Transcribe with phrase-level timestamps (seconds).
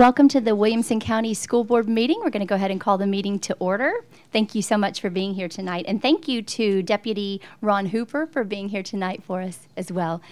[0.00, 2.20] Welcome to the Williamson County School Board meeting.
[2.20, 3.92] We're going to go ahead and call the meeting to order.
[4.32, 5.84] Thank you so much for being here tonight.
[5.86, 10.22] And thank you to Deputy Ron Hooper for being here tonight for us as well.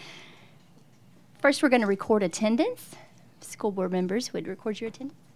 [1.42, 2.96] First, we're going to record attendance.
[3.42, 5.27] School board members would record your attendance.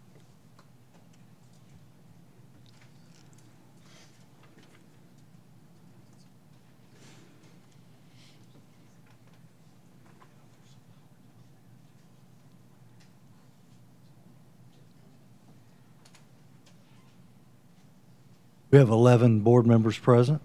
[18.73, 20.41] We have 11 board members present.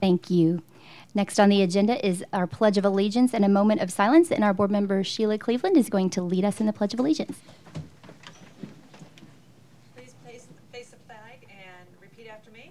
[0.00, 0.62] Thank you.
[1.16, 4.44] Next on the agenda is our Pledge of Allegiance and a moment of silence, and
[4.44, 7.36] our board member Sheila Cleveland is going to lead us in the Pledge of Allegiance.
[9.96, 12.70] Please place, face the flag and repeat after me.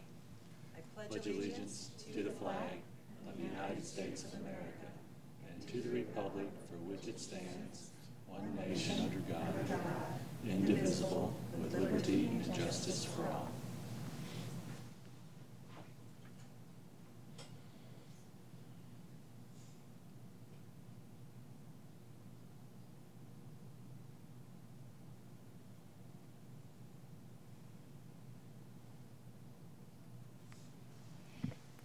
[0.77, 2.80] I pledge allegiance to the flag
[3.27, 4.88] of the United States of America
[5.51, 7.90] and to the republic for which it stands,
[8.29, 9.54] one nation under God,
[10.48, 13.49] indivisible, with liberty and justice for all.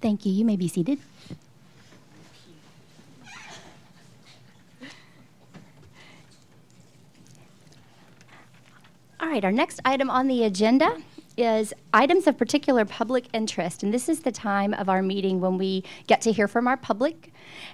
[0.00, 0.32] Thank you.
[0.32, 0.98] You may be seated.
[9.20, 10.96] All right, our next item on the agenda
[11.36, 13.82] is items of particular public interest.
[13.82, 16.76] And this is the time of our meeting when we get to hear from our
[16.76, 17.32] public.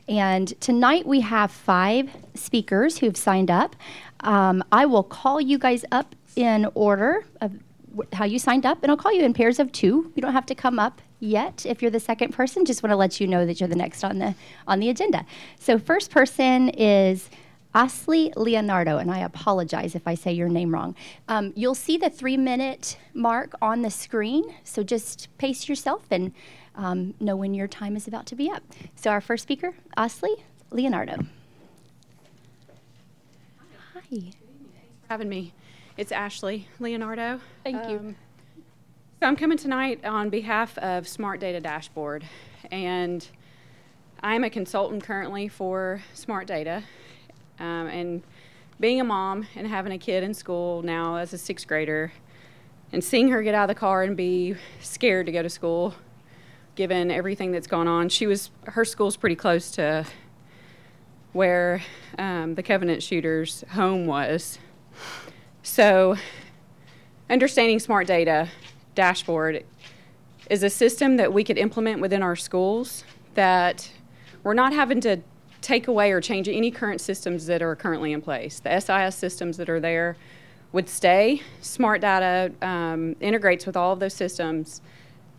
[0.08, 3.76] And tonight we have five speakers who've signed up.
[4.20, 7.52] Um, I will call you guys up in order of
[8.12, 10.12] how you signed up, and I'll call you in pairs of two.
[10.14, 12.64] You don't have to come up yet if you're the second person.
[12.64, 14.34] Just want to let you know that you're the next on the
[14.66, 15.24] on the agenda.
[15.58, 17.30] So first person is
[17.74, 20.94] Ashley Leonardo, and I apologize if I say your name wrong.
[21.26, 26.32] Um, you'll see the three minute mark on the screen, so just pace yourself and
[26.76, 28.62] um, know when your time is about to be up.
[28.94, 31.16] So, our first speaker, Ashley Leonardo.
[33.94, 34.02] Hi.
[34.10, 35.52] Thanks for having me.
[35.96, 37.40] It's Ashley Leonardo.
[37.62, 37.96] Thank you.
[37.98, 38.23] Um, so
[39.24, 42.26] I'm coming tonight on behalf of Smart Data Dashboard,
[42.70, 43.26] and
[44.22, 46.82] I'm a consultant currently for Smart Data.
[47.58, 48.22] Um, and
[48.78, 52.12] being a mom and having a kid in school now as a sixth grader,
[52.92, 55.94] and seeing her get out of the car and be scared to go to school,
[56.74, 60.04] given everything that's gone on, she was her school's pretty close to
[61.32, 61.82] where
[62.18, 64.58] um, the Covenant shooter's home was.
[65.62, 66.16] So,
[67.30, 68.50] understanding smart data
[68.94, 69.64] dashboard
[70.50, 73.90] is a system that we could implement within our schools that
[74.42, 75.20] we're not having to
[75.60, 78.60] take away or change any current systems that are currently in place.
[78.60, 80.16] The SIS systems that are there
[80.72, 81.40] would stay.
[81.62, 84.82] Smart data um, integrates with all of those systems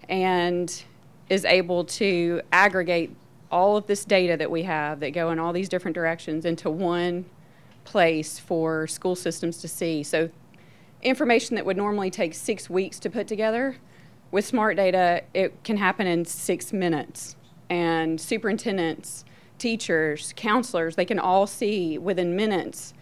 [0.09, 0.83] and
[1.29, 3.11] is able to aggregate
[3.51, 6.69] all of this data that we have that go in all these different directions into
[6.69, 7.25] one
[7.83, 10.01] place for school systems to see.
[10.03, 10.29] So,
[11.05, 13.77] information that would normally take six weeks to put together,
[14.31, 17.35] with smart data, it can happen in six minutes.
[17.69, 19.23] And superintendents,
[19.57, 22.93] teachers, counselors, they can all see within minutes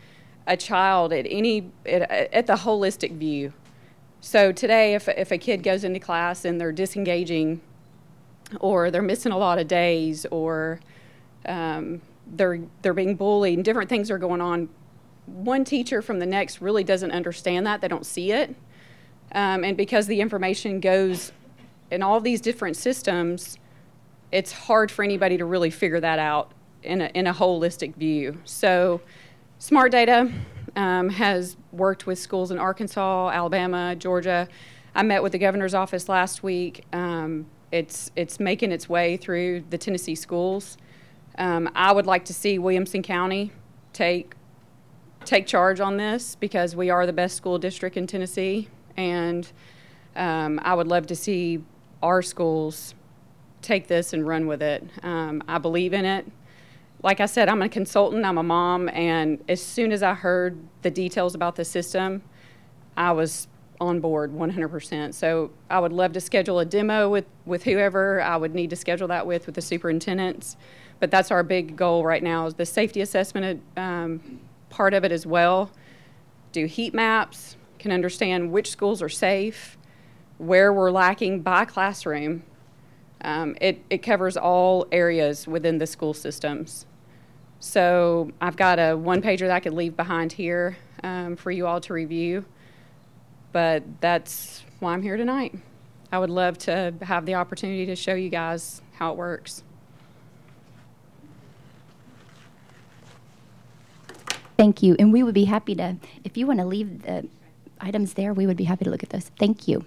[0.46, 3.54] a child at any at, at the holistic view.
[4.22, 7.62] So today, if if a kid goes into class and they're disengaging,
[8.60, 10.80] or they're missing a lot of days, or
[11.46, 14.70] um, they're they're being bullied and different things are going on
[15.26, 17.82] one teacher from the next really doesn't understand that.
[17.82, 18.56] They don't see it.
[19.34, 21.32] Um, and because the information goes
[21.92, 23.58] in all these different systems
[24.34, 26.52] it's hard for anybody to really figure that out
[26.82, 28.40] in a, in a holistic view.
[28.46, 29.00] So
[29.60, 30.32] smart data
[30.76, 34.48] um, has worked with schools in arkansas alabama georgia.
[34.96, 36.84] I met with the governor's office last week.
[36.94, 40.78] Um, it's, it's making its way through the tennessee schools.
[41.38, 43.52] Um, I would like to see Williamson County
[43.94, 44.34] take
[45.26, 48.68] take charge on this because we are the best school district in Tennessee,
[48.98, 49.52] and
[50.16, 51.64] um, I would love to see
[52.02, 52.96] our schools
[53.62, 54.84] take this and run with it.
[55.02, 56.30] Um, I believe in it.
[57.02, 60.58] Like I said, I'm a consultant, I'm a mom, and as soon as I heard
[60.82, 62.22] the details about the system,
[62.96, 63.48] I was
[63.82, 65.14] on board 100%.
[65.14, 68.76] So I would love to schedule a demo with, with whoever I would need to
[68.76, 70.56] schedule that with, with the superintendents
[71.04, 74.40] but that's our big goal right now is the safety assessment um,
[74.74, 75.70] part of it as well.
[76.52, 79.78] Do heat maps, can understand which schools are safe,
[80.40, 82.42] where we're lacking by classroom.
[83.22, 86.88] Um, it, it covers all areas within the school systems.
[87.60, 91.68] So I've got a one pager that I could leave behind here um, for you
[91.68, 92.44] all to review.
[93.52, 95.54] But that's why I'm here tonight.
[96.12, 99.64] I would love to have the opportunity to show you guys how it works.
[104.64, 104.96] Thank you.
[104.98, 107.28] And we would be happy to, if you want to leave the
[107.82, 109.30] items there, we would be happy to look at those.
[109.38, 109.84] Thank you.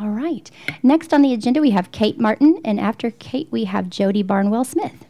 [0.00, 0.50] All right.
[0.82, 4.64] Next on the agenda, we have Kate Martin, and after Kate, we have Jody Barnwell
[4.64, 5.04] Smith.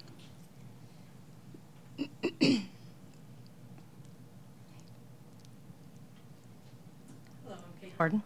[7.97, 8.25] Pardon?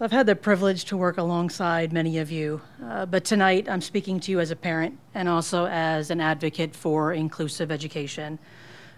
[0.00, 3.82] So I've had the privilege to work alongside many of you, uh, but tonight I'm
[3.82, 8.38] speaking to you as a parent and also as an advocate for inclusive education.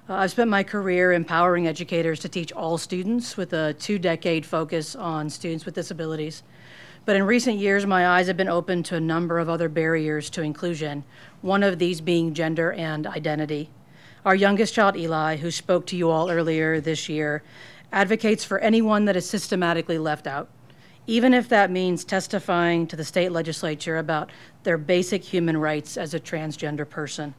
[0.08, 4.46] Uh, I've spent my career empowering educators to teach all students with a two decade
[4.46, 6.44] focus on students with disabilities.
[7.04, 10.30] But in recent years, my eyes have been opened to a number of other barriers
[10.30, 11.02] to inclusion,
[11.40, 13.70] one of these being gender and identity.
[14.24, 17.42] Our youngest child, Eli, who spoke to you all earlier this year,
[17.90, 20.48] advocates for anyone that is systematically left out,
[21.06, 24.30] even if that means testifying to the state legislature about
[24.62, 27.34] their basic human rights as a transgender person.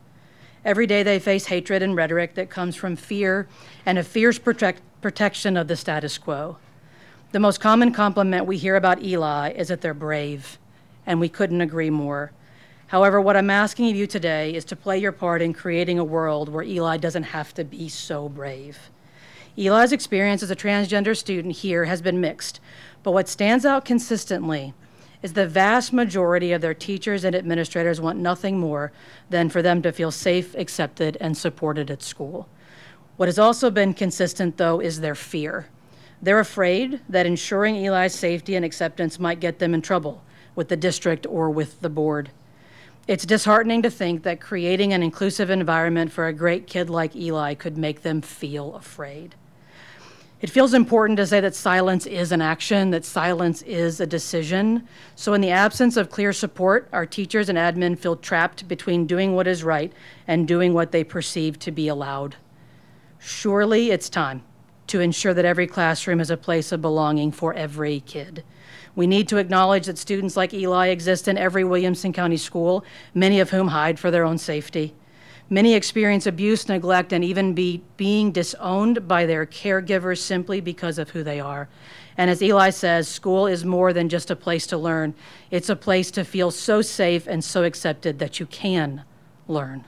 [0.66, 3.48] Every day they face hatred and rhetoric that comes from fear
[3.86, 6.58] and a fierce protect- protection of the status quo.
[7.32, 10.58] The most common compliment we hear about Eli is that they're brave,
[11.06, 12.32] and we couldn't agree more.
[12.88, 16.04] However, what I'm asking of you today is to play your part in creating a
[16.04, 18.78] world where Eli doesn't have to be so brave.
[19.58, 22.60] Eli's experience as a transgender student here has been mixed,
[23.04, 24.74] but what stands out consistently
[25.22, 28.92] is the vast majority of their teachers and administrators want nothing more
[29.30, 32.48] than for them to feel safe, accepted, and supported at school.
[33.16, 35.68] What has also been consistent, though, is their fear.
[36.22, 40.24] They're afraid that ensuring Eli's safety and acceptance might get them in trouble
[40.56, 42.32] with the district or with the board.
[43.08, 47.54] It's disheartening to think that creating an inclusive environment for a great kid like Eli
[47.54, 49.36] could make them feel afraid.
[50.44, 54.86] It feels important to say that silence is an action, that silence is a decision.
[55.16, 59.36] So, in the absence of clear support, our teachers and admin feel trapped between doing
[59.36, 59.94] what is right
[60.28, 62.36] and doing what they perceive to be allowed.
[63.20, 64.44] Surely it's time
[64.88, 68.44] to ensure that every classroom is a place of belonging for every kid.
[68.98, 73.40] We need to acknowledge that students like Eli exist in every Williamson County school, many
[73.40, 74.94] of whom hide for their own safety.
[75.54, 81.12] Many experience abuse, neglect, and even be being disowned by their caregivers simply because of
[81.12, 81.70] who they are.
[82.18, 85.14] And as Eli says, school is more than just a place to learn,
[85.52, 89.04] it's a place to feel so safe and so accepted that you can
[89.48, 89.86] learn.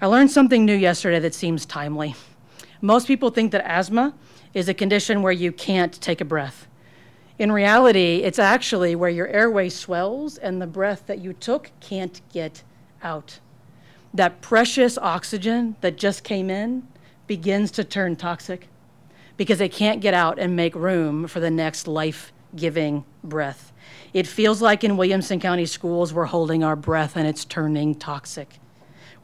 [0.00, 2.16] I learned something new yesterday that seems timely.
[2.80, 4.12] Most people think that asthma
[4.54, 6.66] is a condition where you can't take a breath.
[7.38, 12.20] In reality, it's actually where your airway swells and the breath that you took can't
[12.32, 12.64] get
[13.04, 13.38] out
[14.14, 16.86] that precious oxygen that just came in
[17.26, 18.68] begins to turn toxic
[19.36, 23.72] because they can't get out and make room for the next life giving breath.
[24.12, 28.58] It feels like in Williamson County schools, we're holding our breath and it's turning toxic.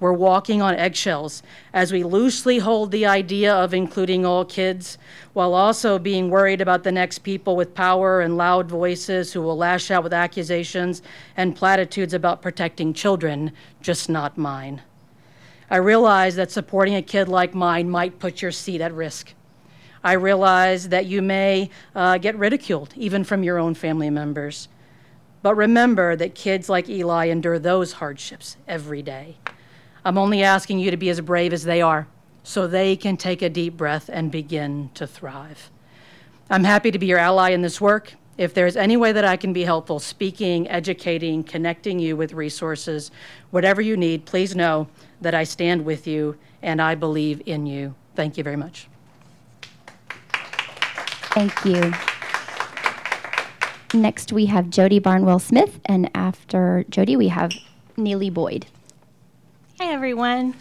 [0.01, 1.43] We're walking on eggshells
[1.73, 4.97] as we loosely hold the idea of including all kids
[5.33, 9.57] while also being worried about the next people with power and loud voices who will
[9.57, 11.03] lash out with accusations
[11.37, 13.51] and platitudes about protecting children,
[13.83, 14.83] just not mine.
[15.69, 19.35] I realize that supporting a kid like mine might put your seat at risk.
[20.05, 24.69] I realize that you may uh, get ridiculed, even from your own family members.
[25.43, 29.37] But remember that kids like Eli endure those hardships every day.
[30.05, 32.07] I'm only asking you to be as brave as they are
[32.43, 35.71] so they can take a deep breath and begin to thrive.
[36.49, 38.15] I'm happy to be your ally in this work.
[38.39, 43.11] If there's any way that I can be helpful, speaking, educating, connecting you with resources,
[43.51, 44.89] whatever you need, please know
[45.21, 47.95] that I stand with you and I believe in you.
[48.15, 48.89] Thank you very much.
[51.35, 51.93] Thank you.
[53.93, 57.53] Next, we have Jody Barnwell Smith, and after Jody, we have
[57.97, 58.67] Neely Boyd.
[59.81, 60.57] Hi, everyone.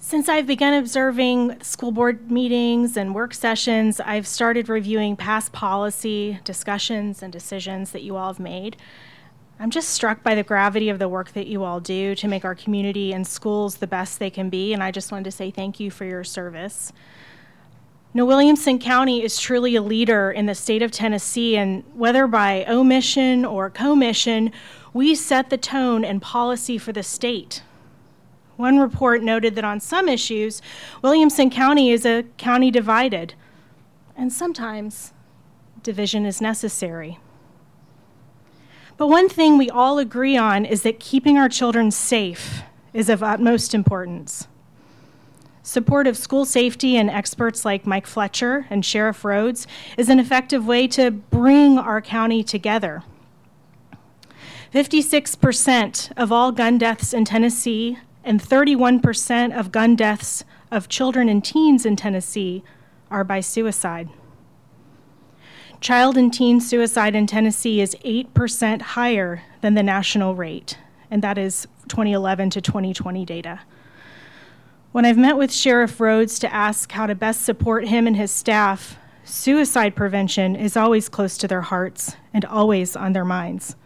[0.00, 6.40] Since I've begun observing school board meetings and work sessions, I've started reviewing past policy
[6.42, 8.76] discussions and decisions that you all have made.
[9.60, 12.44] I'm just struck by the gravity of the work that you all do to make
[12.44, 15.52] our community and schools the best they can be, and I just wanted to say
[15.52, 16.92] thank you for your service.
[18.14, 22.64] Now, Williamson County is truly a leader in the state of Tennessee, and whether by
[22.66, 24.50] omission or commission,
[24.92, 27.62] we set the tone and policy for the state.
[28.56, 30.60] One report noted that on some issues,
[31.02, 33.34] Williamson County is a county divided,
[34.16, 35.12] and sometimes
[35.82, 37.18] division is necessary.
[38.96, 43.22] But one thing we all agree on is that keeping our children safe is of
[43.22, 44.46] utmost importance.
[45.64, 50.66] Support of school safety and experts like Mike Fletcher and Sheriff Rhoden is an effective
[50.66, 53.02] way to bring our county together.
[54.72, 61.44] 56% of all gun deaths in Tennessee and 31% of gun deaths of children and
[61.44, 62.64] teens in Tennessee
[63.10, 64.08] are by suicide.
[65.80, 70.78] Child and teen suicide in Tennessee is 8% higher than the national rate,
[71.10, 73.60] and that is 2011 to 2020 data.
[74.92, 78.30] When I've met with Sheriff Rhoden to ask how to best support him and his
[78.30, 83.76] staff, suicide prevention is always close to their hearts and always on their minds.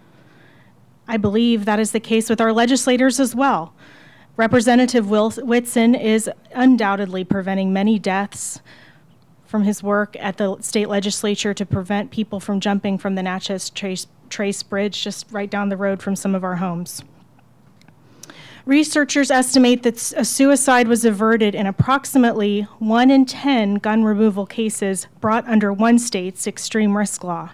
[1.08, 3.74] I believe that is the case with our legislators as well.
[4.36, 8.60] Representative Whitson is undoubtedly preventing many deaths
[9.46, 13.70] from his work at the state legislature to prevent people from jumping from the Natchez
[13.70, 17.02] Trace, Trace Bridge just right down the road from some of our homes.
[18.66, 25.06] Researchers estimate that a suicide was averted in approximately 1 in 10 gun removal cases
[25.20, 27.50] brought under one state's extreme risk law.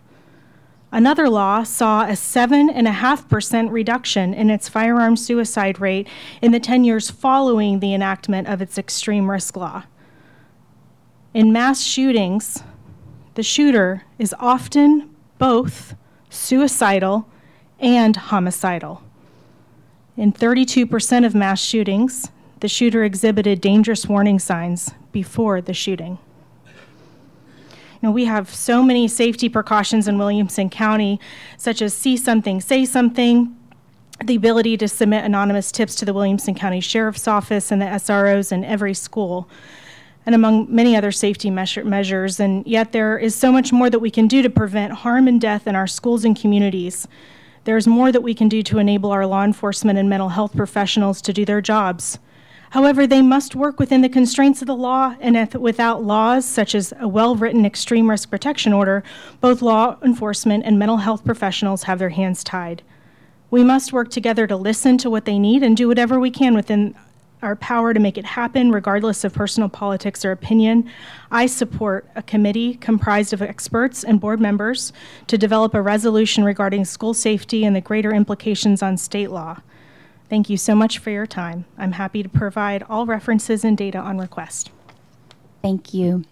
[0.95, 6.07] Another law saw a 7.5% reduction in its firearm suicide rate
[6.43, 9.85] in the 10 years following the enactment of its extreme risk law.
[11.33, 12.63] In mass shootings,
[13.37, 15.09] the shooter is often
[15.39, 15.95] both
[16.29, 17.27] suicidal
[17.81, 19.03] and homicidal.
[20.19, 22.31] In 32% of mass shootings,
[22.61, 26.19] the shooter exhibited dangerous warning signs before the shooting.
[28.03, 31.21] Know, we have so many safety precautions in Williamson County,
[31.57, 33.57] such as see something, say something,
[34.25, 38.51] the ability to submit anonymous tips to the Williamson County Sheriff's Office and the SROs
[38.51, 39.49] in every school
[40.27, 42.39] and among many other safety measure, measures.
[42.39, 45.41] And yet, there is so much more that we can do to prevent harm and
[45.41, 47.09] death in our schools and communities.
[47.65, 51.23] There's more that we can do to enable our law enforcement and mental health professionals
[51.23, 52.19] to do their jobs.
[52.73, 56.95] However, they must work within the constraints of the law, and without laws such as
[56.99, 59.05] a well written extreme risk protection order,
[59.43, 62.81] both law enforcement and mental health professionals have their hands tied.
[63.51, 66.55] We must work together to listen to what they need and do whatever we can
[66.55, 66.95] within
[67.43, 70.91] our power to make it happen, regardless of personal politics or opinion.
[71.31, 74.95] I support a committee comprised of experts and board members
[75.27, 79.59] to develop a resolution regarding school safety and the greater implications on state law.
[80.33, 81.67] Thank you so much for your time.
[81.77, 84.71] I'm happy to provide all references and data on request.
[85.61, 86.25] Thank you.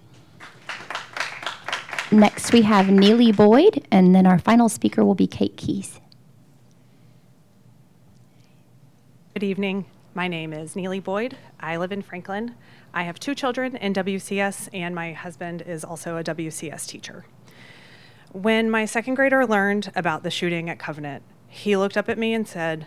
[2.10, 6.00] Next, we have Neely Boyd, and then our final speaker will be Kate Keys.
[9.34, 9.84] Good evening.
[10.14, 11.36] My name is Neely Boyd.
[11.60, 12.54] I live in Franklin.
[12.94, 17.26] I have two children in WCS, and my husband is also a WCS teacher.
[18.32, 22.32] When my second grader learned about the shooting at Covenant, he looked up at me
[22.32, 22.86] and said,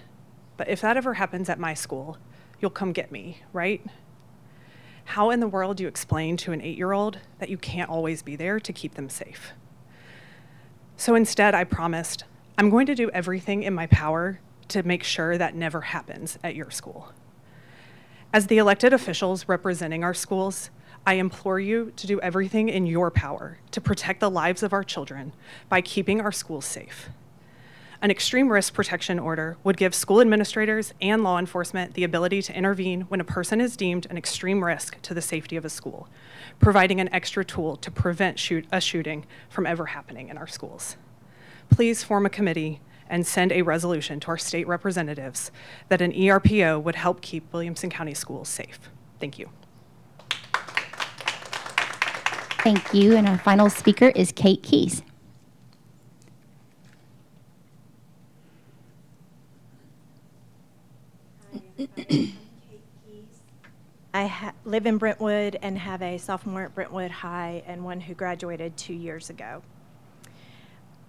[0.58, 2.18] But if that ever happens at my school,
[2.60, 3.82] you'll come get me, right?
[5.06, 7.90] How in the world do you explain to an eight year old that you can't
[7.90, 9.52] always be there to keep them safe?
[10.96, 12.24] So instead, I promised,
[12.58, 16.56] I'm going to do everything in my power to make sure that never happens at
[16.56, 17.12] your school.
[18.32, 20.70] As the elected officials representing our schools,
[21.06, 24.84] I implore you to do everything in your power to protect the lives of our
[24.84, 25.34] children
[25.68, 27.10] by keeping our schools safe.
[28.04, 32.54] An extreme risk protection order would give school administrators and law enforcement the ability to
[32.54, 36.10] intervene when a person is deemed an extreme risk to the safety of a school,
[36.60, 40.98] providing an extra tool to prevent shoot a shooting from ever happening in our schools.
[41.70, 45.50] Please form a committee and send a resolution to our state representatives
[45.88, 48.82] that an ERPO would help keep Williamson County schools safe.
[49.22, 49.50] Thank you.
[52.66, 53.16] Thank you.
[53.16, 55.04] And our final speaker is Kate Keys.
[64.14, 68.14] I ha- live in Brentwood and have a sophomore at Brentwood High and one who
[68.14, 69.64] graduated two years ago.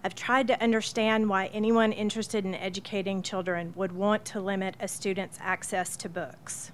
[0.03, 4.89] I've tried to understand why anyone interested in educating children would want to limit a
[4.89, 6.73] student's access to books.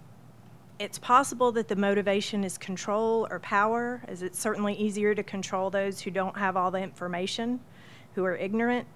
[0.79, 5.71] It's possible that the motivation is control or power, as it's certainly easier to control
[5.71, 7.61] those who don't have all the information,
[8.15, 8.87] who are ignorant.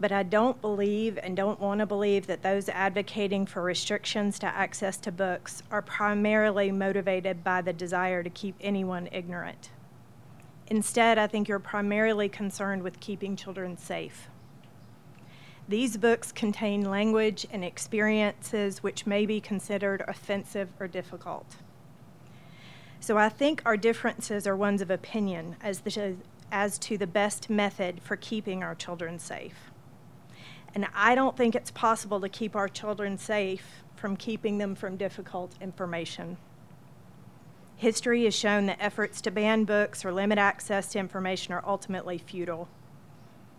[0.00, 4.46] But I don't believe and don't want to believe that those advocating for restrictions to
[4.46, 9.70] access to books are primarily motivated by the desire to keep anyone ignorant.
[10.68, 14.28] Instead, I think you're primarily concerned with keeping children safe.
[15.68, 21.56] These books contain language and experiences which may be considered offensive or difficult.
[23.00, 26.16] So I think our differences are ones of opinion as, the,
[26.50, 29.69] as to the best method for keeping our children safe.
[30.74, 34.96] And I don't think it's possible to keep our children safe from keeping them from
[34.96, 36.36] difficult information.
[37.76, 42.18] History has shown that efforts to ban books or limit access to information are ultimately
[42.18, 42.68] futile.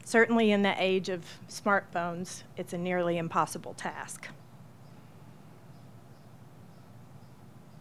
[0.03, 4.27] Certainly, in the age of smartphones, it's a nearly impossible task.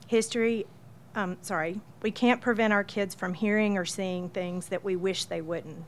[0.06, 0.66] History,
[1.14, 5.26] um, sorry, we can't prevent our kids from hearing or seeing things that we wish
[5.26, 5.84] they wouldn't.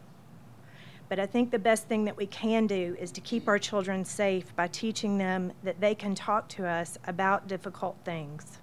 [1.13, 4.03] But I think the best thing that we can do is to keep our children
[4.03, 8.61] safe by teaching them that they can talk to us about difficult things.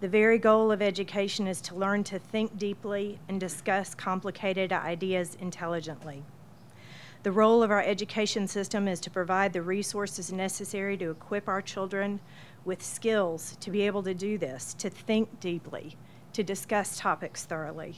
[0.00, 5.36] The very goal of education is to learn to think deeply and discuss complicated ideas
[5.38, 6.24] intelligently.
[7.22, 11.60] The role of our education system is to provide the resources necessary to equip our
[11.60, 12.20] children
[12.64, 15.98] with skills to be able to do this, to think deeply,
[16.32, 17.96] to discuss topics thoroughly,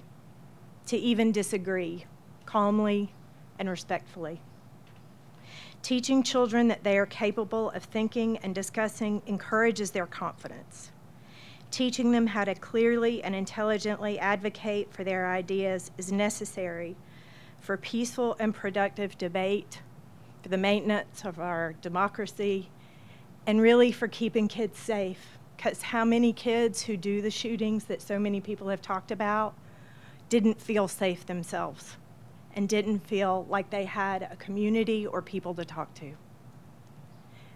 [0.86, 2.06] to even disagree
[2.46, 3.14] calmly
[3.58, 4.40] and respectfully.
[5.82, 10.90] Teaching children that they are capable of thinking and discussing encourages their confidence.
[11.70, 16.96] Teaching them how to clearly and intelligently advocate for their ideas is necessary
[17.60, 19.80] for peaceful and productive debate,
[20.42, 22.68] for the maintenance of our democracy,
[23.46, 25.38] and really for keeping kids safe.
[25.56, 29.54] Because how many kids who do the shootings that so many people have talked about
[30.28, 31.96] didn't feel safe themselves
[32.54, 36.14] and didn't feel like they had a community or people to talk to?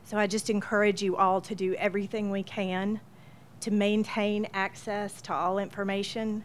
[0.04, 3.00] So I just encourage you all to do everything we can
[3.60, 6.44] to maintain access to all information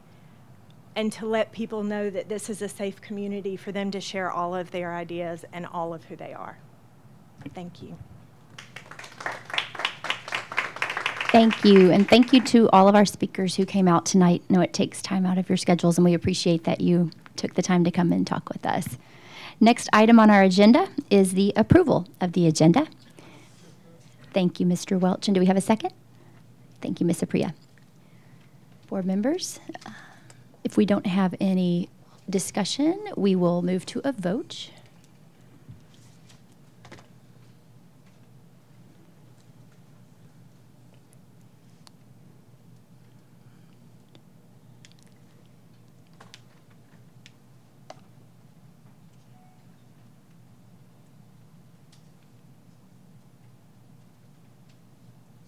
[0.95, 4.31] and to let people know that this is a safe community for them to share
[4.31, 6.57] all of their ideas and all of who they are.
[7.53, 7.97] Thank you.
[11.31, 14.43] Thank you, and thank you to all of our speakers who came out tonight.
[14.49, 17.55] I know it takes time out of your schedules, and we appreciate that you took
[17.55, 18.97] the time to come and talk with us.
[19.59, 22.87] Next item on our agenda is the approval of the agenda.
[24.33, 24.99] Thank you, Mr.
[24.99, 25.27] Welch.
[25.27, 25.93] And do we have a second?
[26.81, 27.21] Thank you, Ms.
[27.21, 27.53] Aprea.
[28.87, 29.59] Board members,
[30.63, 31.89] if we don't have any
[32.29, 34.69] discussion, we will move to a vote.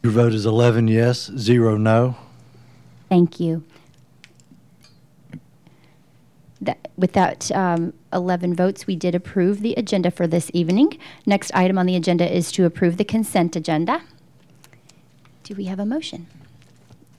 [0.06, 2.16] Your vote is 11 yes, 0 no.
[3.10, 3.64] Thank you.
[6.62, 11.00] That, with that um, 11 votes, we did approve the agenda for this evening.
[11.26, 14.04] Next item on the agenda is to approve the consent agenda.
[15.44, 16.28] Do we have a motion?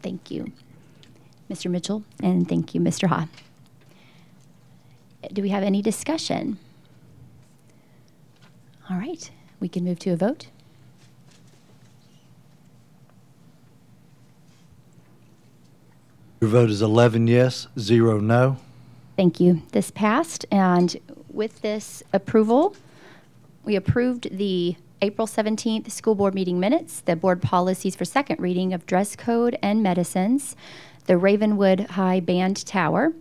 [0.00, 0.52] Thank you,
[1.50, 1.68] Mr.
[1.68, 3.08] Mitchell, and thank you, Mr.
[3.08, 3.26] Ha.
[5.32, 6.60] Do we have any discussion?
[8.88, 10.46] All right, we can move to a vote.
[16.46, 18.58] Your vote is 11 yes, 0 no.
[19.16, 19.62] Thank you.
[19.72, 20.96] This passed, and
[21.28, 22.76] with this approval,
[23.64, 28.72] we approved the April 17th school board meeting minutes, the board policies for second reading
[28.72, 30.54] of dress code and medicines,
[31.06, 33.12] the Ravenwood High Band Tower,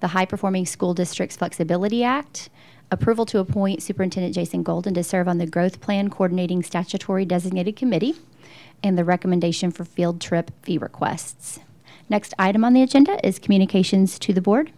[0.00, 2.50] the High Performing School Districts Flexibility Act,
[2.90, 7.76] approval to appoint Superintendent Jason Golden to serve on the Growth Plan Coordinating Statutory Designated
[7.76, 8.16] Committee,
[8.82, 11.60] and the recommendation for field trip fee requests.
[12.12, 14.70] Next item on the agenda is communications to the board.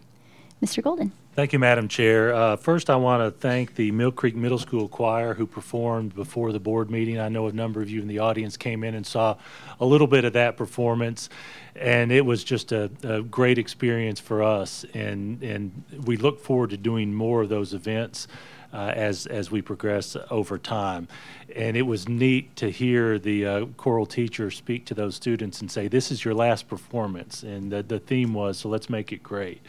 [0.64, 0.80] Mr.
[0.80, 1.10] Golden.
[1.34, 2.32] Thank you, Madam Chair.
[2.32, 6.52] Uh, First, I want to thank the Mill Creek Middle School Choir who performed before
[6.52, 7.18] the board meeting.
[7.18, 9.36] I know a number of you in the audience came in and saw
[9.80, 11.28] a little bit of that performance,
[11.74, 14.86] and it was just a, a great experience for us.
[14.94, 18.28] And, and we look forward to doing more of those events
[18.74, 21.08] uh, as, as we progress over time.
[21.54, 25.70] And it was neat to hear the uh, choral teacher speak to those students and
[25.70, 27.42] say, This is your last performance.
[27.42, 29.62] And the, the theme was, So let's make it great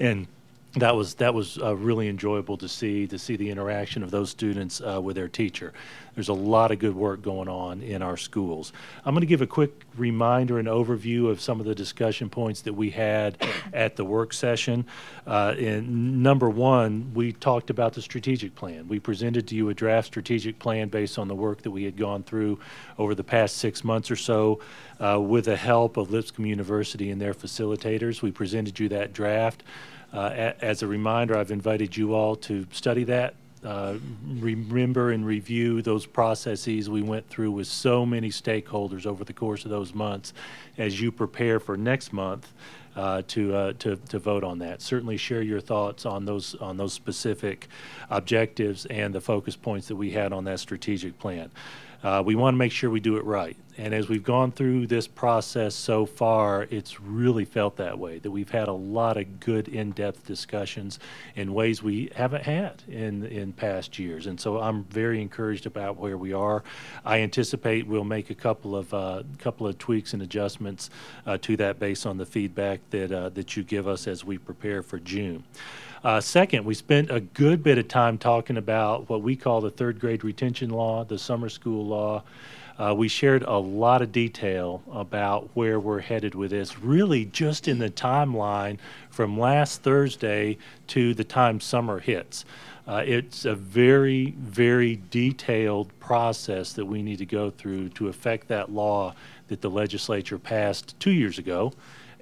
[0.00, 0.26] and
[0.74, 4.30] that was that was uh, really enjoyable to see to see the interaction of those
[4.30, 5.72] students uh, with their teacher.
[6.14, 8.72] There's a lot of good work going on in our schools.
[9.04, 12.62] I'm going to give a quick reminder and overview of some of the discussion points
[12.62, 13.36] that we had
[13.72, 14.84] at the work session.
[15.26, 18.86] Uh, in number one, we talked about the strategic plan.
[18.86, 21.96] We presented to you a draft strategic plan based on the work that we had
[21.96, 22.60] gone through
[22.98, 24.60] over the past six months or so.
[25.00, 29.62] Uh, with the help of Lipscomb University and their facilitators, we presented you that draft.
[30.12, 33.94] Uh, As a reminder, I've invited you all to study that, uh,
[34.24, 39.64] remember and review those processes we went through with so many stakeholders over the course
[39.64, 40.32] of those months
[40.78, 42.52] as you prepare for next month
[42.96, 44.82] uh, to, uh, to to vote on that.
[44.82, 47.68] Certainly, share your thoughts on those on those specific
[48.08, 51.50] objectives and the focus points that we had on that strategic plan.
[52.02, 53.56] Uh, we want to make sure we do it right.
[53.76, 58.30] And as we've gone through this process so far, it's really felt that way, that
[58.30, 60.98] we've had a lot of good in-depth discussions
[61.34, 64.26] in ways we haven't had in, in past years.
[64.26, 66.62] And so I'm very encouraged about where we are.
[67.04, 70.90] I anticipate we'll make a couple of, uh, couple of tweaks and adjustments
[71.26, 74.36] uh, to that based on the feedback that, uh, that you give us as we
[74.36, 75.44] prepare for June.
[76.02, 79.70] Uh, second, we spent a good bit of time talking about what we call the
[79.70, 82.22] third grade retention law, the summer school law.
[82.78, 87.68] Uh, we shared a lot of detail about where we're headed with this, really just
[87.68, 88.78] in the timeline
[89.10, 92.46] from last Thursday to the time summer hits.
[92.88, 98.48] Uh, it's a very, very detailed process that we need to go through to affect
[98.48, 99.14] that law
[99.48, 101.70] that the legislature passed two years ago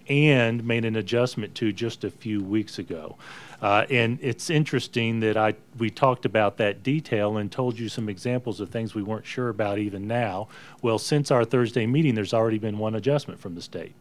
[0.09, 3.17] and made an adjustment to just a few weeks ago.
[3.61, 8.09] Uh, and it's interesting that I we talked about that detail and told you some
[8.09, 10.49] examples of things we weren't sure about even now.
[10.81, 13.95] Well, since our Thursday meeting, there's already been one adjustment from the state.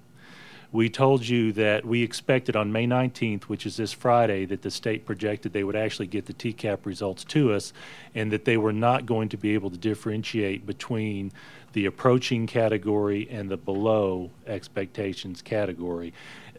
[0.72, 4.70] We told you that we expected on May 19th, which is this Friday, that the
[4.70, 7.72] state projected they would actually get the TCAP results to us
[8.13, 11.32] and that they were not going to be able to differentiate between
[11.72, 16.13] the approaching category and the below expectations category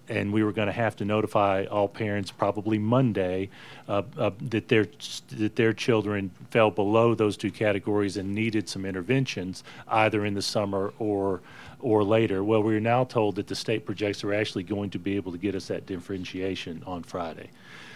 [0.09, 3.51] and we were going to have to notify all parents probably Monday
[3.89, 4.87] uh, uh, that their
[5.33, 10.43] that their children fell below those two categories and needed some interventions either in the
[10.43, 11.41] summer or
[11.81, 12.43] or later.
[12.43, 15.39] Well, we're now told that the state projects are actually going to be able to
[15.39, 17.51] get us that differentiation on Friday.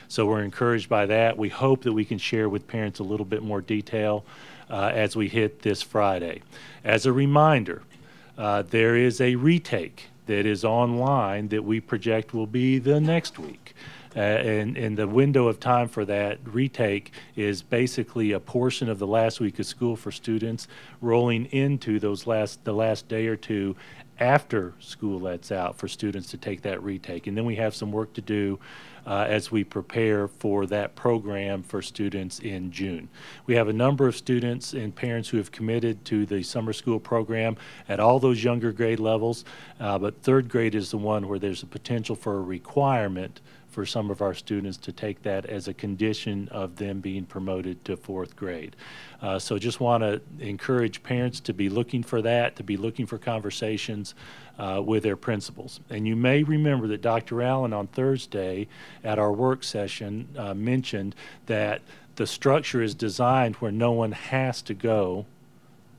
[0.09, 1.39] So we're encouraged by that.
[1.39, 4.25] We hope that we can share with parents a little bit more detail
[4.69, 6.43] uh, as we hit this Friday.
[6.85, 7.83] As a reminder,
[8.37, 13.39] uh, there is a retake that is online that we project will be the next
[13.39, 13.75] week.
[14.17, 18.99] Uh, and, and the window of time for that retake is basically a portion of
[18.99, 20.69] the last week of school for students
[21.03, 23.77] rolling into those last the last day or two
[24.19, 27.27] after school lets out for students to take that retake.
[27.27, 28.59] And then we have some work to do
[29.07, 33.09] uh, as we prepare for that program for students in June.
[33.47, 37.01] We have a number of students and parents who have committed to the summer school
[37.01, 37.57] program
[37.89, 39.45] at all those younger grade levels,
[39.81, 43.41] uh, but third grade is the one where there's a potential for a requirement
[43.73, 47.83] for some of our students to take that as a condition of them being promoted
[47.87, 48.77] to fourth grade.
[49.23, 53.07] Uh, so just want to encourage parents to be looking for that, to be looking
[53.07, 54.15] for conversations
[54.59, 55.81] uh, with their principals.
[55.89, 57.41] And you may remember that Dr.
[57.43, 58.69] Allen on Thursday
[59.03, 61.15] at our work session uh, mentioned
[61.47, 61.81] that
[62.17, 65.25] the structure is designed where no one has to go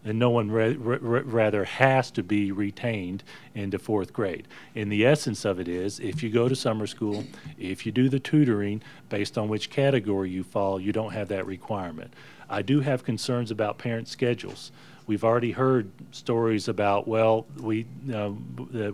[0.05, 3.23] and no one ra- ra- rather has to be retained
[3.55, 4.47] into fourth grade.
[4.75, 7.23] And the essence of it is if you go to summer school,
[7.57, 11.45] if you do the tutoring based on which category you fall, you don't have that
[11.45, 12.13] requirement.
[12.49, 14.71] I do have concerns about parent schedules.
[15.05, 18.31] We've already heard stories about, well, we, uh,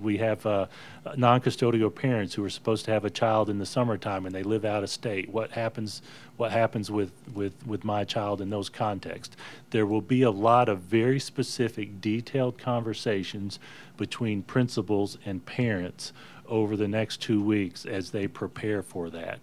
[0.02, 0.68] we have uh,
[1.16, 4.44] non custodial parents who are supposed to have a child in the summertime and they
[4.44, 5.30] live out of state.
[5.30, 6.02] What happens,
[6.38, 9.36] what happens with, with, with my child in those contexts?
[9.70, 13.60] There will be a lot of very specific, detailed conversations
[13.98, 16.12] between principals and parents
[16.48, 19.40] over the next two weeks as they prepare for that.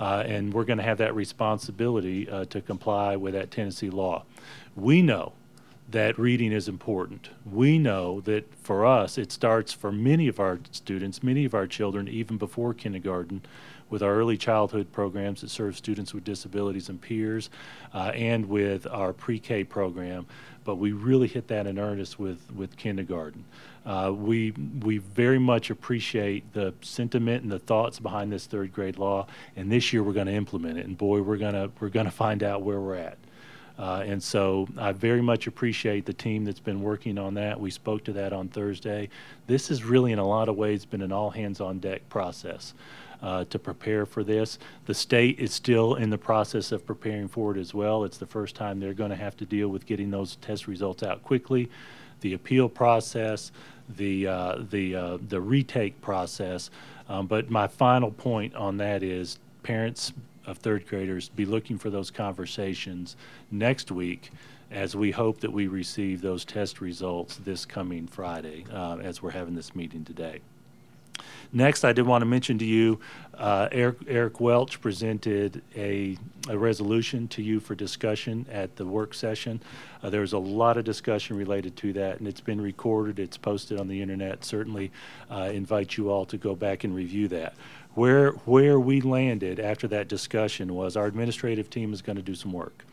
[0.00, 4.24] Uh, and we're going to have that responsibility uh, to comply with that Tennessee law.
[4.74, 5.34] We know
[5.90, 7.30] that reading is important.
[7.50, 11.66] We know that for us, it starts for many of our students, many of our
[11.66, 13.42] children, even before kindergarten,
[13.88, 17.48] with our early childhood programs that serve students with disabilities and peers,
[17.94, 20.26] uh, and with our pre K program.
[20.64, 23.44] But we really hit that in earnest with, with kindergarten.
[23.86, 24.50] Uh, we,
[24.82, 29.72] we very much appreciate the sentiment and the thoughts behind this third grade law, and
[29.72, 30.84] this year we're going to implement it.
[30.84, 33.16] And boy, we're going we're going to find out where we're at.
[33.78, 37.60] Uh, and so I very much appreciate the team that's been working on that.
[37.60, 39.08] We spoke to that on Thursday.
[39.46, 42.74] This has really, in a lot of ways, been an all hands on deck process.
[43.20, 44.60] Uh, to prepare for this.
[44.86, 48.04] The state is still in the process of preparing for it as well.
[48.04, 51.02] It's the first time they're going to have to deal with getting those test results
[51.02, 51.68] out quickly.
[52.20, 53.50] The appeal process,
[53.96, 56.70] the uh, the uh, the retake process.
[57.08, 60.12] Um, but my final point on that is parents
[60.48, 63.16] of third graders be looking for those conversations
[63.50, 64.30] next week
[64.70, 69.30] as we hope that we receive those test results this coming Friday uh, as we're
[69.30, 70.40] having this meeting today.
[71.52, 73.00] Next, I did want to mention to you,
[73.34, 76.16] uh, Eric, Eric Welch presented a,
[76.48, 79.60] a resolution to you for discussion at the work session.
[80.02, 83.18] Uh, there was a lot of discussion related to that, and it's been recorded.
[83.18, 84.44] It's posted on the internet.
[84.44, 84.92] Certainly,
[85.30, 87.54] uh, invite you all to go back and review that.
[87.94, 92.34] Where where we landed after that discussion was our administrative team is going to do
[92.34, 92.84] some work.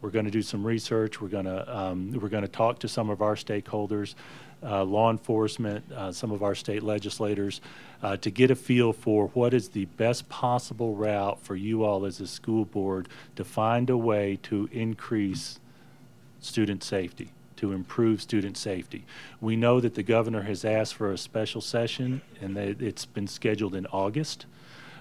[0.00, 1.20] We're going to do some research.
[1.20, 4.14] We're going to um, we're going to talk to some of our stakeholders,
[4.62, 7.60] uh, law enforcement, uh, some of our state legislators,
[8.02, 12.04] uh, to get a feel for what is the best possible route for you all
[12.04, 15.58] as a school board to find a way to increase
[16.40, 19.04] student safety, to improve student safety.
[19.40, 23.26] We know that the governor has asked for a special session, and that it's been
[23.26, 24.46] scheduled in August.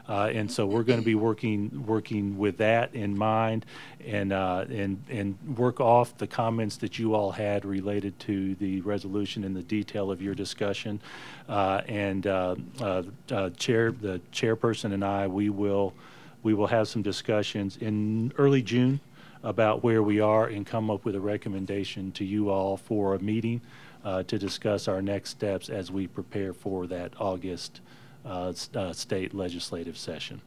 [0.07, 3.65] Uh, and so we're going to be working working with that in mind,
[4.05, 8.81] and uh, and and work off the comments that you all had related to the
[8.81, 11.01] resolution and the detail of your discussion.
[11.49, 15.93] Uh, and uh, uh, uh, chair, the chairperson and I, we will
[16.43, 18.99] we will have some discussions in early June
[19.45, 23.19] about where we are and come up with a recommendation to you all for a
[23.19, 23.61] meeting
[24.03, 27.79] uh, to discuss our next steps as we prepare for that August
[28.25, 30.41] uh, uh, state legislative session.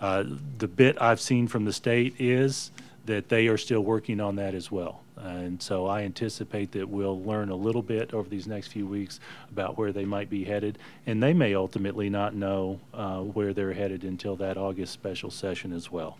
[0.00, 0.24] Uh,
[0.58, 2.72] The bit I've seen from the state is
[3.04, 5.02] that they are still working on that as well.
[5.16, 9.20] And so I anticipate that we'll learn a little bit over these next few weeks
[9.50, 10.78] about where they might be headed.
[11.06, 15.72] And they may ultimately not know uh, where they're headed until that August special session
[15.72, 16.16] as well.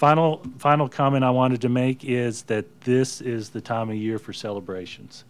[0.00, 4.18] Final, final comment I wanted to make is that this is the time of year
[4.18, 5.24] for celebrations.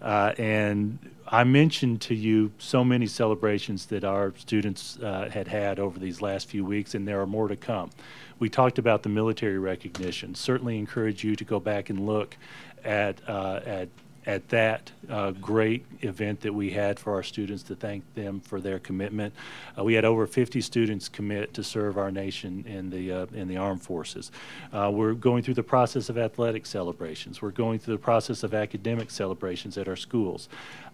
[0.00, 0.98] Uh, and
[1.28, 6.22] I mentioned to you so many celebrations that our students uh, had had over these
[6.22, 7.90] last few weeks, and there are more to come.
[8.38, 10.34] We talked about the military recognition.
[10.34, 12.38] Certainly encourage you to go back and look
[12.84, 13.90] at, uh, at
[14.26, 18.60] at that uh, great event that we had for our students to thank them for
[18.60, 19.32] their commitment.
[19.78, 23.46] Uh, we had over 50 students commit to serve our nation in the uh, in
[23.46, 24.32] the armed forces.
[24.72, 27.40] Uh, we're going through the process of athletic celebrations.
[27.40, 30.48] We're going through the process of academic celebrations at our schools.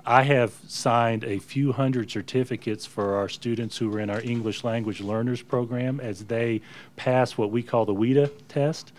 [0.05, 4.65] I have signed a few hundred certificates for our students who are in our English
[4.65, 6.61] language learners program as they
[6.97, 8.93] pass what we call the WIDA test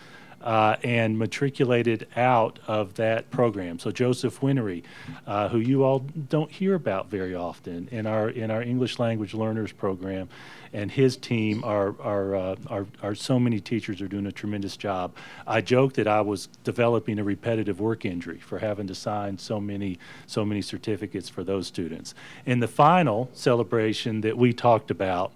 [0.44, 3.78] uh, and matriculated out of that program.
[3.78, 4.84] So Joseph Wimberly,
[5.26, 9.32] uh, who you all don't hear about very often in our in our English language
[9.32, 10.28] learners program,
[10.74, 14.76] and his team are are, uh, are are so many teachers are doing a tremendous
[14.76, 15.16] job.
[15.46, 19.58] I joked that I was developing a repetitive work injury for having to sign so
[19.58, 22.14] many so many certificates for those students.
[22.44, 25.32] And the final celebration that we talked about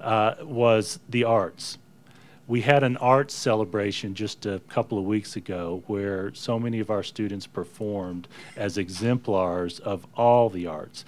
[0.00, 1.76] uh, was the arts
[2.48, 6.90] we had an arts celebration just a couple of weeks ago where so many of
[6.90, 11.04] our students performed as exemplars of all the arts.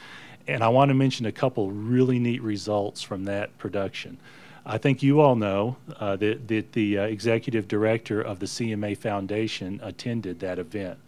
[0.48, 4.18] And I want to mention a couple really neat results from that production.
[4.66, 8.98] I think you all know uh, that, that the uh, executive director of the CMA
[8.98, 10.98] Foundation attended that event.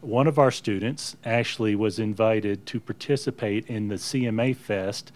[0.00, 5.12] One of our students Ashley, was invited to participate in the CMA Fest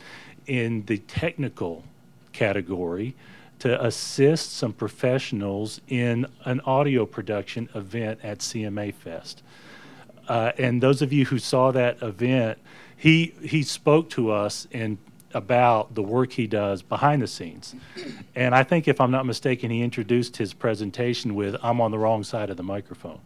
[0.47, 1.85] in the technical
[2.33, 3.14] category
[3.61, 9.43] to assist some professionals in an audio production event at CMA Fest.
[10.29, 12.59] Uh, and those of you who saw that event,
[12.97, 14.99] he he spoke to us in
[15.35, 17.75] about the work he does behind the scenes.
[18.35, 21.99] And I think if I'm not mistaken, he introduced his presentation with I'm on the
[21.99, 23.19] wrong side of the microphone.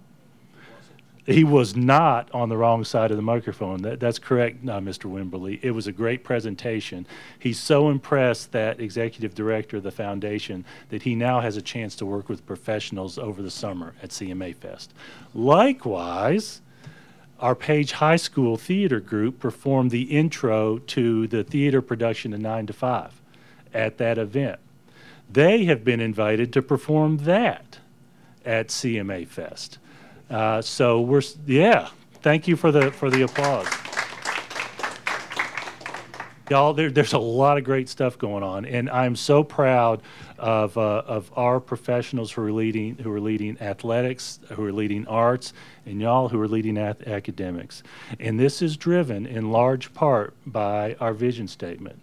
[1.29, 3.83] He was not on the wrong side of the microphone.
[3.83, 5.13] That, that's correct, uh, Mr.
[5.13, 5.59] Wimberly.
[5.63, 7.07] It was a great presentation.
[7.39, 11.95] He's so impressed that executive director of the foundation that he now has a chance
[11.97, 14.95] to work with professionals over the summer at CMA Fest.
[15.35, 16.63] Likewise,
[17.41, 22.69] our Page High School theater group performed the intro to the theater production of 9
[22.69, 23.21] to 5
[23.75, 24.61] at that event.
[25.31, 27.81] They have been invited to perform that
[28.47, 29.77] at CMA Fest.
[30.31, 31.89] Uh, so we're yeah.
[32.23, 33.67] Thank you for the for the applause.
[36.51, 40.01] Y'all, there, there's a lot of great stuff going on, and I'm so proud
[40.39, 45.07] of uh, of our professionals who are leading who are leading athletics, who are leading
[45.07, 45.53] arts,
[45.85, 47.83] and y'all who are leading ath- academics.
[48.19, 51.99] And this is driven in large part by our vision statement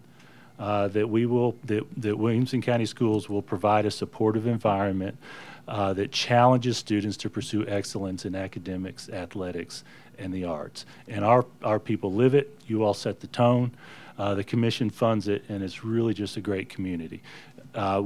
[0.59, 5.17] uh, that we will that, that Williamson County Schools will provide a supportive environment
[5.67, 9.83] uh, that challenges students to pursue excellence in academics, athletics,
[10.17, 10.85] and the arts.
[11.07, 12.57] And our our people live it.
[12.67, 13.71] You all set the tone.
[14.17, 17.21] Uh, the commission funds it, and it's really just a great community.
[17.73, 18.01] Uh,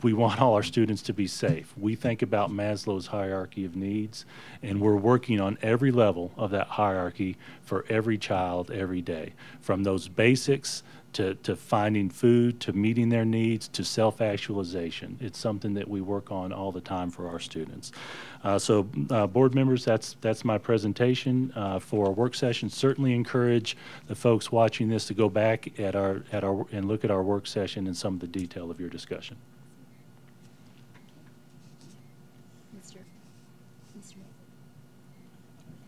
[0.00, 1.74] we want all our students to be safe.
[1.76, 4.24] We think about Maslow's hierarchy of needs,
[4.62, 9.82] and we're working on every level of that hierarchy for every child every day, from
[9.82, 15.18] those basics to, to finding food, to meeting their needs, to self-actualization.
[15.20, 17.92] It's something that we work on all the time for our students.
[18.42, 22.70] Uh, so, uh, board members, that's that's my presentation uh, for our work session.
[22.70, 27.04] Certainly encourage the folks watching this to go back at our at our and look
[27.04, 29.36] at our work session and some of the detail of your discussion.
[32.76, 32.98] Mr.
[33.98, 34.16] Mr.
[34.16, 34.26] Mayor.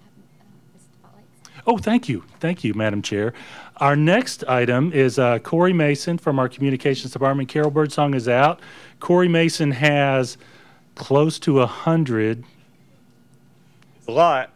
[0.02, 1.48] Have, uh, the spotlights.
[1.66, 2.24] Oh, thank you.
[2.40, 3.32] Thank you, Madam Chair.
[3.76, 7.48] Our next item is uh, Corey Mason from our Communications Department.
[7.48, 8.60] Carol Birdsong is out.
[9.00, 10.38] Corey Mason has
[10.96, 12.44] close to a hundred
[14.08, 14.50] A lot.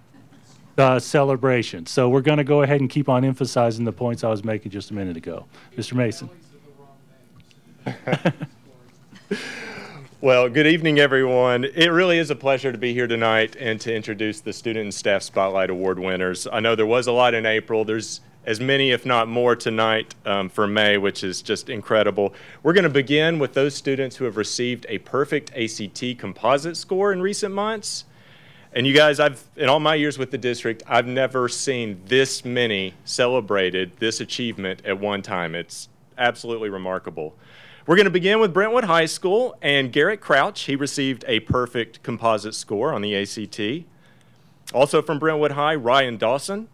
[0.78, 1.90] uh, celebrations.
[1.90, 4.72] So we're going to go ahead and keep on emphasizing the points I was making
[4.72, 5.46] just a minute ago.
[5.76, 5.94] Mr.
[5.94, 6.28] Mason.
[10.26, 11.62] Well, good evening, everyone.
[11.62, 14.92] It really is a pleasure to be here tonight and to introduce the Student and
[14.92, 16.48] Staff Spotlight Award winners.
[16.52, 17.84] I know there was a lot in April.
[17.84, 22.34] There's as many, if not more, tonight um, for May, which is just incredible.
[22.64, 27.12] We're going to begin with those students who have received a perfect ACT composite score
[27.12, 28.04] in recent months.
[28.72, 32.44] And you guys, I've in all my years with the district, I've never seen this
[32.44, 35.54] many celebrated this achievement at one time.
[35.54, 37.36] It's absolutely remarkable.
[37.86, 40.62] We're going to begin with Brentwood High School and Garrett Crouch.
[40.62, 43.86] He received a perfect composite score on the ACT.
[44.74, 46.66] Also from Brentwood High, Ryan Dawson,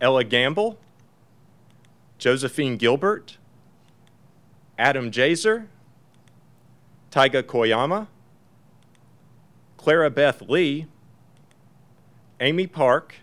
[0.00, 0.78] Ella Gamble,
[2.16, 3.36] Josephine Gilbert,
[4.78, 5.66] Adam Jazer,
[7.10, 8.06] Taiga Koyama,
[9.76, 10.86] Clara Beth Lee,
[12.40, 13.16] Amy Park,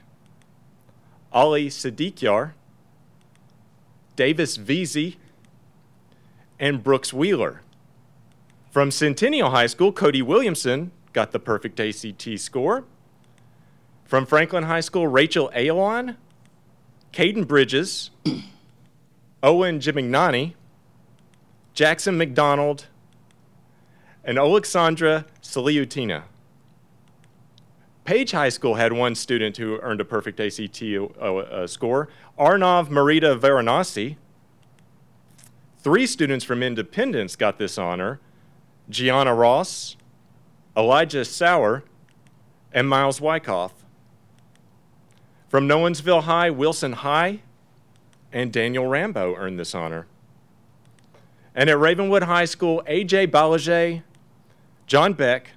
[1.33, 2.51] Ali Sadikyar,
[4.15, 5.15] Davis Veazey,
[6.59, 7.61] and Brooks Wheeler.
[8.71, 12.85] From Centennial High School, Cody Williamson got the perfect ACT score.
[14.05, 16.15] From Franklin High School, Rachel Ailon,
[17.11, 18.11] Caden Bridges,
[19.43, 20.53] Owen Jimignani,
[21.73, 22.87] Jackson McDonald,
[24.23, 26.23] and Alexandra Saliutina.
[28.03, 32.07] Page High School had one student who earned a perfect ACT uh, uh, score,
[32.39, 34.15] Arnav Marita Varanasi.
[35.79, 38.19] Three students from Independence got this honor
[38.89, 39.95] Gianna Ross,
[40.75, 41.83] Elijah Sauer,
[42.71, 43.73] and Miles Wyckoff.
[45.49, 47.41] From Nolensville High, Wilson High,
[48.31, 50.07] and Daniel Rambo earned this honor.
[51.55, 54.03] And at Ravenwood High School, AJ Balaje,
[54.85, 55.51] John Beck,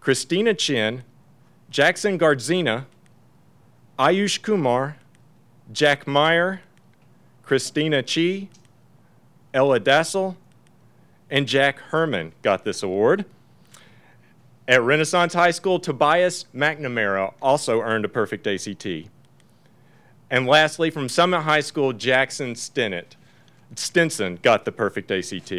[0.00, 1.04] Christina Chin,
[1.70, 2.86] Jackson Gardzina,
[3.98, 4.96] Ayush Kumar,
[5.72, 6.60] Jack Meyer,
[7.42, 8.48] Christina Chi,
[9.52, 10.36] Ella Dassel,
[11.30, 13.24] and Jack Herman got this award.
[14.68, 18.86] At Renaissance High School, Tobias McNamara also earned a perfect ACT.
[20.30, 23.16] And lastly, from Summit High School, Jackson Stinnett,
[23.74, 25.50] Stinson got the perfect ACT.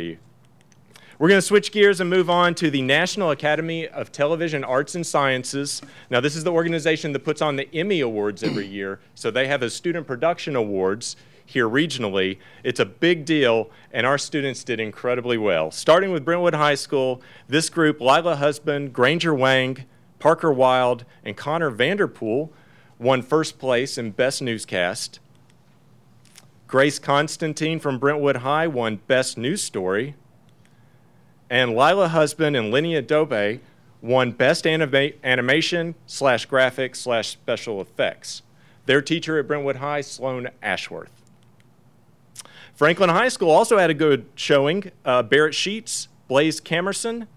[1.22, 4.96] We're going to switch gears and move on to the National Academy of Television Arts
[4.96, 5.82] and Sciences.
[6.10, 9.48] Now, this is the organization that puts on the Emmy Awards every year, so they
[9.48, 11.16] have a Student Production Awards
[11.52, 12.38] here regionally.
[12.64, 15.70] It's a big deal, and our students did incredibly well.
[15.72, 19.86] Starting with Brentwood High School, this group, Lila Husband, Granger Wang,
[20.20, 22.52] Parker Wild, and Connor Vanderpool,
[23.00, 25.20] won first place in Best Newscast.
[26.68, 30.16] Grace Constantine from Brentwood High won Best News Story.
[31.50, 33.60] And Lila Husband and Linnea Dobe
[34.02, 38.42] won Best anima- Animation slash Graphics slash Special Effects.
[38.86, 41.21] Their teacher at Brentwood High, Sloan Ashworth.
[42.76, 44.92] Franklin High School also had a good showing.
[45.06, 47.28] Uh, Barrett Sheets, Blaze Camerson,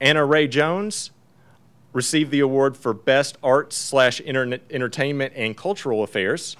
[0.00, 1.10] Anna Ray Jones
[1.92, 6.56] received the award for Best Arts slash Entertainment and Cultural Affairs.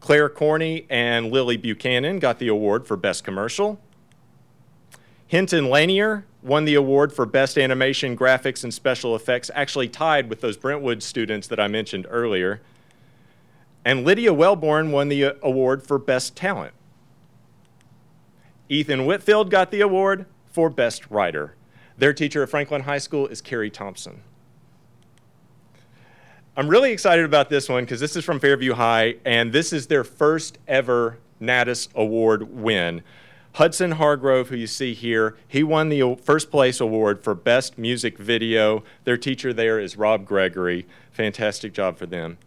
[0.00, 3.80] Claire Corney and Lily Buchanan got the award for Best Commercial.
[5.28, 10.40] Hinton Lanier won the award for Best Animation, Graphics, and Special Effects, actually tied with
[10.40, 12.60] those Brentwood students that I mentioned earlier.
[13.84, 16.74] And Lydia Wellborn won the uh, award for Best Talent.
[18.68, 21.56] Ethan Whitfield got the award for Best Writer.
[21.98, 24.22] Their teacher at Franklin High School is Carrie Thompson.
[26.56, 29.86] I'm really excited about this one because this is from Fairview High, and this is
[29.86, 33.02] their first ever NATAS Award win.
[33.54, 38.16] Hudson Hargrove, who you see here, he won the first place award for Best Music
[38.16, 38.82] Video.
[39.04, 40.86] Their teacher there is Rob Gregory.
[41.10, 42.38] Fantastic job for them.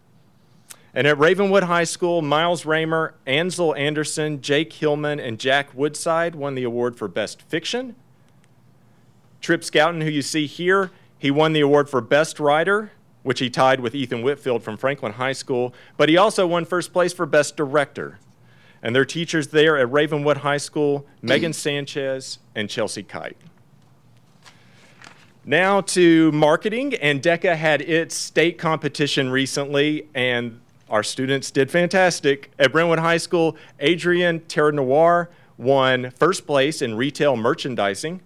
[0.96, 6.54] And at Ravenwood High School, Miles Raymer, Ansel Anderson, Jake Hillman, and Jack Woodside won
[6.54, 7.94] the award for Best Fiction.
[9.42, 12.92] Trip Scouten, who you see here, he won the award for Best Writer,
[13.24, 16.94] which he tied with Ethan Whitfield from Franklin High School, but he also won first
[16.94, 18.18] place for Best Director.
[18.82, 23.36] And their teachers there at Ravenwood High School, Megan Sanchez and Chelsea Kite.
[25.44, 32.50] Now to marketing, and DECA had its state competition recently, and our students did fantastic.
[32.58, 38.20] At Brentwood High School, Adrian Terra Noir won first place in retail merchandising.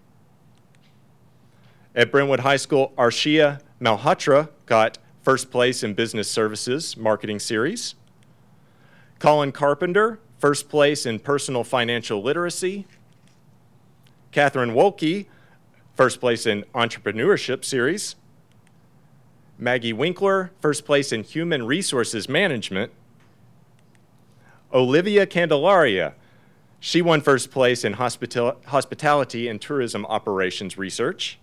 [1.94, 7.94] At Brentwood High School, Arshia Malhotra got first place in business services marketing series.
[9.18, 12.86] Colin Carpenter, first place in personal financial literacy.
[14.32, 15.26] Catherine Wolke,
[15.94, 18.16] first place in entrepreneurship series.
[19.60, 22.92] Maggie Winkler, first place in human resources management.
[24.72, 26.14] Olivia Candelaria,
[26.80, 31.38] she won first place in hospital- hospitality and tourism operations research.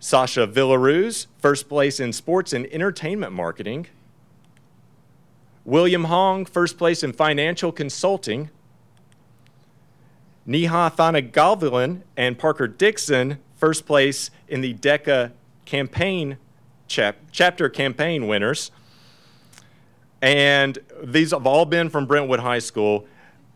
[0.00, 3.88] Sasha Villaruz, first place in sports and entertainment marketing.
[5.66, 8.48] William Hong, first place in financial consulting.
[10.46, 15.32] Neha Thanagalvilan and Parker Dixon, first place in the DECA
[15.66, 16.38] campaign
[16.88, 18.70] chap- chapter campaign winners.
[20.20, 23.06] And these have all been from Brentwood High School.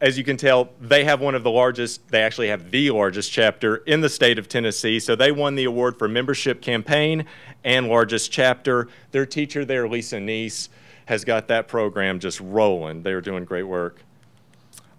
[0.00, 3.32] As you can tell, they have one of the largest, they actually have the largest
[3.32, 5.00] chapter in the state of Tennessee.
[5.00, 7.24] So they won the award for membership campaign
[7.64, 8.88] and largest chapter.
[9.12, 10.68] Their teacher there, Lisa Neese,
[11.06, 13.02] has got that program just rolling.
[13.02, 14.02] They're doing great work.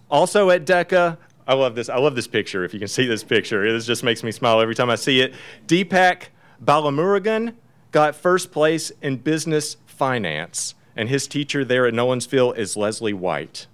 [0.09, 1.17] Also at DECA,
[1.47, 1.89] I love this.
[1.89, 2.63] I love this picture.
[2.63, 5.19] If you can see this picture, it just makes me smile every time I see
[5.19, 5.33] it.
[5.67, 6.27] Deepak
[6.63, 7.55] Balamurugan
[7.93, 13.67] got first place in business finance, and his teacher there at Nolensville is Leslie White.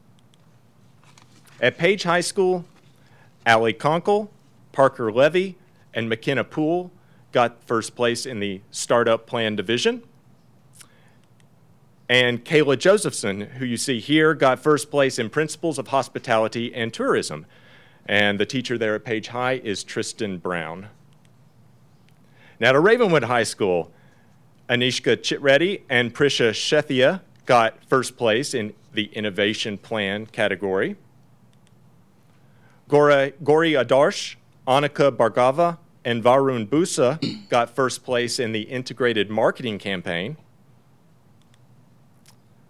[1.62, 2.66] At Page High School,
[3.46, 4.28] Allie Conkle,
[4.74, 5.58] Parker Levy,
[5.94, 6.92] and McKenna Poole
[7.32, 10.04] got first place in the Startup Plan Division.
[12.10, 16.94] And Kayla Josephson, who you see here, got first place in Principles of Hospitality and
[16.94, 17.46] Tourism.
[18.06, 20.88] And the teacher there at Page High is Tristan Brown.
[22.60, 23.92] Now to Ravenwood High School,
[24.70, 30.96] Anishka Chitreddy and Prisha Shethia got first place in the Innovation Plan category.
[32.88, 34.36] Gori, Gori Adarsh,
[34.68, 40.38] Anika Bargava, and Varun Busa got first place in the Integrated Marketing campaign.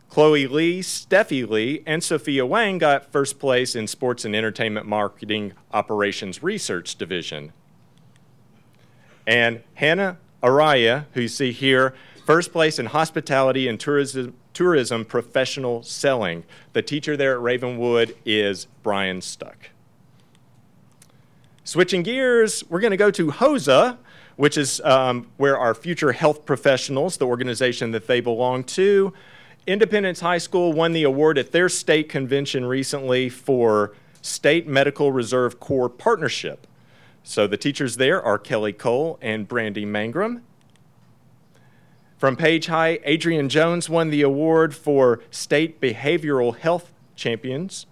[0.10, 5.54] Chloe Lee, Steffi Lee, and Sophia Wang got first place in Sports and Entertainment Marketing
[5.72, 7.54] Operations Research Division.
[9.28, 11.94] And Hannah Araya, who you see here,
[12.26, 16.44] first place in Hospitality and Tourism, tourism Professional Selling.
[16.74, 19.70] The teacher there at Ravenwood is Brian Stuck.
[21.64, 23.98] Switching gears, we're going to go to HOSA,
[24.38, 29.14] which is um, where our future health professionals, the organization that they belong to,
[29.68, 35.60] Independence High School won the award at their state convention recently for State Medical Reserve
[35.60, 36.66] Corps Partnership.
[37.24, 40.42] So the teachers there are Kelly Cole and Brandy Mangrum.
[42.18, 47.86] From Page High, Adrian Jones won the award for State Behavioral Health Champions.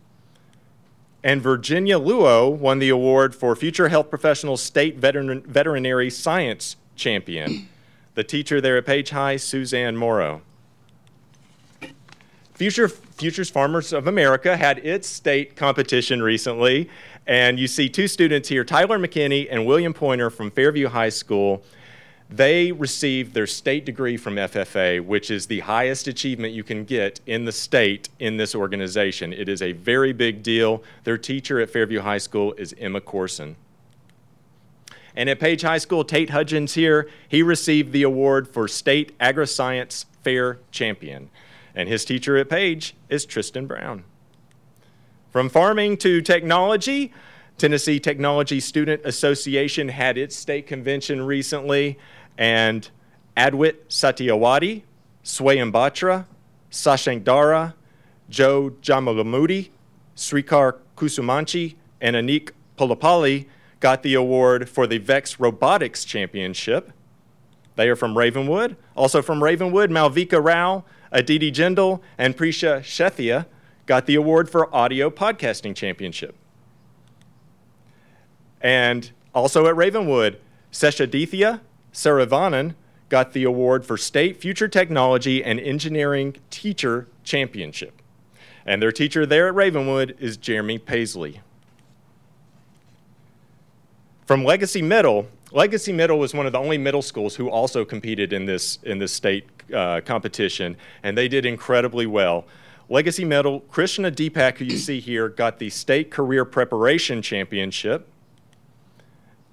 [1.24, 7.70] And Virginia Luo won the award for Future Health Professional State Veteran- Veterinary Science Champion.
[8.16, 10.42] The teacher there at Page High, Suzanne Morrow.
[12.58, 16.90] Future, Futures Farmers of America had its state competition recently,
[17.28, 21.62] and you see two students here, Tyler McKinney and William Pointer from Fairview High School.
[22.32, 27.22] They received their state degree from FFA, which is the highest achievement you can get
[27.28, 29.34] in the state in this organization.
[29.34, 30.82] It is a very big deal.
[31.04, 33.56] Their teacher at Fairview High School is Emma Corson.
[35.16, 40.08] And at Page High School, Tate Hudgens here, he received the award for State Agri-Science
[40.24, 41.30] Fair Champion
[41.78, 44.04] and his teacher at Page is Tristan Brown.
[45.30, 47.14] From farming to technology,
[47.60, 52.00] Tennessee Technology Student Association had its state convention recently,
[52.36, 52.90] and
[53.38, 54.82] Adwit Satyawadi,
[55.24, 56.26] Swayam Batra,
[56.72, 57.76] Sashank Dara,
[58.28, 59.70] Joe Jamalamudi,
[60.16, 63.46] Srikar Kusumanchi, and Anik Polapali
[63.80, 66.92] got the award for the VEX Robotics Championship.
[67.76, 68.78] They are from Ravenwood.
[68.96, 73.46] Also from Ravenwood, Malvika Rao, Aditi Jindal and Prisha Shethia
[73.86, 76.36] got the award for Audio Podcasting Championship.
[78.62, 80.40] And also at Ravenwood,
[80.72, 81.62] Seshadithya
[81.94, 82.76] Saravanan
[83.10, 88.02] got the award for State Future Technology and Engineering Teacher Championship.
[88.66, 91.42] And their teacher there at Ravenwood is Jeremy Paisley.
[94.26, 98.34] From Legacy Middle, Legacy Middle was one of the only middle schools who also competed
[98.34, 102.46] in this, in this state uh, competition, and they did incredibly well.
[102.90, 108.08] Legacy Middle, Krishna Deepak, who you see here, got the State Career Preparation Championship.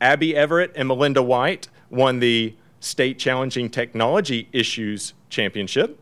[0.01, 5.99] Abby Everett and Melinda White won the State Challenging Technology Issues Championship.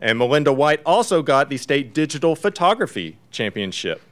[0.00, 4.02] And Melinda White also got the State Digital Photography Championship.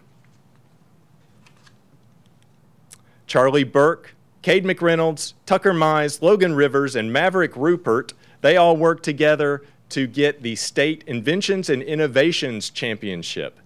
[3.27, 4.16] Charlie Burke,
[4.47, 10.43] Cade McReynolds, Tucker Mize, Logan Rivers, and Maverick Rupert, they all worked together to get
[10.43, 13.59] the State Inventions and Innovations Championship.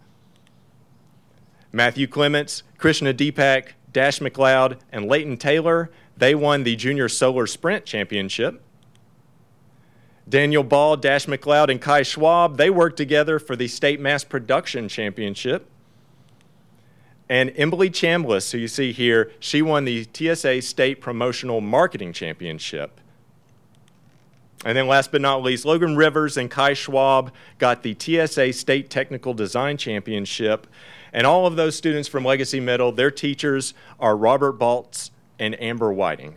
[1.71, 7.85] Matthew Clements, Krishna Deepak, Dash McLeod, and Leighton Taylor, they won the Junior Solar Sprint
[7.85, 8.63] Championship.
[10.27, 14.89] Daniel Ball, Dash McLeod, and Kai Schwab, they worked together for the State Mass Production
[14.89, 15.69] Championship.
[17.31, 23.01] And Emily Chambliss, who you see here, she won the TSA State Promotional Marketing Championship.
[24.65, 28.91] And then last but not least, Logan Rivers and Kai Schwab got the TSA State
[28.91, 30.67] Technical Design Championship.
[31.13, 35.93] And all of those students from Legacy Middle, their teachers are Robert Baltz and Amber
[35.93, 36.35] Whiting.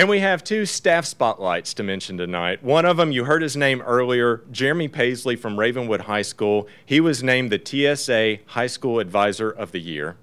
[0.00, 2.64] And we have two staff spotlights to mention tonight.
[2.64, 6.68] One of them, you heard his name earlier, Jeremy Paisley from Ravenwood High School.
[6.86, 10.16] He was named the TSA High School Advisor of the Year.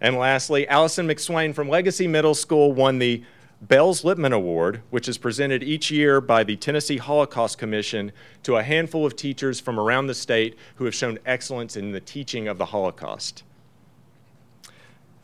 [0.00, 3.22] And lastly, Allison McSwain from Legacy Middle School won the
[3.64, 8.10] Belz-Lipman Award, which is presented each year by the Tennessee Holocaust Commission
[8.42, 12.00] to a handful of teachers from around the state who have shown excellence in the
[12.00, 13.44] teaching of the Holocaust.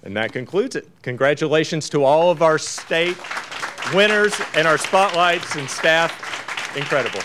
[0.07, 0.89] And that concludes it.
[1.03, 3.17] Congratulations to all of our state
[3.93, 6.77] winners and our spotlights and staff.
[6.77, 7.19] Incredible.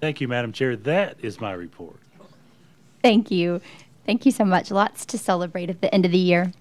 [0.00, 0.74] Thank you, Madam Chair.
[0.74, 2.00] That is my report.
[3.00, 3.60] Thank you.
[4.06, 4.72] Thank you so much.
[4.72, 6.52] Lots to celebrate at the end of the year.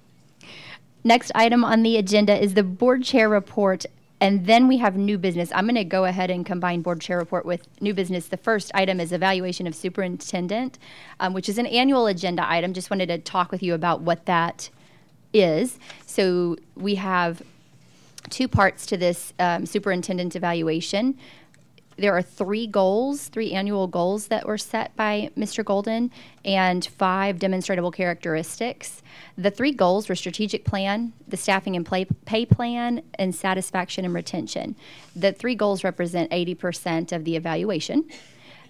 [1.03, 3.87] Next item on the agenda is the board chair report,
[4.21, 5.51] and then we have new business.
[5.53, 8.27] I'm going to go ahead and combine board chair report with new business.
[8.27, 10.77] The first item is evaluation of superintendent,
[11.19, 12.73] um, which is an annual agenda item.
[12.73, 14.69] Just wanted to talk with you about what that
[15.33, 15.79] is.
[16.05, 17.41] So we have
[18.29, 21.17] two parts to this um, superintendent evaluation
[21.99, 25.63] there are three goals, three annual goals that were set by Mr.
[25.63, 26.11] Golden,
[26.45, 29.03] and five demonstrable characteristics.
[29.37, 34.13] The three goals were strategic plan, the staffing and play, pay plan, and satisfaction and
[34.13, 34.75] retention.
[35.15, 38.05] The three goals represent 80% of the evaluation.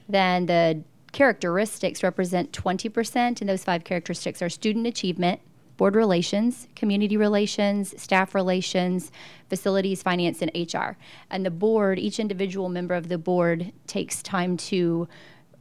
[0.07, 5.39] Then the characteristics represent 20%, and those five characteristics are student achievement,
[5.79, 9.13] board relations, community relations, staff relations,
[9.47, 10.97] facilities, finance, and HR.
[11.31, 15.07] And the board, each individual member of the board takes time to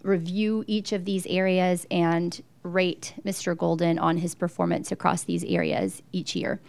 [0.02, 3.56] review each of these areas and rate Mr.
[3.56, 6.60] Golden on his performance across these areas each year.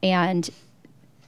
[0.00, 0.48] And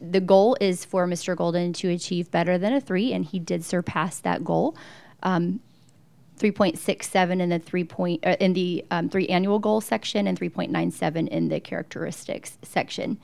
[0.01, 1.37] the goal is for Mr.
[1.37, 4.77] Golden to achieve better than a three, and he did surpass that goal.
[5.25, 5.59] Um,
[6.39, 11.29] 3.67 in the three point uh, in the um, three annual goal section and 3.97
[11.29, 13.19] in the characteristics section.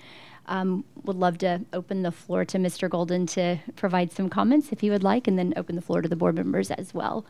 [0.47, 2.91] Um, would love to open the floor to Mr.
[2.91, 6.09] Golden to provide some comments if he would like, and then open the floor to
[6.09, 7.25] the board members as well.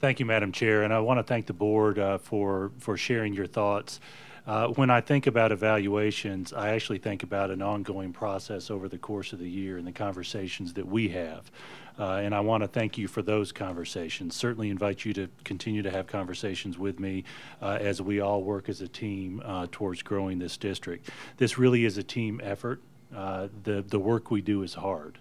[0.00, 3.34] Thank you, Madam Chair, and I want to thank the board uh, for for sharing
[3.34, 3.98] your thoughts.
[4.46, 8.96] Uh, when I think about evaluations, I actually think about an ongoing process over the
[8.96, 11.50] course of the year and the conversations that we have.
[11.98, 14.36] Uh, and I want to thank you for those conversations.
[14.36, 17.24] Certainly invite you to continue to have conversations with me
[17.60, 21.10] uh, as we all work as a team uh, towards growing this district.
[21.38, 22.80] This really is a team effort.
[23.14, 25.18] Uh, the, the work we do is hard.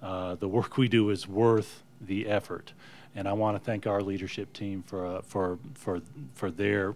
[0.00, 2.72] Uh, the work we do is worth the effort.
[3.16, 6.00] And I want to thank our leadership team for, uh, for, for,
[6.34, 6.94] for their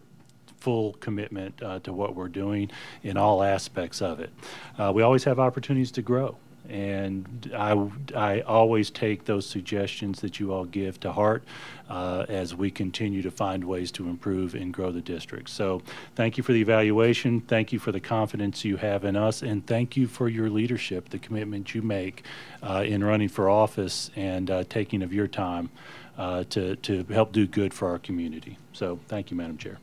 [0.61, 2.71] full commitment uh, to what we're doing
[3.03, 4.31] in all aspects of it.
[4.79, 6.37] Uh, we always have opportunities to grow.
[6.69, 11.43] And I, I always take those suggestions that you all give to heart
[11.89, 15.49] uh, as we continue to find ways to improve and grow the district.
[15.49, 15.81] So
[16.15, 17.41] thank you for the evaluation.
[17.41, 19.41] Thank you for the confidence you have in us.
[19.41, 22.25] And thank you for your leadership, the commitment you make
[22.63, 25.71] uh, in running for office and uh, taking of your time
[26.19, 28.59] uh, to, to help do good for our community.
[28.73, 29.79] So thank you, Madam Chair.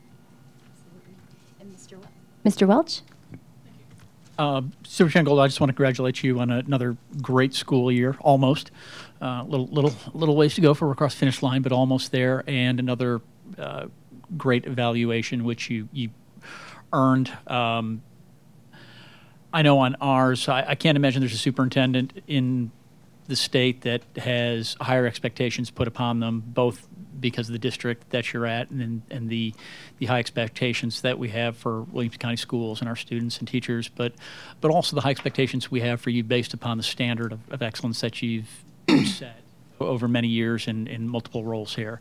[2.44, 2.66] Mr.
[2.68, 3.02] Welch?
[4.38, 8.70] Uh, Superintendent Gold, I just want to congratulate you on another great school year, almost.
[9.20, 12.78] Uh, little, little, little ways to go for across finish line, but almost there, and
[12.78, 13.22] another
[13.58, 13.86] uh,
[14.36, 16.10] great evaluation which you you
[16.92, 17.32] earned.
[17.46, 18.02] Um,
[19.52, 22.70] I know on ours, I, I can't imagine there's a superintendent in
[23.26, 26.86] the state that has higher expectations put upon them, both
[27.18, 29.54] because of the district that you're at and, and the,
[29.98, 33.88] the high expectations that we have for Williamson County schools and our students and teachers,
[33.88, 34.12] but,
[34.60, 37.62] but also the high expectations we have for you based upon the standard of, of
[37.62, 38.64] excellence that you've
[39.06, 39.40] set
[39.80, 42.00] over many years in, in multiple roles here.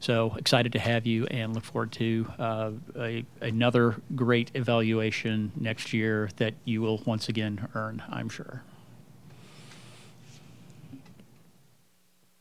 [0.00, 5.92] So excited to have you and look forward to uh, a, another great evaluation next
[5.92, 8.62] year that you will once again earn, I'm sure.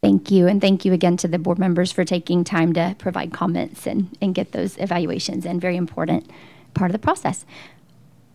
[0.01, 3.31] Thank you, and thank you again to the board members for taking time to provide
[3.31, 6.27] comments and, and get those evaluations and Very important
[6.73, 7.45] part of the process.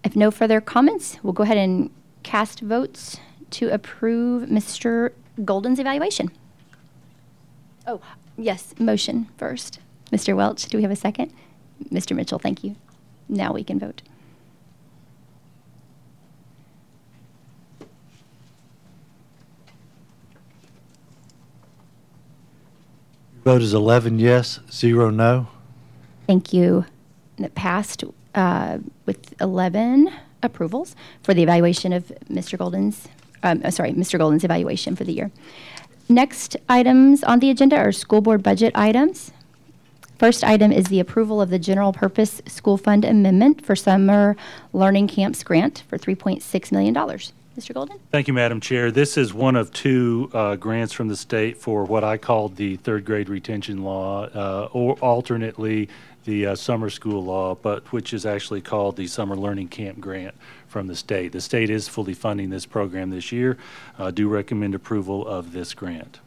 [0.04, 1.90] If no further comments, we'll go ahead and
[2.22, 3.18] cast votes
[3.50, 5.10] to approve Mr.
[5.44, 6.30] Golden's evaluation.
[7.84, 8.00] Oh,
[8.38, 9.80] yes, motion first.
[10.12, 10.36] Mr.
[10.36, 11.32] Welch, do we have a second?
[11.90, 12.14] Mr.
[12.14, 12.76] Mitchell, thank you.
[13.28, 14.02] Now we can vote.
[23.46, 25.46] Vote is 11 yes, 0 no.
[26.26, 26.84] Thank you.
[27.38, 28.02] It passed
[28.34, 30.10] uh, with 11
[30.42, 32.58] approvals for the evaluation of Mr.
[32.58, 33.06] Golden's,
[33.44, 34.18] um, uh, sorry, Mr.
[34.18, 35.30] Golden's evaluation for the year.
[36.08, 39.30] Next items on the agenda are school board budget items.
[40.18, 44.34] First item is the approval of the general purpose school fund amendment for summer
[44.72, 47.20] learning camps grant for $3.6 million.
[47.56, 47.72] Mr.
[47.72, 47.98] Golden?
[48.10, 48.90] Thank you, Madam Chair.
[48.90, 52.76] This is one of two uh, grants from the state for what I called the
[52.76, 55.88] third grade retention law, uh, or alternately
[56.24, 60.34] the uh, summer school law, but which is actually called the summer learning camp grant
[60.66, 61.32] from the state.
[61.32, 63.56] The state is fully funding this program this year.
[63.98, 66.20] Uh, do recommend approval of this grant.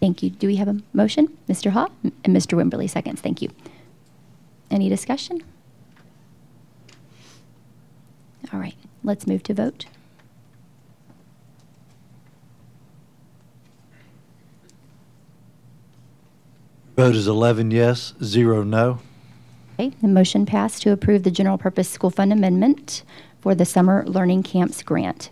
[0.00, 0.30] Thank you.
[0.30, 1.36] Do we have a motion?
[1.48, 1.72] Mr.
[1.72, 2.56] Haw and Mr.
[2.56, 3.20] Wimberly seconds.
[3.20, 3.50] Thank you.
[4.70, 5.42] Any discussion?
[8.52, 9.86] All right, let's move to vote.
[16.98, 18.98] Vote is 11 yes, 0 no.
[19.78, 23.04] Okay, the motion passed to approve the general purpose school fund amendment
[23.40, 25.30] for the summer learning camps grant.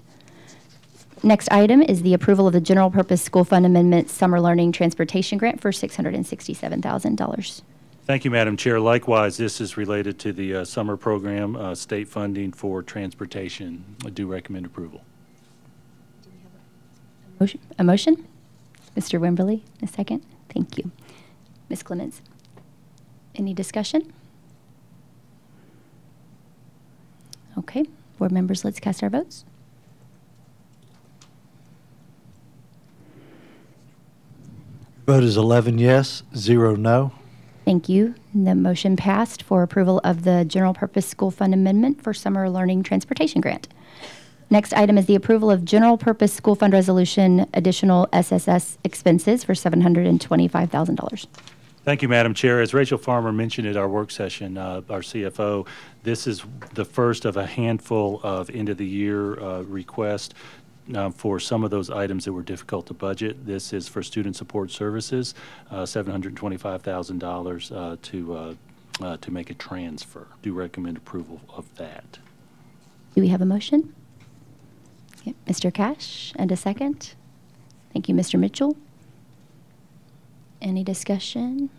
[1.25, 5.39] Next item is the approval of the general purpose school fund amendment summer learning transportation
[5.39, 7.63] grant for $667,000.
[8.05, 8.79] Thank you, Madam Chair.
[8.79, 13.97] Likewise, this is related to the uh, summer program, uh, state funding for transportation.
[14.05, 15.01] I do recommend approval.
[17.41, 18.25] Motion, a motion?
[18.97, 19.19] Mr.
[19.19, 20.25] Wimberly, a second?
[20.49, 20.93] Thank you.
[21.69, 21.83] Ms.
[21.83, 22.23] Clements?
[23.35, 24.13] Any discussion?
[27.59, 27.85] Okay,
[28.19, 29.45] board members, let's cast our votes.
[35.07, 37.13] Vote is 11 yes, 0 no.
[37.65, 38.15] Thank you.
[38.35, 42.83] The motion passed for approval of the general purpose school fund amendment for summer learning
[42.83, 43.69] transportation grant.
[44.51, 49.55] Next item is the approval of general purpose school fund resolution additional SSS expenses for
[49.55, 51.27] $725,000.
[51.87, 52.61] Thank you, Madam Chair.
[52.61, 55.69] As Rachel Farmer mentioned at our work session, uh, our CFO,
[56.03, 56.43] this is
[56.75, 60.35] the first of a handful of end-of-the-year uh, requests
[60.97, 63.47] uh, for some of those items that were difficult to budget.
[63.47, 65.37] This is for student support services,
[65.71, 68.55] uh, $725,000 uh, to uh,
[69.01, 70.27] uh, to make a transfer.
[70.43, 72.19] Do recommend approval of that.
[73.15, 73.95] Do we have a motion?
[75.47, 75.73] Mr.
[75.73, 77.15] Cash, and a second.
[77.93, 78.41] Thank you, Mr.
[78.41, 78.77] Mitchell.
[80.61, 81.71] Any discussion?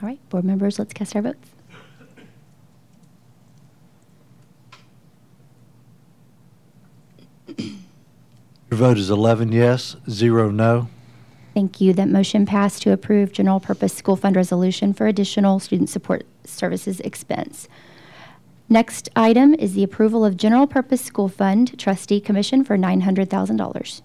[0.00, 1.50] All right, board members, let's cast our votes.
[8.70, 10.88] Your vote is 11 yes, 0 no.
[11.54, 11.92] Thank you.
[11.92, 17.00] That motion passed to approve general purpose school fund resolution for additional student support services
[17.00, 17.66] expense.
[18.68, 24.02] Next item is the approval of general purpose school fund trustee commission for $900,000.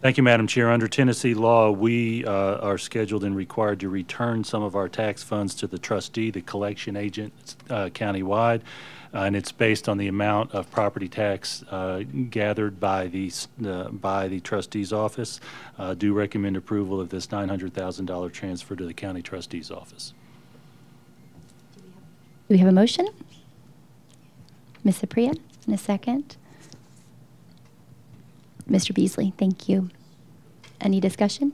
[0.00, 0.70] Thank you, Madam Chair.
[0.70, 5.24] Under Tennessee law, we uh, are scheduled and required to return some of our tax
[5.24, 8.60] funds to the trustee, the collection agent uh, countywide,
[9.12, 13.32] uh, and it's based on the amount of property tax uh, gathered by the
[13.66, 15.40] uh, by the trustee's office.
[15.76, 20.14] Uh, do recommend approval of this $900,000 transfer to the county trustee's office.
[21.76, 21.82] Do
[22.50, 23.08] we have a motion?
[24.84, 25.00] Ms.
[25.00, 25.36] Aprea,
[25.66, 26.36] in a second.
[28.70, 28.94] Mr.
[28.94, 29.90] Beasley, thank you.
[30.80, 31.52] Any discussion?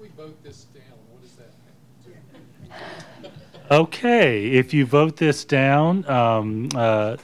[0.00, 3.32] We vote this down, what does that mean?
[3.70, 7.16] Okay, if you vote this down, um, uh,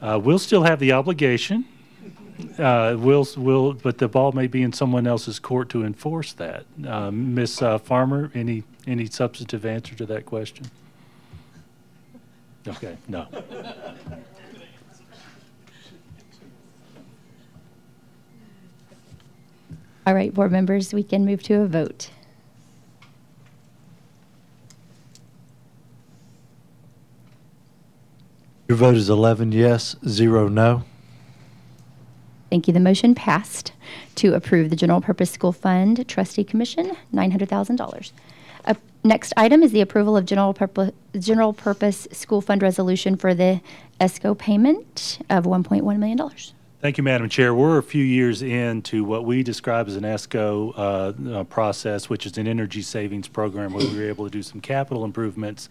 [0.00, 1.64] uh, we'll still have the obligation.
[2.58, 6.64] Uh, we'll, we'll, but the ball may be in someone else's court to enforce that.
[6.84, 7.62] Uh, Ms.
[7.62, 10.66] Uh, Farmer, any, any substantive answer to that question?
[12.66, 13.28] Okay, no.
[20.06, 22.10] All right, board members, we can move to a vote.
[28.68, 30.84] Your vote is 11 yes, 0 no.
[32.50, 32.74] Thank you.
[32.74, 33.72] The motion passed
[34.16, 38.12] to approve the General Purpose School Fund Trustee Commission, $900,000.
[38.64, 38.74] Uh,
[39.04, 43.60] Next item is the approval of General Purpose, General Purpose School Fund Resolution for the
[44.00, 46.20] ESCO payment of $1.1 million.
[46.82, 47.54] Thank you, Madam Chair.
[47.54, 52.26] We're a few years into what we describe as an ESCO uh, uh, process, which
[52.26, 55.68] is an energy savings program where we were able to do some capital improvements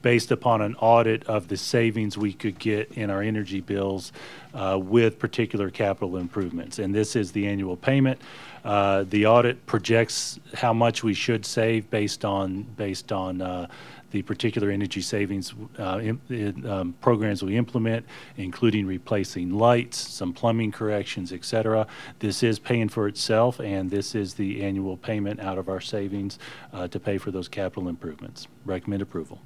[0.00, 4.12] based upon an audit of the savings we could get in our energy bills
[4.54, 6.78] uh, with particular capital improvements.
[6.78, 8.18] And this is the annual payment.
[8.64, 13.66] Uh, The audit projects how much we should save based on, based on uh,
[14.14, 18.06] the particular energy savings uh, in, um, programs we implement,
[18.36, 21.84] including replacing lights, some plumbing corrections, et cetera.
[22.20, 26.38] This is paying for itself, and this is the annual payment out of our savings
[26.72, 28.46] uh, to pay for those capital improvements.
[28.64, 29.40] Recommend approval.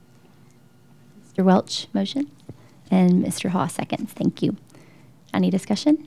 [1.24, 1.42] Mr.
[1.42, 2.30] Welch, motion,
[2.90, 3.48] and Mr.
[3.48, 4.12] Haw, seconds.
[4.12, 4.54] Thank you.
[5.32, 6.06] Any discussion?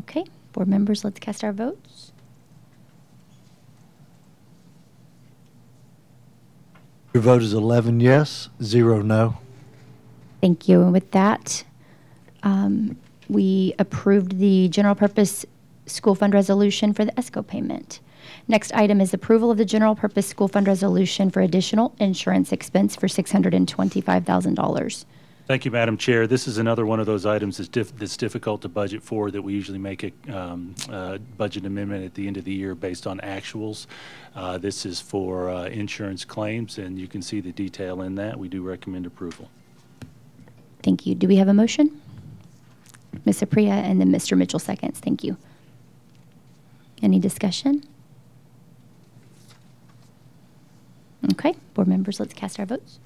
[0.00, 2.12] Okay, board members, let's cast our votes.
[7.12, 9.38] Your vote is 11 yes, 0 no.
[10.40, 10.82] Thank you.
[10.82, 11.64] And with that,
[12.42, 12.96] um,
[13.28, 15.44] we approved the general purpose
[15.86, 18.00] school fund resolution for the ESCO payment.
[18.46, 22.94] Next item is approval of the general purpose school fund resolution for additional insurance expense
[22.94, 25.04] for $625,000.
[25.50, 26.28] Thank you, Madam Chair.
[26.28, 29.42] This is another one of those items that's, diff- that's difficult to budget for, that
[29.42, 33.04] we usually make a um, uh, budget amendment at the end of the year based
[33.04, 33.88] on actuals.
[34.36, 38.38] Uh, This is for uh, insurance claims, and you can see the detail in that.
[38.38, 39.50] We do recommend approval.
[40.84, 41.16] Thank you.
[41.16, 42.00] Do we have a motion?
[43.24, 43.40] Ms.
[43.40, 44.38] Aprea and then Mr.
[44.38, 45.00] Mitchell seconds.
[45.00, 45.36] Thank you.
[47.02, 47.82] Any discussion?
[51.32, 53.00] Okay, board members, let's cast our votes.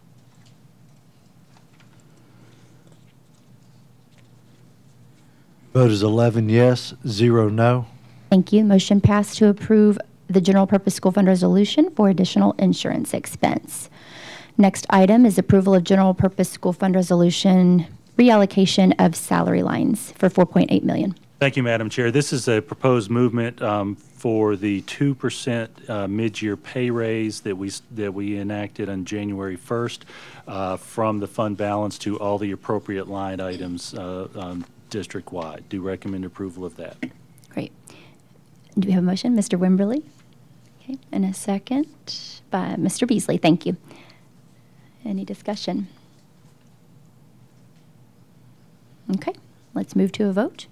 [5.74, 7.86] Vote is 11 yes, 0 no.
[8.30, 8.62] Thank you.
[8.62, 9.98] Motion passed to approve
[10.28, 13.90] the general purpose school fund resolution for additional insurance expense.
[14.56, 20.28] Next item is approval of general purpose school fund resolution reallocation of salary lines for
[20.30, 21.16] 4.8 million.
[21.40, 22.12] Thank you, Madam Chair.
[22.12, 27.72] This is a proposed movement um, for the 2% uh, mid-year pay raise that we,
[27.90, 29.98] that we enacted on January 1st
[30.46, 34.64] uh, from the fund balance to all the appropriate line items uh, um,
[34.94, 35.68] district-wide.
[35.68, 36.96] Do recommend approval of that.
[37.48, 37.72] Great.
[38.78, 39.34] Do we have a motion?
[39.36, 39.58] Mr.
[39.58, 40.04] Wimberly?
[40.80, 41.88] Okay, and a second
[42.48, 43.04] by Mr.
[43.06, 43.36] Beasley.
[43.36, 43.76] Thank you.
[45.04, 45.88] Any discussion?
[49.16, 49.32] Okay,
[49.74, 50.68] let's move to a vote.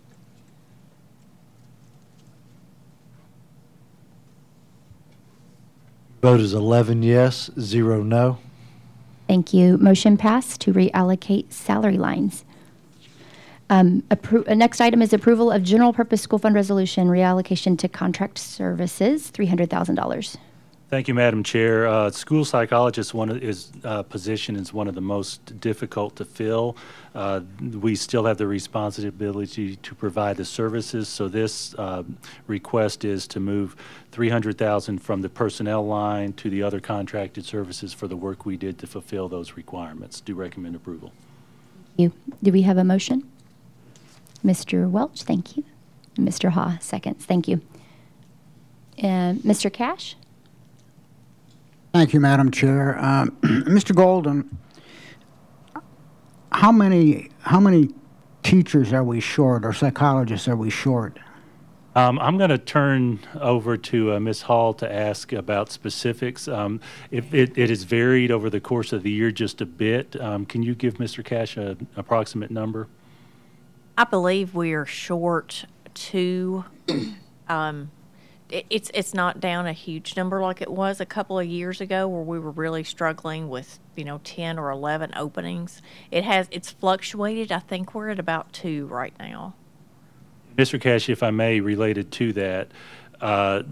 [6.23, 8.39] Vote is 11 yes, 0 no.
[9.27, 9.79] Thank you.
[9.79, 12.45] Motion passed to reallocate salary lines.
[13.73, 17.89] Um, appro- uh, Next item is approval of general purpose school fund resolution reallocation to
[17.89, 20.37] contract services, $300,000.
[20.91, 21.87] Thank you, Madam Chair.
[21.87, 26.27] Uh, School psychologist one of- is, uh, position is one of the most difficult to
[26.27, 26.77] fill.
[27.15, 27.41] Uh,
[27.81, 32.03] We still have the responsibility to provide the services, so this uh,
[32.47, 33.75] request is to move
[34.11, 38.77] 300,000 from the personnel line to the other contracted services for the work we did
[38.81, 40.21] to fulfill those requirements.
[40.21, 41.11] Do recommend approval.
[41.97, 42.13] You,
[42.43, 43.23] do we have a motion?
[44.45, 44.91] Mr.
[44.91, 45.65] Welch, thank you.
[46.17, 46.51] Mr.
[46.51, 47.61] Ha, seconds, thank you.
[48.99, 49.73] And Mr.
[49.73, 50.17] Cash?
[51.93, 52.99] Thank you, Madam Chair.
[52.99, 53.95] Um, Mr.
[53.95, 54.59] Golden,
[56.51, 57.91] how many, how many
[58.43, 61.19] teachers are we short or psychologists are we short?
[61.95, 64.43] Um, I'm going to turn over to uh, Ms.
[64.43, 66.49] Hall to ask about specifics.
[66.49, 66.81] Um,
[67.11, 70.19] if it, it has varied over the course of the year just a bit.
[70.19, 71.23] Um, can you give Mr.
[71.23, 72.89] Cash an approximate number?
[73.97, 76.65] I believe we are short two.
[77.49, 77.91] um,
[78.49, 81.81] it, it's it's not down a huge number like it was a couple of years
[81.81, 85.83] ago, where we were really struggling with you know ten or eleven openings.
[86.11, 87.53] It has it's fluctuated.
[87.53, 89.55] I think we're at about two right now.
[90.57, 90.81] Mr.
[90.81, 92.69] Cash, if I may, related to that,
[93.23, 93.63] uh,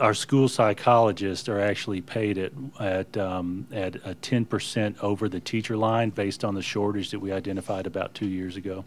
[0.00, 5.76] our school psychologists are actually paid at, at, um, at a 10% over the teacher
[5.76, 8.84] line based on the shortage that we identified about two years ago.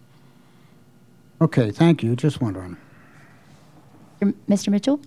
[1.42, 2.16] Okay, thank you.
[2.16, 2.78] Just wondering.
[4.50, 4.70] Mr.
[4.70, 5.02] Mitchell?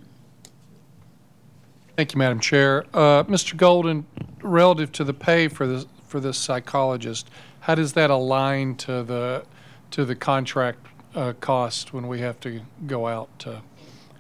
[1.96, 2.84] Thank you, Madam Chair.
[2.92, 3.56] Uh, Mr.
[3.56, 4.04] Golden,
[4.42, 9.44] relative to the pay for this, for this psychologist, how does that align to the,
[9.92, 13.62] to the contract uh, cost when we have to go out to,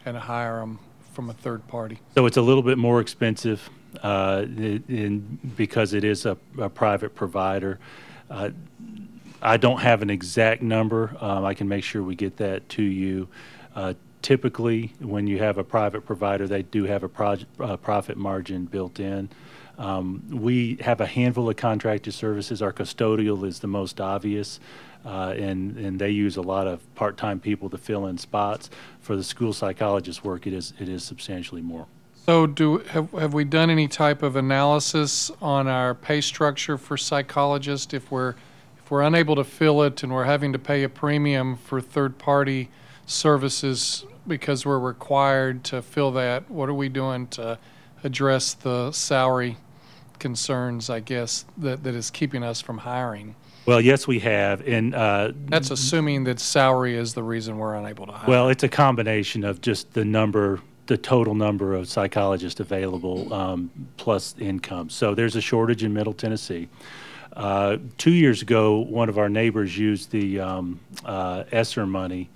[0.06, 0.78] and hire them
[1.12, 1.98] from a third party?
[2.14, 3.68] So it's a little bit more expensive
[4.02, 7.78] uh, i- in, because it is a, a private provider.
[8.30, 8.50] Uh,
[9.42, 11.16] I don't have an exact number.
[11.20, 13.28] Um, I can make sure we get that to you.
[13.74, 18.64] Uh, typically, when you have a private provider, they do have a uh, profit margin
[18.64, 19.28] built in.
[19.78, 22.62] Um, we have a handful of contracted services.
[22.62, 24.58] Our custodial is the most obvious,
[25.04, 28.70] uh, and and they use a lot of part-time people to fill in spots.
[29.00, 31.86] For the school psychologist work, it is it is substantially more.
[32.26, 36.96] So do, have, have we done any type of analysis on our pay structure for
[36.96, 37.94] psychologists?
[37.94, 38.34] If we're,
[38.86, 42.70] if we're unable to fill it and we're having to pay a premium for third-party
[43.04, 47.58] services because we're required to fill that, what are we doing to
[48.04, 49.56] address the salary
[50.20, 53.34] concerns, I guess, that, that is keeping us from hiring?
[53.66, 58.06] Well, yes, we have, and uh, That's assuming that salary is the reason we're unable
[58.06, 58.30] to hire.
[58.30, 63.68] Well, it's a combination of just the number, the total number of psychologists available, um,
[63.96, 64.90] plus income.
[64.90, 66.68] So there's a shortage in Middle Tennessee.
[67.36, 72.30] Uh, two years ago, one of our neighbors used the um, uh, ESSER money,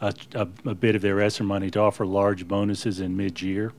[0.00, 3.72] a, a, a bit of their ESSER money, to offer large bonuses in mid-year.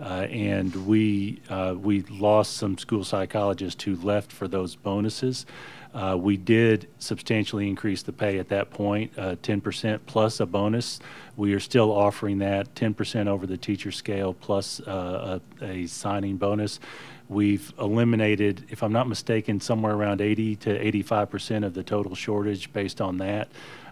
[0.00, 5.46] Uh, and we uh, we lost some school psychologists who left for those bonuses.
[5.94, 11.00] Uh, we did substantially increase the pay at that point, uh, 10% plus a bonus.
[11.36, 16.36] We are still offering that 10% over the teacher scale plus uh, a, a signing
[16.36, 16.80] bonus.
[17.28, 22.72] We've eliminated, if I'm not mistaken, somewhere around 80 to 85% of the total shortage
[22.72, 23.48] based on that.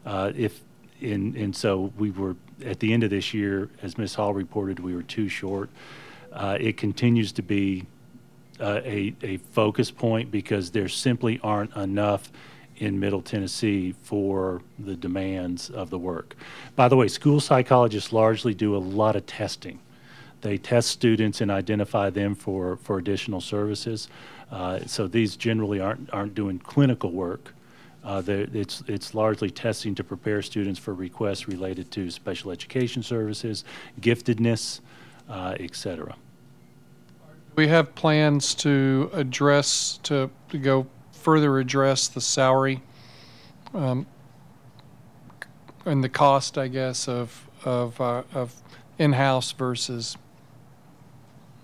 [0.06, 0.60] Uh, if
[1.00, 4.14] and, and so we were at the end of this year, as Ms.
[4.14, 5.68] Hall reported, we were too short.
[6.32, 7.84] Uh, it continues to be
[8.60, 12.30] uh, a, a focus point because there simply aren't enough
[12.76, 16.36] in Middle Tennessee for the demands of the work.
[16.74, 19.80] By the way, school psychologists largely do a lot of testing.
[20.44, 24.08] They test students and identify them for, for additional services.
[24.52, 27.54] Uh, so these generally aren't, aren't doing clinical work.
[28.04, 33.64] Uh, it's, it's largely testing to prepare students for requests related to special education services,
[34.02, 34.80] giftedness,
[35.30, 36.14] uh, et cetera.
[37.56, 42.82] We have plans to address, to, to go further address the salary
[43.72, 44.06] um,
[45.86, 48.52] and the cost, I guess, of, of, uh, of
[48.98, 50.18] in-house versus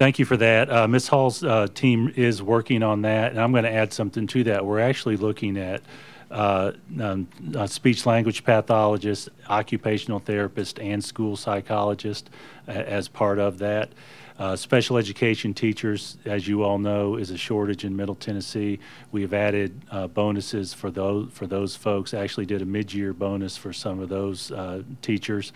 [0.01, 0.73] Thank you for that.
[0.73, 1.09] Uh, Ms.
[1.09, 4.65] Hall's uh, team is working on that, and I'm going to add something to that.
[4.65, 5.83] We're actually looking at
[6.31, 12.31] uh, um, uh, speech language pathologist, occupational therapist, and school psychologist
[12.67, 13.91] a- as part of that.
[14.39, 18.79] Uh, special education teachers, as you all know, is a shortage in Middle Tennessee.
[19.13, 22.15] We have added uh, bonuses for those for those folks.
[22.15, 25.53] Actually, did a mid-year bonus for some of those uh, teachers.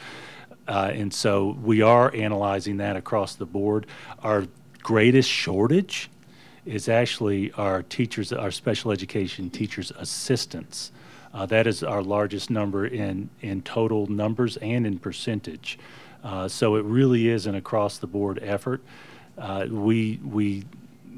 [0.67, 3.87] Uh, and so we are analyzing that across the board.
[4.23, 4.47] Our
[4.83, 6.11] greatest shortage
[6.65, 10.93] is actually our teachers, our special education teachers' assistants.
[11.33, 15.79] Uh, that is our largest number in, in total numbers and in percentage.
[16.23, 18.81] Uh, so it really is an across the board effort.
[19.37, 20.65] Uh, we, we,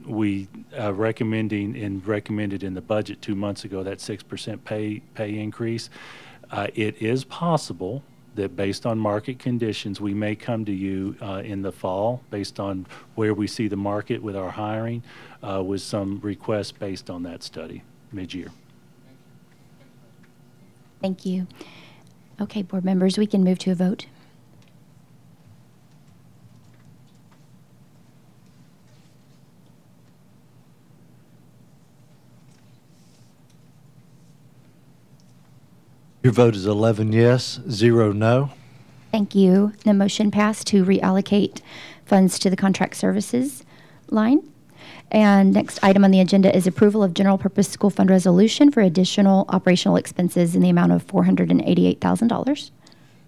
[0.05, 5.39] we uh, recommending and recommended in the budget two months ago that 6% pay, pay
[5.39, 5.91] increase.
[6.51, 8.03] Uh, it is possible
[8.37, 12.61] that based on market conditions, we may come to you uh, in the fall based
[12.61, 15.03] on where we see the market with our hiring,
[15.43, 17.83] uh, with some requests based on that study
[18.13, 18.51] mid-year.
[21.01, 21.47] Thank you.
[22.41, 24.07] Okay, board members, we can move to a vote.
[36.27, 38.51] Your vote is 11 yes, 0 no.
[39.13, 39.75] Thank you.
[39.85, 41.61] The motion passed to reallocate
[42.05, 43.63] funds to the contract services
[44.09, 44.41] line.
[45.13, 48.81] And next item on the agenda is approval of general purpose school fund resolution for
[48.81, 52.71] additional operational expenses in the amount of $488,000.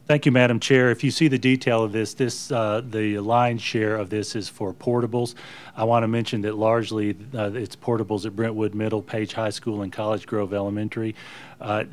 [0.09, 0.91] Thank you, Madam Chair.
[0.91, 4.49] If you see the detail of this, this, uh, the lion's share of this is
[4.49, 5.37] for portables.
[5.77, 9.83] I want to mention that largely uh, it's portables at Brentwood Middle, Page High School,
[9.83, 11.15] and College Grove Elementary.
[11.61, 11.85] Uh,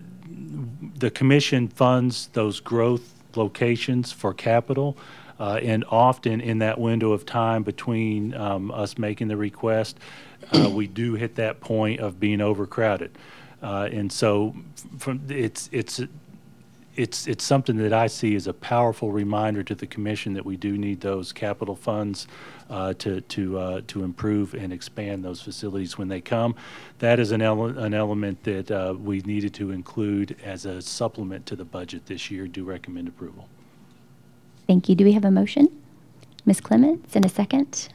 [0.97, 4.97] The commission funds those growth locations for capital,
[5.39, 9.97] uh, and often in that window of time between um, us making the request,
[10.53, 13.11] uh, we do hit that point of being overcrowded.
[13.61, 14.55] Uh, And so
[14.99, 16.01] from, it's, it's
[16.95, 20.57] it's, it's something that I see as a powerful reminder to the commission that we
[20.57, 22.27] do need those capital funds
[22.69, 26.55] uh, to, to, uh, to improve and expand those facilities when they come.
[26.99, 31.45] That is an, ele- an element that uh, we needed to include as a supplement
[31.47, 32.47] to the budget this year.
[32.47, 33.47] Do recommend approval.
[34.67, 34.95] Thank you.
[34.95, 35.67] Do we have a motion?
[36.45, 36.61] Ms.
[36.61, 37.89] Clements, in a second.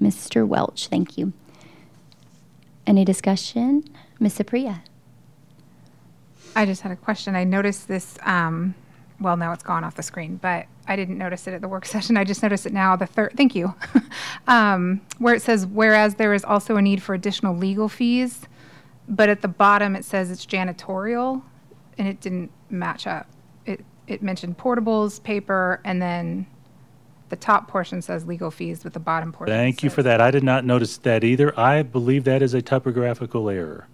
[0.00, 0.46] Mr.
[0.46, 1.32] Welch, thank you.
[2.86, 3.84] Any discussion?
[4.18, 4.38] Ms.
[4.38, 4.80] Aprea?
[6.54, 7.36] I just had a question.
[7.36, 8.74] I noticed this, um,
[9.20, 11.86] well, now it's gone off the screen, but I didn't notice it at the work
[11.94, 12.16] session.
[12.16, 13.74] I just noticed it now, the third, thank you.
[14.48, 18.42] um, where it says, whereas there is also a need for additional legal fees,
[19.08, 21.42] but at the bottom it says it's janitorial,
[21.98, 23.26] and it didn't match up.
[23.66, 26.46] It, it mentioned portables, paper, and then
[27.28, 30.20] the top portion says legal fees, but the bottom portion Thank you for that.
[30.20, 31.58] I did not notice that either.
[31.58, 33.86] I believe that is a typographical error.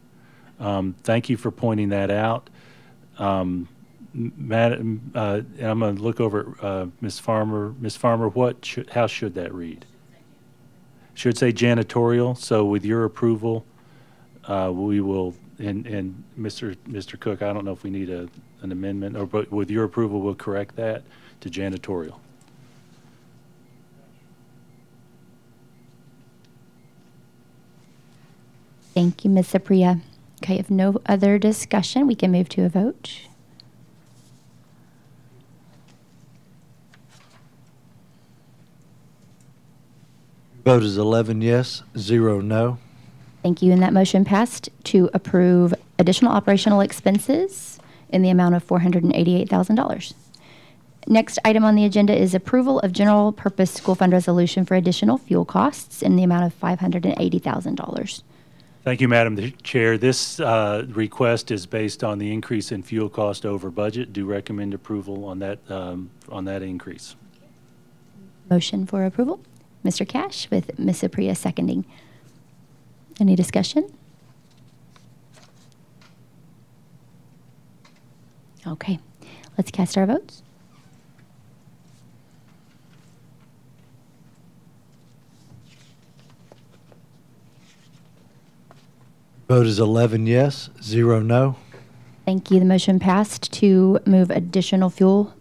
[0.58, 2.48] Um, Thank you for pointing that out.
[3.18, 3.68] Um,
[4.14, 7.18] m- Madam, uh, and I'm going to look over, uh, Ms.
[7.18, 7.74] Farmer.
[7.78, 7.96] Ms.
[7.96, 9.84] Farmer, what should, how should that read?
[11.14, 13.64] Should say janitorial, so with your approval,
[14.44, 16.76] uh, we will, and, and Mr.
[16.88, 17.18] Mr.
[17.18, 18.28] Cook, I don't know if we need a,
[18.60, 21.02] an amendment, or, but with your approval, we'll correct that
[21.40, 22.18] to janitorial.
[28.94, 29.52] Thank you, Ms.
[29.52, 30.00] Aprea.
[30.42, 33.20] Okay, if no other discussion, we can move to a vote.
[40.64, 42.78] Vote is 11 yes, 0 no.
[43.42, 43.72] Thank you.
[43.72, 47.78] And that motion passed to approve additional operational expenses
[48.08, 50.14] in the amount of $488,000.
[51.06, 55.18] Next item on the agenda is approval of general purpose school fund resolution for additional
[55.18, 58.22] fuel costs in the amount of $580,000.
[58.86, 59.98] Thank you, Madam Chair.
[59.98, 64.12] This uh, request is based on the increase in fuel cost over budget.
[64.12, 67.16] Do recommend approval on that, um, on that increase.
[68.48, 69.40] Motion for approval.
[69.84, 70.08] Mr.
[70.08, 71.02] Cash with Ms.
[71.02, 71.84] Aprea seconding.
[73.18, 73.92] Any discussion?
[78.64, 79.00] Okay,
[79.58, 80.44] let's cast our votes.
[89.48, 91.56] Vote is 11 yes, 0 no.
[92.24, 92.58] Thank you.
[92.58, 95.32] The motion passed to move additional fuel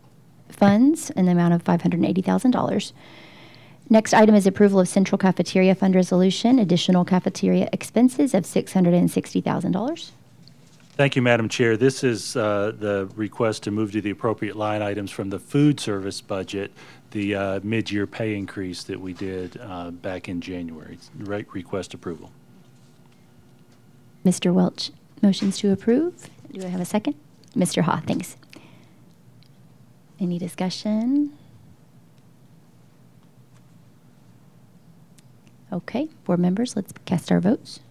[0.47, 2.91] funds in the amount of $580,000.
[3.89, 10.11] Next item is approval of central cafeteria fund resolution, additional cafeteria expenses of $660,000.
[10.93, 11.75] Thank you, Madam Chair.
[11.75, 15.79] This is uh, the request to move to the appropriate line items from the food
[15.79, 16.71] service budget,
[17.11, 20.97] the uh, mid-year pay increase that we did uh, back in January.
[21.17, 22.31] Re- Request approval.
[24.25, 24.51] Mr.
[24.51, 26.29] Welch, motions to approve.
[26.51, 27.15] Do I have a second?
[27.55, 27.83] Mr.
[27.83, 28.35] Ha, thanks.
[30.19, 31.31] Any discussion?
[35.71, 37.81] Okay, board members, let's cast our votes.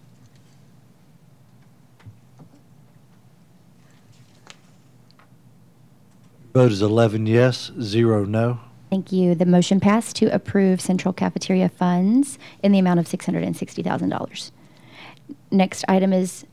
[6.53, 8.59] Vote is 11 yes, 0 no.
[8.89, 9.35] Thank you.
[9.35, 14.51] The motion passed to approve central cafeteria funds in the amount of $660,000.
[15.51, 16.45] Next item is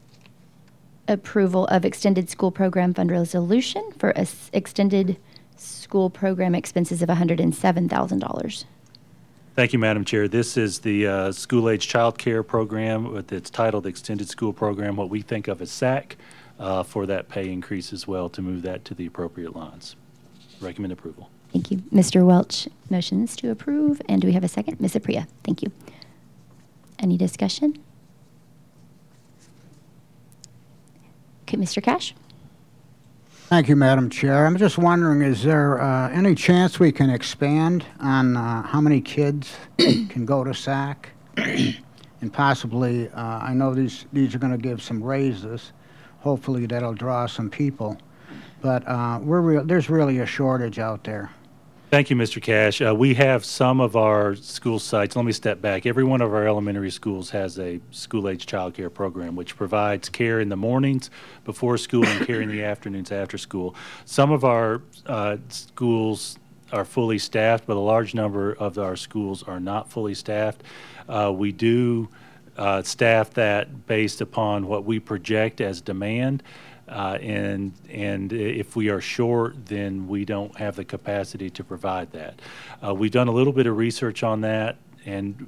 [1.09, 5.19] approval of extended school program fund resolution for a s- extended
[5.57, 8.65] school program expenses of $107,000.
[9.55, 10.29] Thank you, Madam Chair.
[10.29, 13.13] This is the uh, school-age child care program.
[13.13, 16.17] with- It's titled Extended School Program, what we think of as SAC,
[16.59, 19.95] uh, for that pay increase as well, to move that to the appropriate lines.
[20.61, 21.29] Recommend approval.
[21.53, 21.79] Thank you.
[21.93, 22.25] Mr.
[22.25, 24.01] Welch, motions to approve.
[24.09, 24.81] And do we have a second?
[24.81, 24.95] Ms.
[24.95, 25.71] Aprea, thank you.
[26.99, 27.77] Any discussion?
[31.57, 31.83] Mr.
[31.83, 32.15] Cash?
[33.49, 34.47] Thank you, Madam Chair.
[34.47, 39.01] I'm just wondering, is there uh, any chance we can expand on uh, how many
[39.01, 41.11] kids can go to SAC?
[42.23, 45.73] And possibly, uh, I know these, these are going to give some raises.
[46.21, 47.99] Hopefully, that'll draw some people.
[48.61, 51.33] But uh, we're real, there's really a shortage out there.
[51.93, 52.41] Thank you, Mr.
[52.41, 52.81] Cash.
[52.81, 55.15] Uh, we have some of our school sites.
[55.15, 55.85] Let me step back.
[55.85, 60.41] Every one of our elementary schools has a school-age child care program, which provides care
[60.41, 61.11] in the mornings
[61.45, 63.75] before school and care in the afternoons after school.
[64.07, 66.39] Some of our uh, schools
[66.73, 70.63] are fully staffed, but a large number of our schools are not fully staffed.
[71.11, 72.09] Uh, we do
[72.57, 76.43] uh, staff that based upon what we project as demand.
[76.93, 82.13] Uh, and and if we are short, then we don't have the capacity to provide
[82.13, 82.41] that.
[82.85, 84.77] Uh, we've done a little bit of research on that,
[85.07, 85.47] and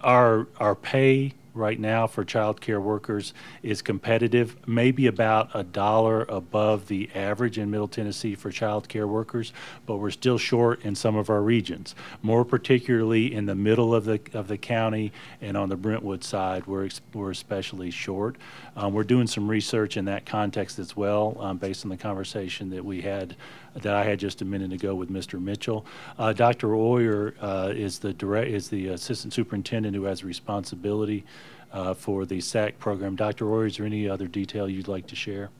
[0.00, 6.22] our our pay right now for child care workers is competitive, maybe about a dollar
[6.28, 9.52] above the average in Middle Tennessee for child care workers,
[9.86, 11.94] but we're still short in some of our regions.
[12.22, 16.66] More particularly in the middle of the of the county and on the Brentwood side,
[16.66, 18.36] we're we're especially short.
[18.76, 22.70] Um, we're doing some research in that context as well, um, based on the conversation
[22.70, 23.36] that we had
[23.74, 25.40] that I had just a minute ago with Mr.
[25.40, 25.86] Mitchell.
[26.18, 26.74] Uh, Dr.
[26.74, 31.24] Oyer uh, is the direct is the assistant superintendent who has responsibility
[31.72, 33.16] uh, for the SAC program.
[33.16, 33.50] Dr.
[33.52, 35.50] Oyer, is there any other detail you'd like to share?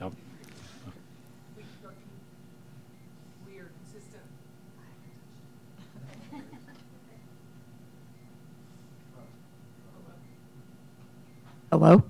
[0.00, 0.12] No?
[11.70, 12.02] Hello?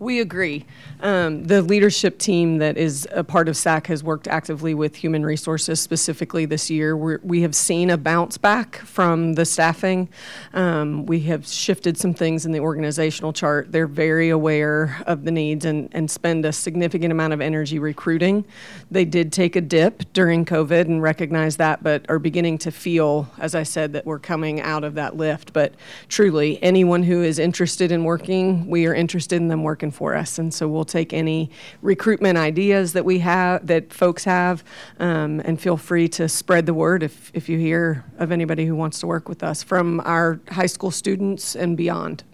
[0.00, 0.66] We agree.
[1.00, 5.24] Um, the leadership team that is a part of SAC has worked actively with human
[5.24, 6.96] resources specifically this year.
[6.96, 10.08] We're, we have seen a bounce back from the staffing.
[10.52, 13.70] Um, we have shifted some things in the organizational chart.
[13.70, 18.44] They're very aware of the needs and, and spend a significant amount of energy recruiting.
[18.90, 23.30] They did take a dip during COVID and recognize that, but are beginning to feel,
[23.38, 25.52] as I said, that we're coming out of that lift.
[25.52, 25.74] But
[26.08, 30.38] truly, anyone who is interested in working, we are interested in them working for us.
[30.38, 31.50] And so we'll take any
[31.82, 34.64] recruitment ideas that we have, that folks have,
[35.00, 38.74] um, and feel free to spread the word if, if you hear of anybody who
[38.74, 42.24] wants to work with us from our high school students and beyond.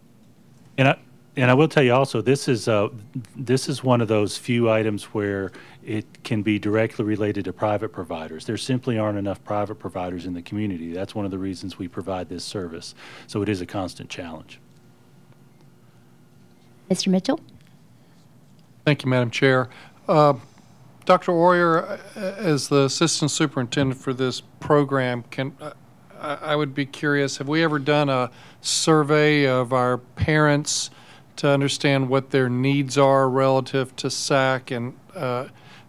[0.79, 0.99] And I,
[1.37, 2.89] and I will tell you also, this is, uh,
[3.37, 5.53] this is one of those few items where
[5.85, 8.45] it can be directly related to private providers.
[8.45, 10.93] There simply aren't enough private providers in the community.
[10.93, 12.95] That's one of the reasons we provide this service.
[13.27, 14.61] So it is a constant challenge.
[16.91, 17.09] Mr.
[17.09, 17.41] Mitchell?
[18.85, 19.69] Thank you, Madam Chair.
[20.09, 20.35] Uh,
[21.05, 21.33] Dr.
[21.33, 25.73] Uh, as the assistant superintendent for this program, can uh,
[26.21, 28.31] I I would be curious, have we ever done a
[28.61, 30.91] survey of our parents
[31.37, 34.71] to understand what their needs are relative to SAC?
[34.71, 35.47] And uh,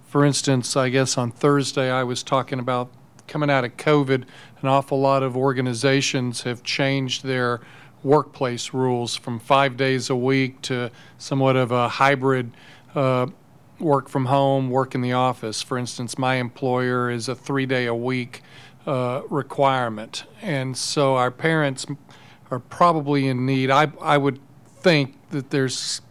[0.08, 2.90] for instance, I guess on Thursday, I was talking about
[3.28, 4.26] coming out of COVID,
[4.62, 7.62] an awful lot of organizations have changed their
[8.04, 12.52] workplace rules from five days a week to somewhat of a hybrid
[12.96, 13.28] uh,
[13.80, 15.62] work from home, work in the office.
[15.62, 18.42] For instance, my employer is a three day a week
[18.86, 20.26] uh, requirement.
[20.42, 21.86] And so our parents
[22.50, 23.70] are probably in need.
[23.70, 26.02] I, I would think that there's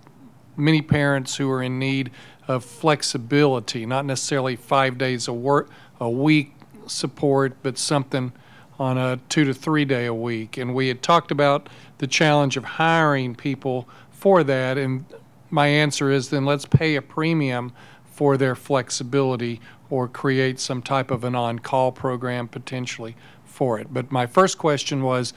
[0.56, 2.10] many parents who are in need
[2.48, 5.70] of flexibility, not necessarily five days a work
[6.00, 6.54] a week
[6.86, 8.32] support, but something
[8.80, 10.56] on a two to three day a week.
[10.56, 11.68] And we had talked about
[11.98, 14.78] the challenge of hiring people for that.
[14.78, 15.04] And
[15.50, 17.72] my answer is then let's pay a premium
[18.06, 19.60] for their flexibility
[19.90, 23.92] or create some type of an on call program potentially for it.
[23.92, 25.34] But my first question was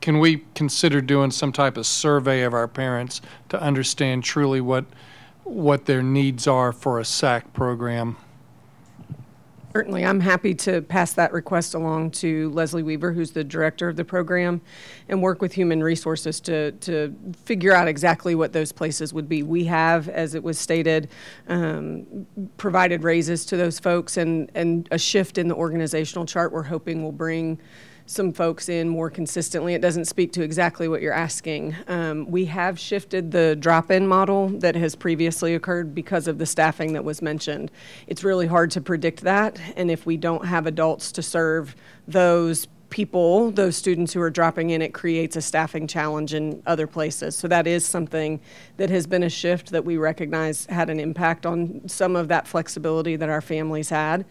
[0.00, 4.84] can we consider doing some type of survey of our parents to understand truly what
[5.44, 8.16] what their needs are for a SAC program?
[9.74, 13.96] Certainly, I'm happy to pass that request along to Leslie Weaver, who's the director of
[13.96, 14.60] the program,
[15.08, 19.42] and work with Human Resources to, to figure out exactly what those places would be.
[19.42, 21.08] We have, as it was stated,
[21.48, 22.26] um,
[22.58, 27.02] provided raises to those folks, and, and a shift in the organizational chart we're hoping
[27.02, 27.58] will bring
[28.12, 29.74] some folks in more consistently.
[29.74, 31.74] It doesn't speak to exactly what you're asking.
[31.88, 36.46] Um, we have shifted the drop in model that has previously occurred because of the
[36.46, 37.70] staffing that was mentioned.
[38.06, 41.74] It's really hard to predict that, and if we don't have adults to serve
[42.06, 46.86] those people, those students who are dropping in, it creates a staffing challenge in other
[46.86, 47.34] places.
[47.34, 48.38] So that is something
[48.76, 52.46] that has been a shift that we recognize had an impact on some of that
[52.46, 54.26] flexibility that our families had.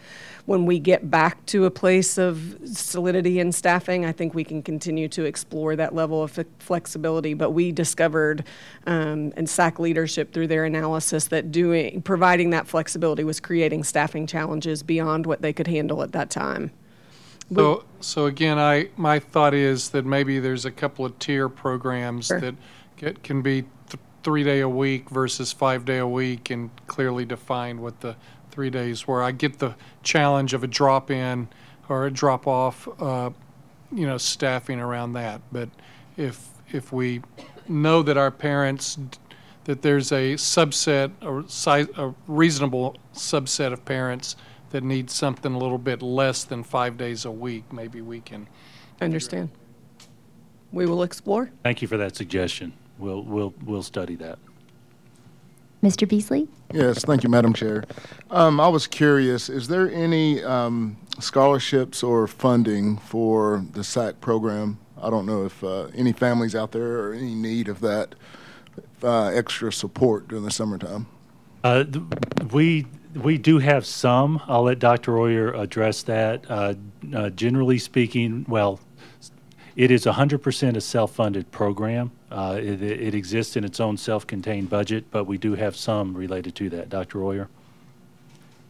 [0.46, 4.62] When we get back to a place of solidity in staffing, I think we can
[4.62, 7.34] continue to explore that level of flexibility.
[7.34, 8.44] But we discovered,
[8.86, 14.28] um, and SAC leadership through their analysis, that doing providing that flexibility was creating staffing
[14.28, 16.70] challenges beyond what they could handle at that time.
[17.54, 22.28] So, so again, I, my thought is that maybe there's a couple of tier programs
[22.28, 22.40] Sure.
[22.40, 22.56] that
[22.98, 27.26] get, can be th- three day a week versus five day a week and clearly
[27.26, 28.16] define what the
[28.52, 29.22] three days were.
[29.24, 31.48] I get the challenge of a drop in
[31.90, 33.32] or a drop off, uh,
[33.92, 35.42] you know, staffing around that.
[35.52, 35.70] But
[36.16, 37.22] if, if we
[37.68, 38.98] know that our parents,
[39.66, 44.36] that there's a subset or size, a reasonable subset of parents
[44.72, 48.48] that need something a little bit less than five days a week, maybe we can.
[49.00, 49.50] Understand.
[50.72, 51.52] We will explore.
[51.64, 52.74] Thank you for that suggestion.
[52.98, 54.40] We'll, we'll, we'll study that.
[55.84, 56.08] Mr.
[56.08, 56.48] Beasley?
[56.72, 57.84] Yes, thank you, Madam Chair.
[58.30, 64.80] Um, I was curious, is there any um, scholarships or funding for the SAC program.
[65.02, 68.16] I don't know if uh, any families out there are in need of that
[69.04, 71.08] uh, extra support during the summertime.
[71.64, 72.06] Uh, th-
[72.52, 72.86] We,
[73.16, 74.42] we do have some.
[74.48, 75.18] I'll let Dr.
[75.20, 76.46] Oyer address that.
[76.50, 76.74] Uh,
[77.14, 78.80] uh, Generally speaking, well,
[79.76, 82.12] it is 100% a self-funded program.
[82.30, 86.56] Uh, It it exists in its own self-contained budget, but we do have some related
[86.56, 86.90] to that.
[86.90, 87.24] Dr.
[87.24, 87.50] Oyer?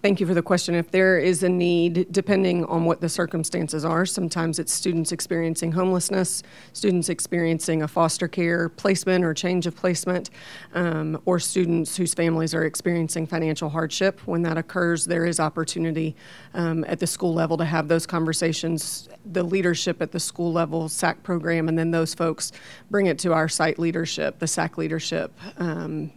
[0.02, 0.74] Thank you for the question.
[0.74, 5.72] If there is a need, depending on what the circumstances are, sometimes it's students experiencing
[5.72, 6.42] homelessness,
[6.74, 10.32] students experiencing a foster care placement or change of placement,
[10.74, 14.20] um, or students whose families are experiencing financial hardship.
[14.26, 16.16] When that occurs, there is opportunity
[16.56, 19.08] um, at the school level to have those conversations.
[19.34, 22.54] The leadership at the school level, SAC program, and then those folks
[22.90, 26.12] bring it to our site leadership, the SAC leadership, um,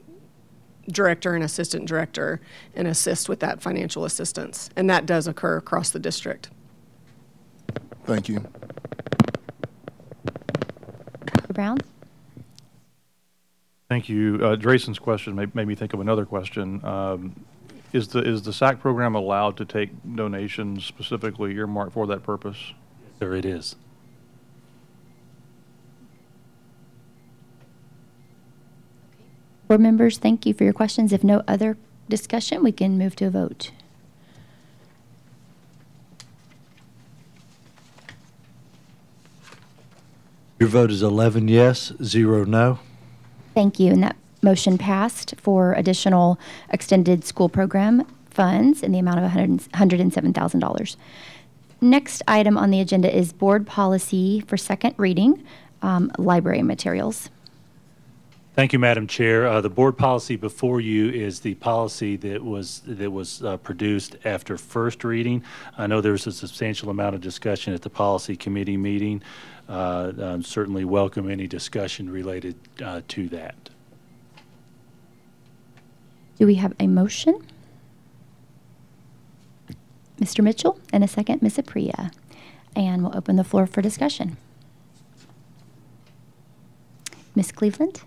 [0.88, 2.40] director and assistant director
[2.74, 4.70] and assist with that financial assistance.
[4.76, 6.50] And that does occur across the district.
[8.04, 8.44] Thank you.
[11.26, 11.52] Dr.
[11.52, 11.78] Brown?
[13.88, 14.38] Thank you.
[14.42, 16.84] Uh, Drayson's question made, made me think of another question.
[16.84, 17.44] Um,
[17.92, 22.72] is the is the SAC program allowed to take donations specifically earmarked for that purpose?
[23.20, 23.76] Sure, it is.
[29.68, 31.12] Board members, thank you for your questions.
[31.12, 31.76] If no other
[32.08, 33.70] discussion, we can move to a vote.
[40.60, 42.78] Your vote is 11 yes, 0 no.
[43.54, 43.92] Thank you.
[43.92, 46.38] And that motion passed for additional
[46.70, 50.96] extended school program funds in the amount of $100 $107,000.
[51.80, 55.44] Next item on the agenda is board policy for second reading,
[55.82, 57.30] um, library materials.
[58.54, 59.48] Thank you, Madam Chair.
[59.48, 64.16] Uh, The board policy before you is the policy that was, that was uh, produced
[64.24, 65.42] after first reading.
[65.76, 69.22] I know there was a substantial amount of discussion at the policy committee meeting.
[69.68, 73.70] Uh, um, Certainly welcome any discussion related uh, to that.
[76.38, 77.44] Do we have a motion?
[80.20, 80.44] Mr.
[80.44, 81.56] Mitchell, and a second, Ms.
[81.56, 82.12] Aprea.
[82.76, 84.36] And we'll open the floor for discussion.
[87.34, 87.50] Ms.
[87.50, 88.02] Cleveland?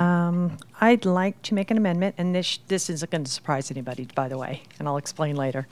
[0.00, 4.06] Um, I'd like to make an amendment, and this, this isn't going to surprise anybody,
[4.14, 5.66] by the way, and I'll explain later.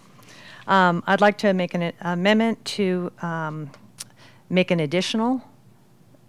[0.66, 3.70] Um, I'd like to make an amendment to um,
[4.51, 5.43] make an additional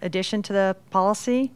[0.01, 1.51] addition to the policy,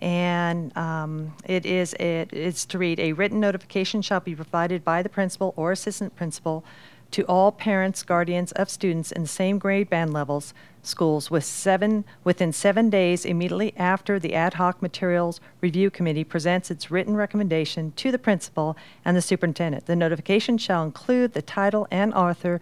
[0.00, 5.02] and um, it is it, it's to read: a written notification shall be provided by
[5.02, 6.64] the principal or assistant principal
[7.10, 12.04] to all parents, guardians of students in the same grade band levels schools with seven,
[12.24, 17.92] within seven days immediately after the ad hoc materials review committee presents its written recommendation
[17.92, 19.86] to the principal and the superintendent.
[19.86, 22.60] The notification shall include the title and author,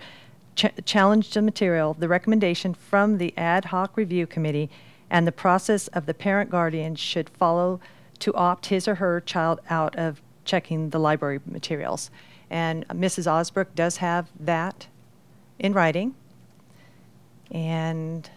[0.54, 4.70] ch- challenge to material, the recommendation from the ad hoc review committee,
[5.08, 7.80] and the process of the parent guardian should follow
[8.20, 12.10] to opt his or her child out of checking the library materials.
[12.50, 13.26] And Mrs.
[13.26, 14.88] Osbrook does have that
[15.58, 16.14] in writing.
[17.50, 18.28] And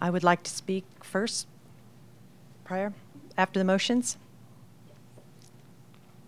[0.00, 1.46] I would like to speak first,
[2.64, 2.92] prior,
[3.36, 4.16] after the motions.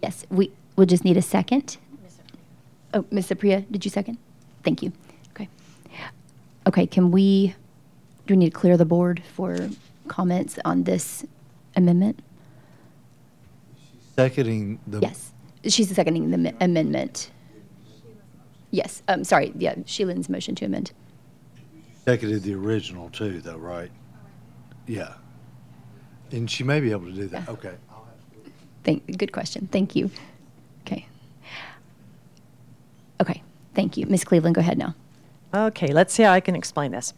[0.02, 1.76] Yes, we will just need a second.
[2.94, 3.28] Oh, Ms.
[3.28, 4.18] Aprea, did you second?
[4.64, 4.92] Thank you.
[5.32, 5.48] Okay.
[6.66, 7.54] Okay, can we,
[8.26, 9.68] do we need to clear the board for
[10.08, 11.24] comments on this
[11.76, 12.20] amendment?
[14.16, 15.00] Seconding the.
[15.00, 15.32] Yes,
[15.64, 17.30] she's seconding the mi- amendment.
[18.70, 20.92] Yes, um, sorry, yeah, Sheila's motion to amend.
[22.08, 23.90] Seconded the original too, though, right?
[24.86, 25.12] Yeah.
[26.30, 27.46] And she may be able to do that.
[27.50, 27.74] Okay.
[28.82, 29.68] Thank, good question.
[29.70, 30.10] Thank you.
[30.86, 31.06] Okay.
[33.20, 33.42] Okay,
[33.74, 34.06] thank you.
[34.06, 34.24] Ms.
[34.24, 34.94] Cleveland, go ahead now.
[35.52, 37.12] Okay, let's see how I can explain this.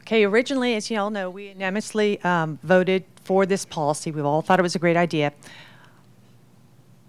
[0.00, 4.10] Okay, originally, as you all know, we unanimously um, voted for this policy.
[4.10, 5.32] We all thought it was a great idea.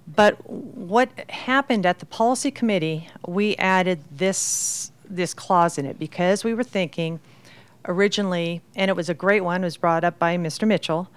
[0.08, 6.44] But what happened at the policy committee, we added this this clause in it because
[6.44, 7.20] we were thinking
[7.88, 10.68] originally, and it was a great one, was brought up by Mr.
[10.68, 11.10] Mitchell,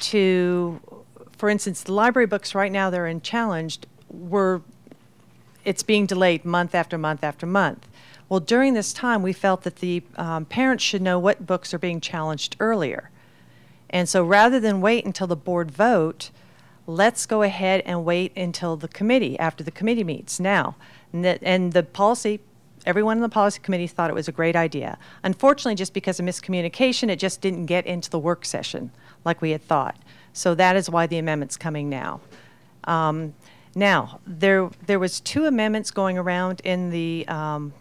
[0.00, 0.80] to,
[1.36, 4.62] for instance, the library books right now they're in challenged were,
[5.64, 7.88] it's being delayed month after month after month.
[8.28, 11.78] Well, during this time, we felt that the um, parents should know what books are
[11.78, 13.10] being challenged earlier.
[13.90, 16.30] And so rather than wait until the board vote,
[16.86, 20.76] let's go ahead and wait until the committee, after the committee meets now.
[21.12, 22.40] And the, and the policy
[22.86, 24.98] Everyone in the policy committee thought it was a great idea.
[25.22, 28.90] Unfortunately, just because of miscommunication, it just didn't get into the work session
[29.24, 29.96] like we had thought.
[30.32, 32.20] So that is why the amendment's coming now.
[32.84, 33.34] Um,
[33.74, 37.72] Now, there, there was two amendments going around in the, um,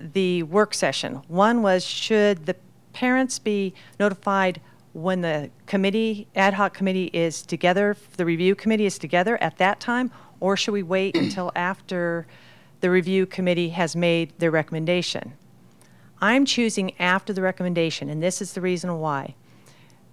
[0.00, 1.20] the work session.
[1.28, 2.56] One was, should the
[2.94, 4.60] parents be notified
[4.94, 9.80] when the committee, ad hoc committee is together, the review committee is together at that
[9.80, 10.10] time?
[10.40, 12.26] Or should we wait until after
[12.80, 15.32] the review committee has made their recommendation?
[16.20, 19.34] I'm choosing after the recommendation, and this is the reason why.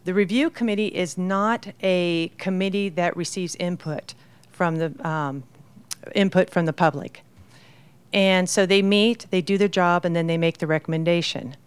[0.06, 4.14] The review committee is not a committee that receives input
[4.52, 5.44] from the um,
[6.15, 7.23] input from the public.
[8.14, 11.57] And so they meet, they do their job, and then they make the recommendation.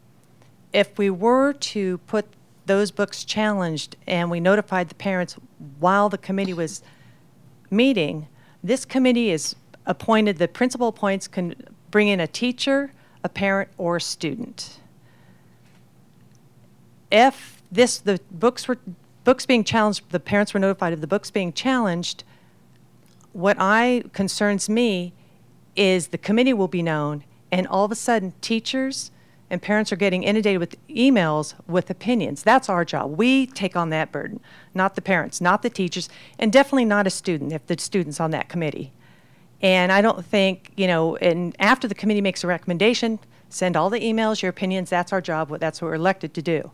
[0.72, 2.26] If we were to put
[2.66, 5.36] those books challenged and we notified the parents
[5.78, 6.82] while the committee was
[7.70, 8.26] meeting,
[8.62, 9.54] this committee is
[9.86, 11.54] appointed, the principal appoints can
[11.90, 12.92] bring in a teacher,
[13.24, 14.80] a parent, or a student.
[17.10, 18.78] If this, the books were,
[19.24, 22.24] books being challenged, the parents were notified of the books being challenged,
[23.32, 25.12] what I, concerns me
[25.76, 29.10] is the committee will be known, and all of a sudden, teachers
[29.48, 32.42] and parents are getting inundated with emails with opinions.
[32.42, 33.18] That's our job.
[33.18, 34.40] We take on that burden,
[34.74, 36.08] not the parents, not the teachers,
[36.38, 38.92] and definitely not a student if the student's on that committee.
[39.62, 43.18] And I don't think, you know, and after the committee makes a recommendation,
[43.48, 46.70] send all the emails, your opinions, that's our job, that's what we're elected to do.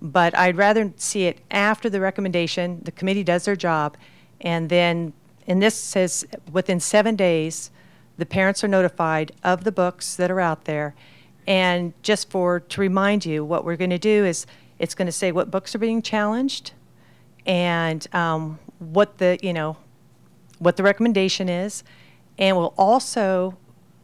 [0.00, 3.96] But I'd rather see it after the recommendation, the committee does their job,
[4.40, 5.12] and then,
[5.46, 7.70] and this says within seven days,
[8.18, 10.94] the parents are notified of the books that are out there.
[11.46, 14.46] And just for, to remind you, what we're going to do is,
[14.78, 16.72] it's going to say what books are being challenged
[17.46, 19.76] and um, what the, you know,
[20.58, 21.82] what the recommendation is.
[22.38, 23.56] And we'll also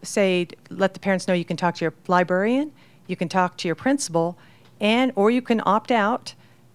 [0.02, 2.72] say, let the parents know you can talk to your librarian,
[3.06, 4.38] you can talk to your principal,
[4.80, 6.34] and, or you can opt out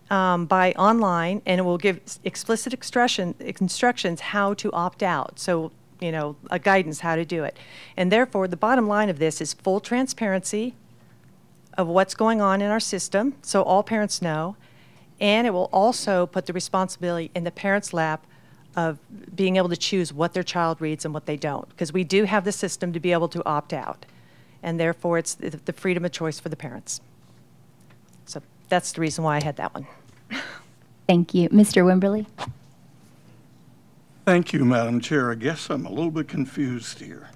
[0.10, 5.40] um, by online, and it will give explicit instruction, instructions how to opt out.
[5.40, 5.72] So,
[6.02, 7.58] you know, a guidance how to do it.
[7.96, 10.76] And therefore, the bottom line of this is full transparency
[11.78, 14.56] of what's going on in our system, so all parents know.
[15.20, 18.26] And it will also put the responsibility in the parents' lap
[18.76, 19.00] of
[19.36, 22.24] being able to choose what their child reads and what they don't, because we do
[22.24, 24.06] have the system to be able to opt out.
[24.62, 27.02] And therefore, it's the the freedom of choice for the parents.
[28.26, 29.88] So that's the reason why I had that one.
[31.08, 31.50] Thank you.
[31.50, 31.84] Mr.
[31.84, 32.26] Wimberly?
[34.26, 35.32] Thank you, Madam Chair.
[35.32, 37.30] I guess I'm a little bit confused here.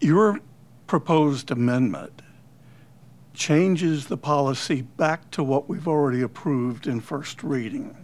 [0.00, 0.38] Your
[0.86, 2.22] proposed amendment
[3.34, 7.96] changes the policy back to what we've already approved in first reading.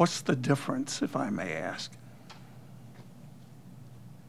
[0.00, 1.92] What's the difference, if I may ask?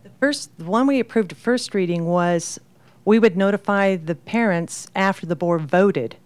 [0.03, 2.60] The first, the one we approved at first reading was
[3.06, 6.18] we would notify the parents after the board voted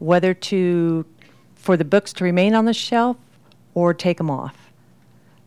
[0.00, 1.06] whether to,
[1.54, 3.16] for the books to remain on the shelf
[3.72, 4.72] or take them off.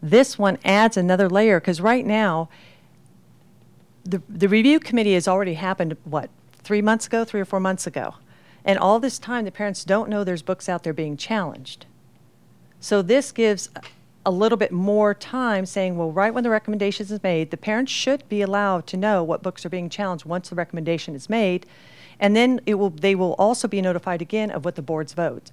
[0.01, 2.47] This one adds another layer because right now,
[4.05, 7.85] the, the review committee has already happened, what, three months ago, three or four months
[7.85, 8.15] ago.
[8.63, 11.85] And all this time, the parents don't know there's books out there being challenged.
[12.83, 13.69] So this gives
[14.25, 17.93] a little bit more time saying, well, right when the recommendation is made, the parents
[17.93, 21.65] should be allowed to know what books are being challenged once the recommendation is made.
[22.19, 25.49] And then it will, they will also be notified again of what the board's vote.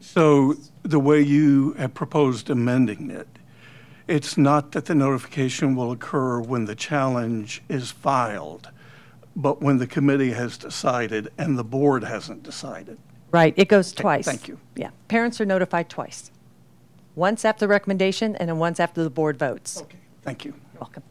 [0.00, 3.28] So the way you have proposed amending it,
[4.08, 8.70] it's not that the notification will occur when the challenge is filed,
[9.36, 12.96] but when the committee has decided and the board hasn't decided.
[13.32, 14.24] Right, it goes Okay, twice.
[14.26, 14.58] thank you.
[14.76, 16.30] Yeah, parents are notified twice.
[17.16, 19.80] Once after the recommendation and then once after the board votes.
[19.80, 20.52] Okay, thank you.
[20.72, 21.02] You're welcome.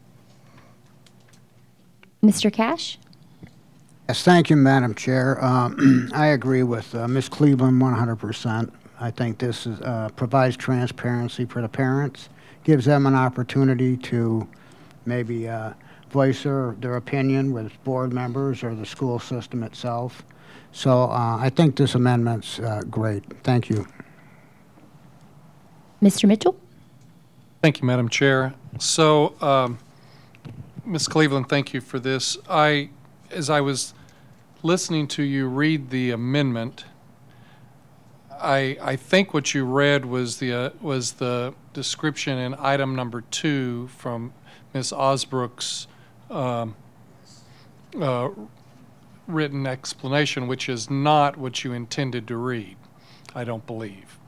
[2.22, 2.52] Mr.
[2.52, 2.98] Cash?
[4.08, 5.44] Yes, thank you, Madam Chair.
[5.44, 7.28] Um, I agree with uh, Ms.
[7.28, 8.70] Cleveland 100%.
[9.00, 12.28] I think this is, uh, provides transparency for the parents,
[12.62, 14.46] gives them an opportunity to
[15.06, 15.72] maybe uh,
[16.10, 20.22] voice their, their opinion with board members or the school system itself.
[20.72, 23.24] So uh, I think this amendment's uh, great.
[23.42, 23.86] Thank you.
[26.02, 26.26] Mr.
[26.26, 26.56] Mitchell?
[27.62, 28.54] Thank you, Madam Chair.
[28.78, 29.78] So, um,
[30.84, 31.06] Ms.
[31.06, 32.36] Cleveland, thank you for this.
[32.48, 32.88] I,
[33.30, 33.94] as I was
[34.64, 36.86] listening to you read the amendment,
[38.32, 43.20] I, I think what you read was the, uh, was the description in item number
[43.20, 44.32] two from
[44.74, 44.92] Ms.
[44.92, 45.86] Osbrook's
[46.30, 46.74] um,
[48.00, 48.30] uh,
[49.26, 52.76] written explanation, which is not what you intended to read,
[53.34, 54.18] I don't believe.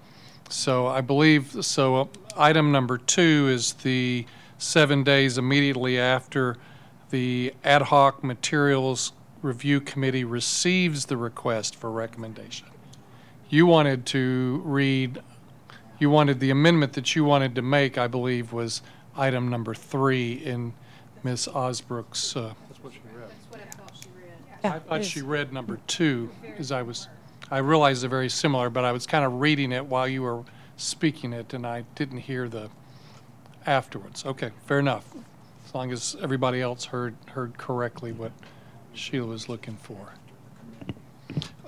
[0.48, 4.26] So I believe, so item number two is the
[4.58, 6.56] seven days immediately after
[7.10, 9.12] the ad hoc materials
[9.42, 12.68] review committee receives the request for recommendation.
[13.48, 15.22] You wanted to read, you
[15.98, 18.82] you wanted, the amendment that you wanted to make, I believe, was
[19.16, 20.74] item number three in
[21.22, 21.48] Ms.
[21.52, 22.36] Osbrook's.
[22.36, 22.54] uh,
[24.64, 27.08] I thought she read number two, as I was,
[27.50, 30.42] I realized they're very similar, but I was kind of reading it while you were
[30.76, 32.70] speaking it, and I didn't hear the
[33.66, 34.24] afterwards.
[34.24, 35.04] Okay, fair enough.
[35.66, 38.32] As long as everybody else heard, heard correctly what
[38.94, 40.14] Sheila was looking for.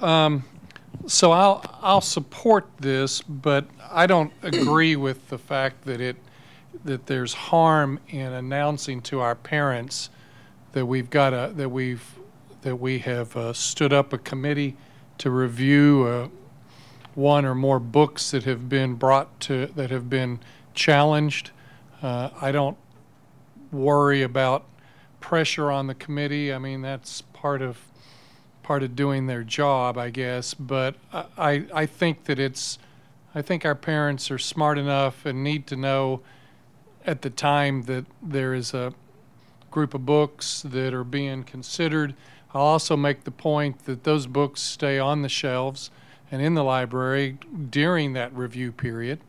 [0.05, 0.45] Um,
[1.07, 6.17] So I'll, I'll support this, but I don't agree with the fact that it,
[6.85, 10.11] that there's harm in announcing to our parents
[10.73, 12.16] that we've got a, that we've,
[12.67, 14.77] that we have uh, stood up a committee
[15.19, 16.29] to review uh,
[17.15, 20.41] one or more books that have been brought to, that have been
[20.75, 21.53] challenged.
[22.03, 22.77] Uh, I don't
[23.71, 24.65] worry about
[25.21, 26.53] pressure on the committee.
[26.53, 27.79] I mean, that's part of,
[28.65, 30.53] part of doing their job, I guess.
[30.53, 32.81] But I, I I think that it's,
[33.33, 36.21] I think our parents are smart enough and need to know
[37.05, 38.93] at the time that there is a
[39.71, 42.15] group of books that are being considered.
[42.57, 45.91] I'll also make the point that those books stay on the shelves
[46.31, 47.37] and in the library
[47.69, 49.21] during that review period.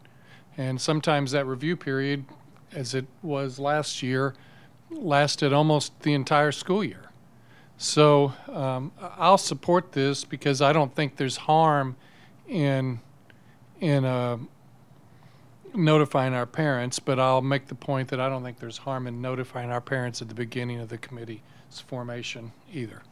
[0.56, 2.24] And sometimes that review period,
[2.72, 4.34] as it was last year,
[4.90, 7.12] lasted almost the entire school year.
[7.78, 11.98] So um, I'll support this because I don't think there's harm
[12.48, 13.02] in
[13.82, 14.38] in uh,
[15.76, 19.22] notifying our parents, but I'll make the point that I don't think there's harm in
[19.22, 21.42] notifying our parents at the beginning of the committee's
[21.86, 23.04] formation either.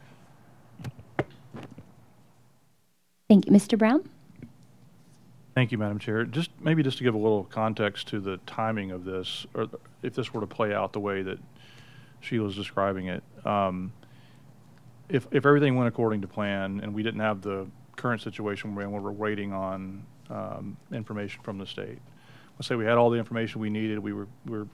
[3.28, 3.52] Thank you.
[3.52, 3.76] Mr.
[3.76, 4.08] Brown?
[5.54, 6.24] Thank you, Madam Chair.
[6.24, 9.66] Just, maybe just to give a little context to the timing of this, or
[10.02, 11.38] if this were to play out the way that
[12.20, 13.22] Sheila's describing it.
[13.44, 13.92] um,
[15.08, 17.66] If, if everything went according to plan and we didn't have the
[17.96, 21.98] current situation where we're waiting on um, information from the state.
[22.58, 24.68] Let's say we had all the information we needed, we were, we were,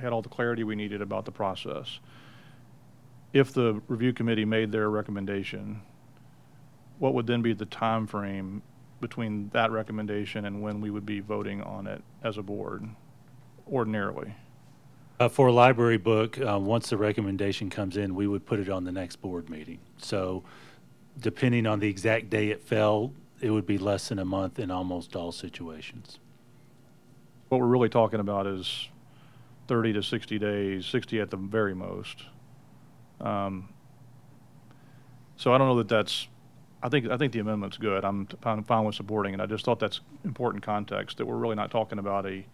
[0.00, 2.00] had all the clarity we needed about the process.
[3.32, 5.80] If the review committee made their recommendation,
[6.98, 8.62] what would then be the time frame
[9.00, 12.88] between that recommendation and when we would be voting on it as a board
[13.70, 14.34] ordinarily?
[15.18, 18.68] Uh, For a library book, uh, once the recommendation comes in, we would put it
[18.68, 19.78] on the next board meeting.
[19.98, 20.44] So
[21.18, 24.70] depending on the exact day it fell, it would be less than a month in
[24.70, 26.18] almost all situations.
[27.48, 28.88] What we're really talking about is
[29.68, 32.24] 30 to 60 days, 60 at the very most.
[33.20, 33.68] Um,
[35.36, 36.28] So I don't know that that's,
[36.86, 38.04] I think, I think the amendment's good.
[38.04, 39.40] I'm, I'm fine with supporting it.
[39.40, 42.46] I just thought that's important context, that we're really not talking about a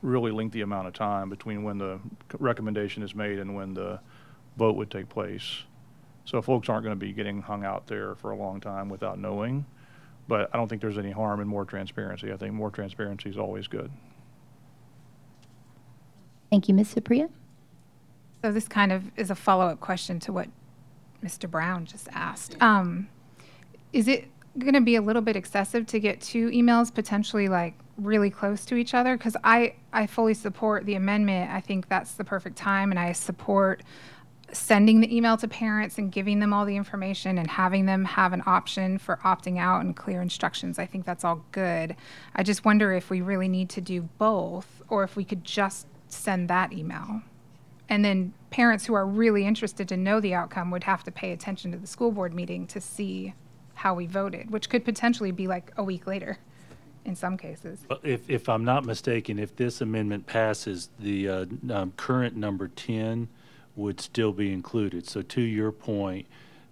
[0.00, 2.00] really lengthy amount of time between when the
[2.38, 4.00] recommendation is made and when the
[4.56, 5.64] vote would take place.
[6.24, 9.18] So folks aren't going to be getting hung out there for a long time without
[9.18, 9.66] knowing.
[10.26, 12.32] But I don't think there's any harm in more transparency.
[12.32, 13.90] I think more transparency is always good.
[16.50, 16.94] Thank you, Ms.
[16.94, 17.28] Aprea.
[18.42, 20.48] So this kind of is a follow-up question to what
[21.22, 21.50] Mr.
[21.50, 22.56] Brown just asked.
[22.62, 23.08] Um,
[23.96, 24.28] is it
[24.58, 28.66] going to be a little bit excessive to get two emails potentially like really close
[28.66, 29.16] to each other?
[29.16, 31.50] Because I, I fully support the amendment.
[31.50, 33.82] I think that's the perfect time, and I support
[34.52, 38.34] sending the email to parents and giving them all the information and having them have
[38.34, 40.78] an option for opting out and clear instructions.
[40.78, 41.96] I think that's all good.
[42.34, 45.86] I just wonder if we really need to do both or if we could just
[46.08, 47.22] send that email.
[47.88, 51.32] And then parents who are really interested to know the outcome would have to pay
[51.32, 53.34] attention to the school board meeting to see
[53.76, 56.38] how we voted, which could potentially be like a week later
[57.04, 57.86] in some cases.
[58.02, 63.28] If, if I'm not mistaken, if this amendment passes, the uh, um, current number 10
[63.76, 65.06] would still be included.
[65.06, 66.26] So to your point,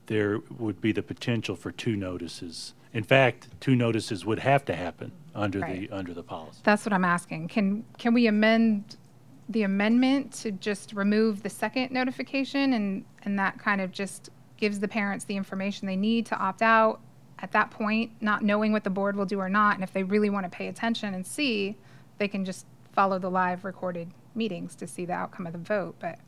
[0.07, 2.73] there would be the potential for two notices.
[2.93, 5.93] In fact, two notices would have to happen under the, Right.
[5.93, 6.61] under the policy.
[6.65, 7.49] That's what I'm asking.
[7.49, 8.97] Can, can we amend
[9.49, 14.81] the amendment to just remove the second notification and, and that kind of just gives
[14.81, 17.01] the parents the information they need to opt out
[17.41, 19.75] at that point, not knowing what the board will do or not?
[19.75, 21.77] And if they really want to pay attention and see,
[22.19, 25.97] they can just follow the live recorded meetings to see the outcome of the vote,
[25.99, 26.19] but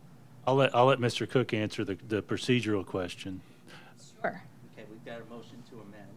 [0.46, 1.28] I'll let, I'll let Mr.
[1.28, 3.40] Cook answer the, the procedural question.
[4.22, 4.42] sure.
[4.72, 6.14] Okay, we've got a motion to amend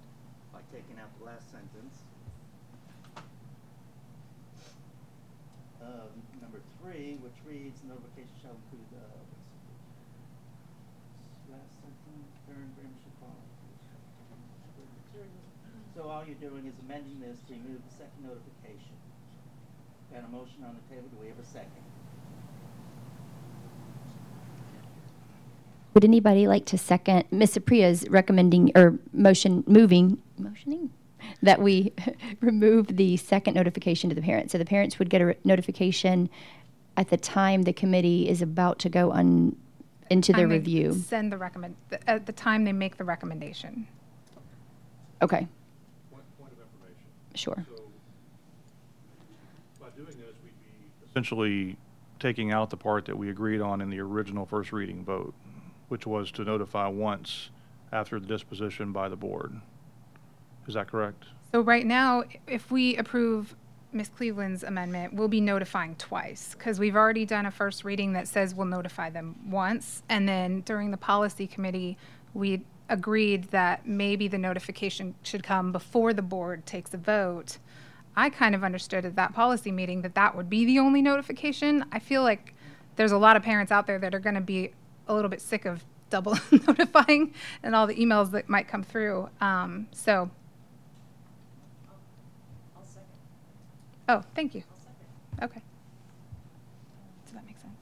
[0.53, 2.06] by taking out the last sentence.
[5.81, 9.18] Um, Number three, which reads, notification shall include, uh,
[11.49, 13.49] last sentence, Karen Brim should follow.
[15.98, 18.91] So all you're doing is amending this to remove the second notification.
[20.13, 21.69] Got a motion on the table, do we have a second?
[25.93, 27.57] Would anybody like to second Ms.
[27.57, 30.89] Aprea's recommending or motion moving, motioning?
[31.41, 31.93] that we
[32.41, 34.51] remove the second notification to the parents.
[34.51, 36.29] So the parents would get a re- notification
[36.97, 39.55] at the time the committee is about to go on
[40.09, 40.93] into their Time they review.
[40.93, 43.87] Send the recommend, th- at uh, the time they make the recommendation.
[45.21, 45.47] Okay.
[47.40, 47.66] Sure.
[49.78, 51.78] So by doing this, we'd be essentially
[52.20, 55.34] taking out the part that we agreed on in the original first reading vote,
[55.88, 57.49] which was to notify once
[57.94, 59.53] after the disposition by the board.
[60.68, 61.24] Is that correct?
[61.53, 63.56] So right now, if we approve
[63.94, 64.10] Ms.
[64.10, 68.53] Cleveland's amendment, we'll be notifying twice because we've already done a first reading that says
[68.53, 70.03] we'll notify them once.
[70.10, 71.98] And then during the policy committee,
[72.34, 77.57] we agreed that maybe the notification should come before the board takes a vote.
[78.16, 81.86] I kind of understood at that policy meeting that that would be the only notification.
[81.91, 82.53] I feel like
[82.95, 84.72] there's a lot of parents out there that are going to be
[85.07, 87.34] a little bit sick of double notifying
[87.64, 89.30] and all the emails that might come through.
[89.40, 90.30] Um, so.
[94.10, 94.64] Oh, thank you.
[95.41, 95.61] Okay.
[97.24, 97.78] Does that make sense?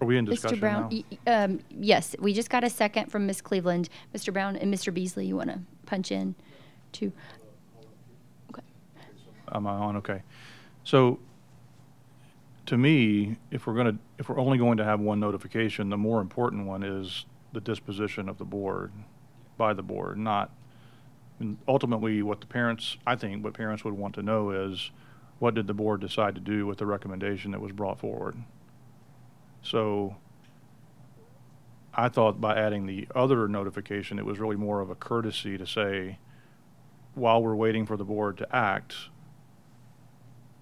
[0.00, 0.30] Are we in Mr.
[0.30, 1.02] discussion Brown, now?
[1.26, 3.42] y- um, yes, we just got a second from Ms.
[3.42, 3.88] Cleveland.
[4.14, 4.32] Mr.
[4.32, 4.92] Brown and Mr.
[4.92, 6.34] Beasley, you want to punch in
[6.92, 7.12] too?
[8.50, 8.62] Okay.
[9.52, 9.96] Am I on?
[9.96, 10.22] Okay.
[10.84, 11.18] So,
[12.66, 15.98] to me, if we're going to, if we're only going to have one notification, the
[15.98, 18.92] more important one is the disposition of the board,
[19.58, 20.50] by the board, not,
[21.40, 24.90] and ultimately, what the parents, I think, what parents would want to know is,
[25.38, 28.36] what did the board decide to do with the recommendation that was brought forward?
[29.62, 30.16] So,
[31.92, 35.66] I thought by adding the other notification, it was really more of a courtesy to
[35.66, 36.18] say,
[37.14, 38.94] while we're waiting for the board to act,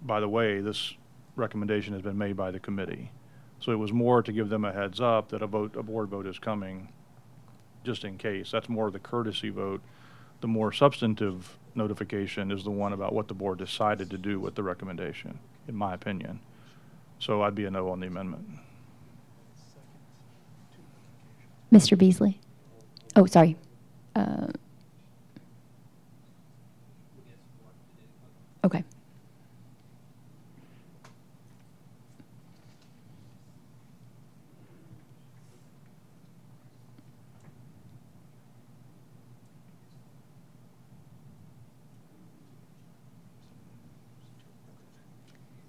[0.03, 0.95] by the way, this
[1.37, 3.11] recommendation has been made by the committee.
[3.61, 6.09] So it was more to give them a heads up that a vote, a board
[6.09, 6.89] vote is coming,
[7.85, 8.51] just in case.
[8.51, 9.83] That's more of the courtesy vote.
[10.41, 14.55] The more substantive notification is the one about what the board decided to do with
[14.55, 16.41] the recommendation, in my opinion.
[17.19, 18.47] So I'd be a no on the amendment.
[21.73, 21.97] Mr.
[21.97, 22.41] Beasley?
[23.17, 23.57] Oh, sorry.
[24.17, 24.49] Uh,
[28.65, 28.85] Okay.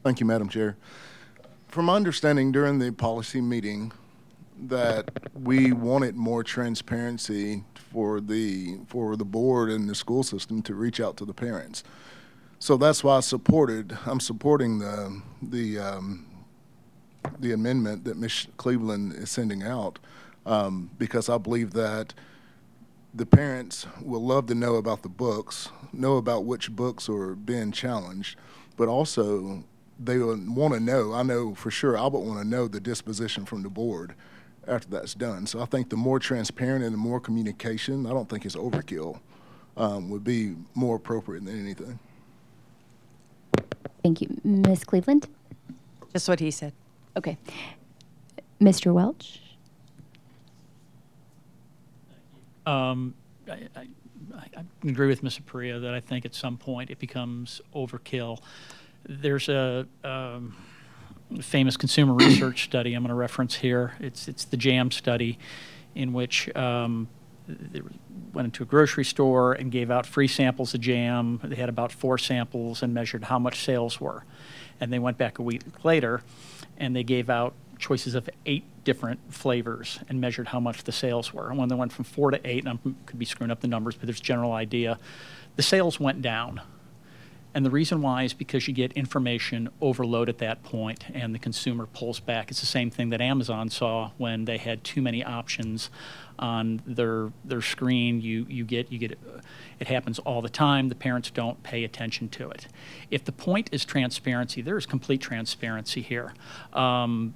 [0.04, 0.76] Thank you, Madam Chair.
[1.68, 3.92] From my understanding during the policy meeting,
[4.68, 10.76] that we wanted more transparency for the, for the board and the school system to
[10.76, 11.84] reach out to the parents.
[12.60, 16.26] So that's why I supported, I'm supporting the, the, um,
[17.40, 18.48] the amendment that Ms.
[18.58, 19.98] Cleveland is sending out,
[20.46, 22.14] um, because I believe that
[23.14, 27.72] the parents will love to know about the books, know about which books are being
[27.72, 28.38] challenged,
[28.78, 29.64] but also
[29.98, 33.46] they want to know, I know for sure, I would want to know the disposition
[33.46, 34.16] from the board
[34.70, 35.46] after that's done.
[35.48, 39.20] So I think the more transparent and the more communication, I don't think it's overkill,
[39.76, 42.00] um, would be more appropriate than anything.
[44.04, 44.40] Thank you.
[44.44, 44.84] Ms.
[44.84, 45.28] Cleveland?
[46.14, 46.74] Just what he said.
[47.18, 47.38] Okay.
[48.62, 48.94] Mr.
[48.94, 49.42] Welch?
[52.66, 53.16] Um,
[53.50, 53.88] I, I,
[54.36, 55.40] I agree with Ms.
[55.40, 58.40] Aprea that I think at some point it becomes overkill.
[59.08, 60.56] There's a um,
[61.42, 63.94] famous consumer research study I'm going to reference here.
[64.00, 65.38] It's it's the JAM study,
[65.96, 67.08] in which um,
[67.48, 67.82] they
[68.34, 71.40] went into a grocery store and gave out free samples of jam.
[71.44, 74.24] They had about four samples and measured how much sales were,
[74.80, 76.22] and they went back a week later,
[76.78, 81.34] and they gave out choices of eight different flavors and measured how much the sales
[81.34, 81.50] were.
[81.50, 83.68] And when they went from four to eight, and I could be screwing up the
[83.68, 85.00] numbers, but there's general idea,
[85.56, 86.62] the sales went down.
[87.60, 91.40] And the reason why is because you get information overload at that point and the
[91.40, 92.52] consumer pulls back.
[92.52, 95.90] It's the same thing that Amazon saw when they had too many options
[96.40, 98.22] on their their screen.
[98.22, 99.20] You you get you get
[99.78, 100.88] it happens all the time.
[100.88, 102.68] The parents don't pay attention to it.
[103.12, 106.34] If the point is transparency, there is complete transparency here.
[106.72, 107.36] Um,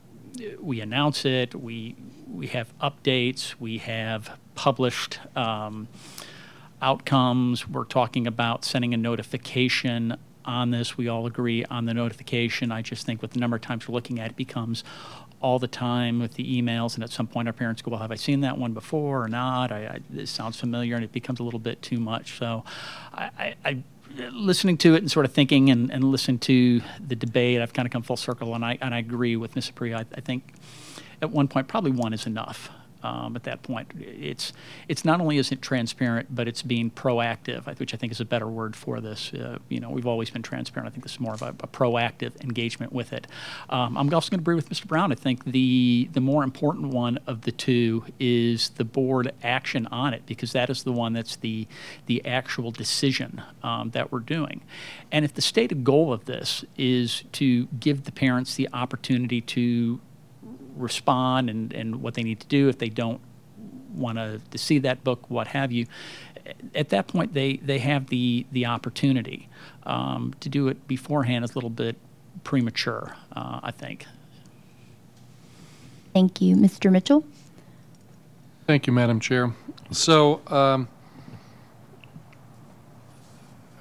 [0.61, 1.53] we announce it.
[1.53, 1.97] We
[2.29, 3.55] we have updates.
[3.59, 5.19] We have published.
[5.35, 5.89] Um,
[6.83, 7.67] outcomes.
[7.67, 10.97] We're talking about sending a notification on this.
[10.97, 12.71] We all agree on the notification.
[12.71, 14.83] I just think with the number of times we're looking at it becomes
[15.41, 18.11] all the time with the emails, and at some point our parents go, "Well, have
[18.11, 19.71] I seen that one before or not?
[19.71, 22.37] I, I, this sounds familiar," and it becomes a little bit too much.
[22.37, 22.63] So,
[23.13, 23.83] I, I,
[24.31, 27.85] listening to it and sort of thinking and, and listening to the debate, I've kind
[27.85, 29.71] of come full circle, and I and I agree with Ms.
[29.71, 29.97] Aprea.
[29.97, 30.53] I, I think
[31.21, 32.69] at one point probably one is enough.
[33.03, 33.91] Um, at that point.
[33.99, 34.53] It's
[34.87, 38.47] it's not only isn't transparent, but it's being proactive, which I think is a better
[38.47, 39.33] word for this.
[39.33, 40.87] Uh, you know, we've always been transparent.
[40.87, 43.27] I think this is more of a, a proactive engagement with it.
[43.69, 44.87] Um, I'm also going to agree with Mr.
[44.87, 45.11] Brown.
[45.11, 50.13] I think the the more important one of the two is the board action on
[50.13, 51.67] it because that is the one that's the
[52.05, 54.61] the actual decision um, that we're doing.
[55.11, 59.99] And if the stated goal of this is to give the parents the opportunity to
[60.75, 63.21] respond and, and what they need to do if they don't
[63.93, 65.85] want to, to see that book, what have you.
[66.75, 69.49] At that point, they, they have the, the opportunity.
[69.85, 71.97] Um, to do it beforehand is a little bit
[72.43, 74.05] premature, uh, I think.
[76.13, 76.55] Thank you.
[76.55, 76.91] Mr.
[76.91, 77.25] Mitchell?
[78.67, 79.53] Thank you, Madam Chair.
[79.91, 80.87] So, um,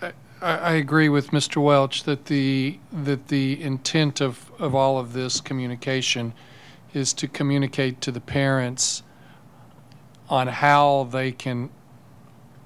[0.01, 1.63] I, I agree with Mr.
[1.63, 6.33] Welch that the, that the intent of, of all of this communication
[6.95, 9.03] is to communicate to the parents
[10.29, 11.71] on how they can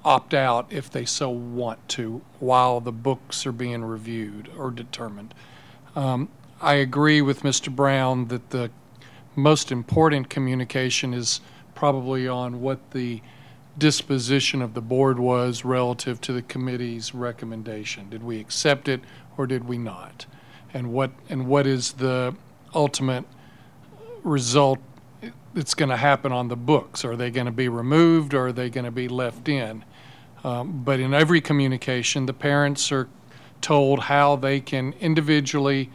[0.05, 5.33] opt out if they so want to while the books are being reviewed or determined.
[5.95, 6.29] Um,
[6.61, 7.73] I agree with Mr.
[7.75, 8.71] Brown that the
[9.35, 11.41] most important communication is
[11.75, 13.21] probably on what the
[13.77, 18.09] disposition of the board was relative to the committee's recommendation.
[18.09, 19.01] Did we accept it
[19.37, 20.25] or did we not?
[20.73, 22.35] And what and what is the
[22.73, 23.25] ultimate
[24.27, 24.79] result
[25.53, 27.03] that's going to happen on the books?
[27.03, 29.83] Are they going to be removed or are they going to be left in?
[30.43, 33.07] Um, but in every communication, the parents are
[33.61, 35.89] told how they can individually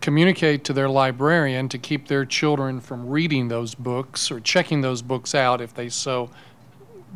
[0.00, 5.02] communicate to their librarian to keep their children from reading those books or checking those
[5.02, 6.30] books out if they so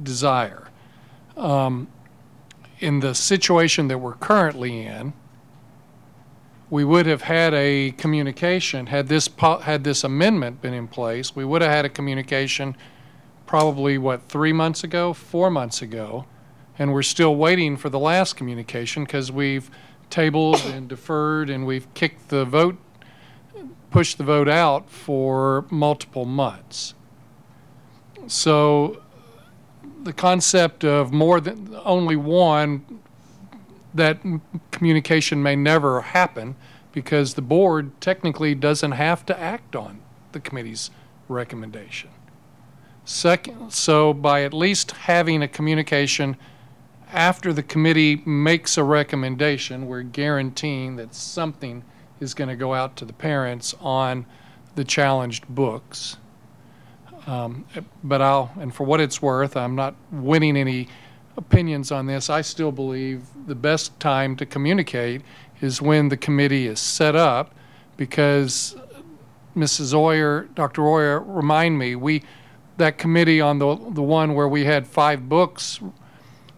[0.02, 0.68] desire.
[1.36, 1.88] Um,
[2.80, 5.14] in the situation that we're currently in,
[6.74, 9.28] we would have had a communication had this
[9.62, 11.36] had this amendment been in place.
[11.36, 12.76] We would have had a communication
[13.46, 16.24] probably what three months ago, four months ago,
[16.76, 19.70] and we're still waiting for the last communication because we've
[20.10, 22.76] tabled and deferred and we've kicked the vote,
[23.92, 26.94] pushed the vote out for multiple months.
[28.26, 29.00] So
[30.02, 33.03] the concept of more than only one
[33.94, 34.18] that
[34.70, 36.56] communication may never happen
[36.92, 40.00] because the board technically doesn't have to act on
[40.32, 40.90] the committee's
[41.28, 42.10] recommendation.
[43.04, 46.36] Second, so by at least having a communication
[47.12, 51.84] after the committee makes a recommendation, we're guaranteeing that something
[52.18, 54.26] is going to go out to the parents on
[54.74, 56.16] the challenged books.
[57.26, 57.66] Um,
[58.02, 60.88] but I'll, and for what it's worth, I'm not winning any
[61.36, 62.30] opinions on this.
[62.30, 65.22] I still believe the best time to communicate
[65.60, 67.54] is when the committee is set up
[67.96, 68.76] because
[69.56, 69.94] Mrs.
[69.94, 70.86] Oyer, Dr.
[70.86, 72.22] Oyer, remind me, we,
[72.76, 75.80] that committee on the, the one where we had five books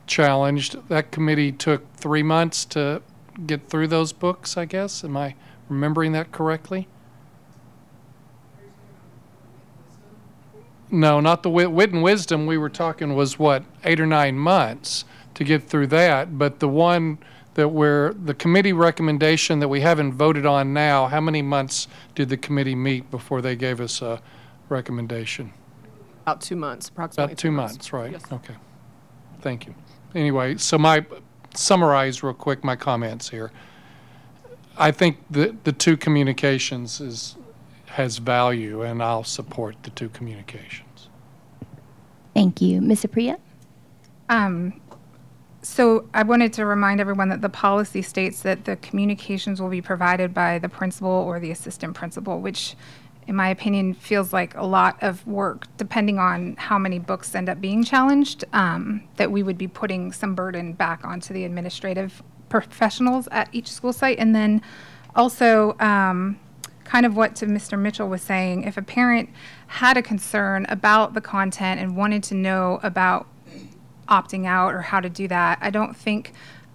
[0.07, 3.03] challenged, that committee took three months to
[3.47, 5.05] get through those books, I guess.
[5.05, 5.35] Am I
[5.69, 6.89] remembering that correctly?
[10.91, 14.39] No, not the wit, wit and wisdom we were talking was what eight or nine
[14.39, 15.05] months
[15.35, 16.39] to get through that.
[16.39, 17.19] But the one
[17.55, 22.29] that we're the committee recommendation that we haven't voted on now, how many months did
[22.29, 24.21] the committee meet before they gave us a
[24.69, 25.53] recommendation?
[26.23, 27.33] About two months, approximately.
[27.33, 28.13] About two months, right?
[28.13, 28.25] Yes.
[28.31, 28.55] Okay.
[29.41, 29.75] Thank you.
[30.15, 31.05] Anyway, so my
[31.55, 33.51] summarize real quick my comments here.
[34.77, 37.37] I think the the two communications is
[37.97, 41.09] has value, and I'll support the two communications.
[42.35, 42.83] Thank you.
[42.83, 43.05] Ms.
[43.05, 43.39] Aprea?
[44.29, 44.79] Um,
[45.63, 49.81] so I wanted to remind everyone that the policy states that the communications will be
[49.81, 52.77] provided by the principal or the assistant principal, which
[53.27, 57.49] in my opinion feels like a lot of work depending on how many books end
[57.49, 62.23] up being challenged, um, that we would be putting some burden back onto the administrative
[62.51, 64.19] professionals at each school site.
[64.19, 64.61] And then
[65.15, 66.39] also, um,
[66.87, 67.79] kind of what to Mr.
[67.79, 69.29] Mitchell was saying, if a parent
[69.67, 73.27] had a concern about the content and wanted to know about
[74.09, 76.33] opting out or how to do that, I don't think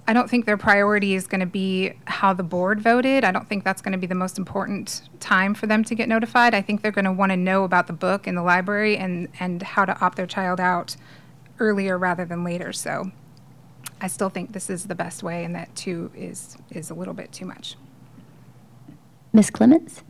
[0.07, 3.23] I don't think their priority is going to be how the board voted.
[3.23, 6.09] I don't think that's going to be the most important time for them to get
[6.09, 6.53] notified.
[6.53, 9.29] I think they're going to want to know about the book in the library and
[9.39, 10.97] and how to opt their child out
[11.59, 12.73] earlier rather than later.
[12.73, 13.11] So
[14.01, 17.13] I still think this is the best way and that 2 is is a little
[17.13, 17.77] bit too much.
[19.33, 19.49] Ms.
[19.49, 20.03] Clements?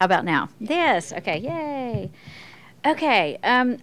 [0.00, 0.50] How about now?
[0.60, 1.12] Yes.
[1.14, 1.38] Okay.
[1.38, 2.10] Yay.
[2.86, 3.38] Okay.
[3.42, 3.78] Um,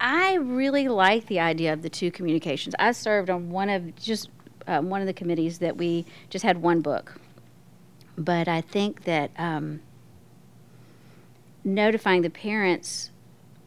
[0.00, 2.74] I really like the idea of the two communications.
[2.78, 4.28] I served on one of just
[4.66, 7.18] um, one of the committees that we just had one book,
[8.18, 9.80] but I think that um,
[11.64, 13.10] notifying the parents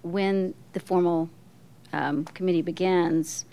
[0.04, 1.30] when the formal
[1.94, 3.46] um, committee begins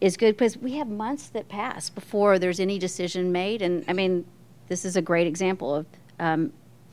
[0.00, 3.62] is good because we have months that pass before there's any decision made.
[3.62, 4.26] And I mean,
[4.68, 5.86] this is a great example of
[6.18, 6.52] um,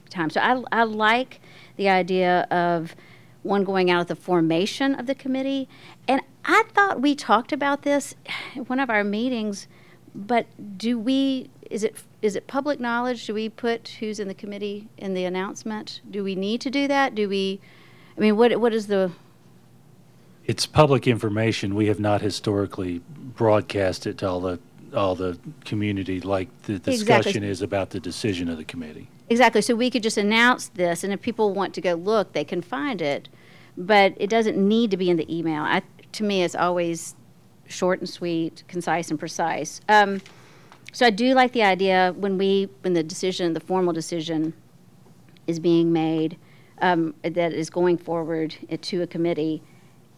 [0.10, 0.30] time.
[0.30, 1.41] So I, I like
[1.76, 2.95] the idea of
[3.43, 5.68] one going out at the formation of the committee.
[6.07, 8.15] And I thought we talked about this
[8.55, 9.68] at one of our meetings,
[10.13, 10.45] but
[10.77, 13.26] do we, is it, is it public knowledge?
[13.26, 16.01] Do we put who's in the committee in the announcement?
[16.09, 17.15] Do we need to do that?
[17.15, 17.59] Do we,
[18.18, 19.11] I mean, what, what is the,
[20.45, 21.76] It's public information.
[21.76, 24.59] We have not historically broadcast it to all the,
[24.93, 26.97] all the community like the Exactly.
[26.97, 29.07] discussion is about the decision of the committee.
[29.32, 29.62] Exactly.
[29.62, 32.62] So we could just announce this, and if people want to go look, they can
[32.62, 33.30] find it.
[33.78, 35.64] But it doesn't need to be in the email.
[35.64, 37.16] I, to me, it's always
[37.66, 39.80] short and sweet, concise and precise.
[39.88, 40.20] Um,
[40.91, 44.53] so I do like the idea when we, when the decision, the formal decision,
[45.48, 46.38] is being made
[46.82, 49.64] um, that is going forward to a committee,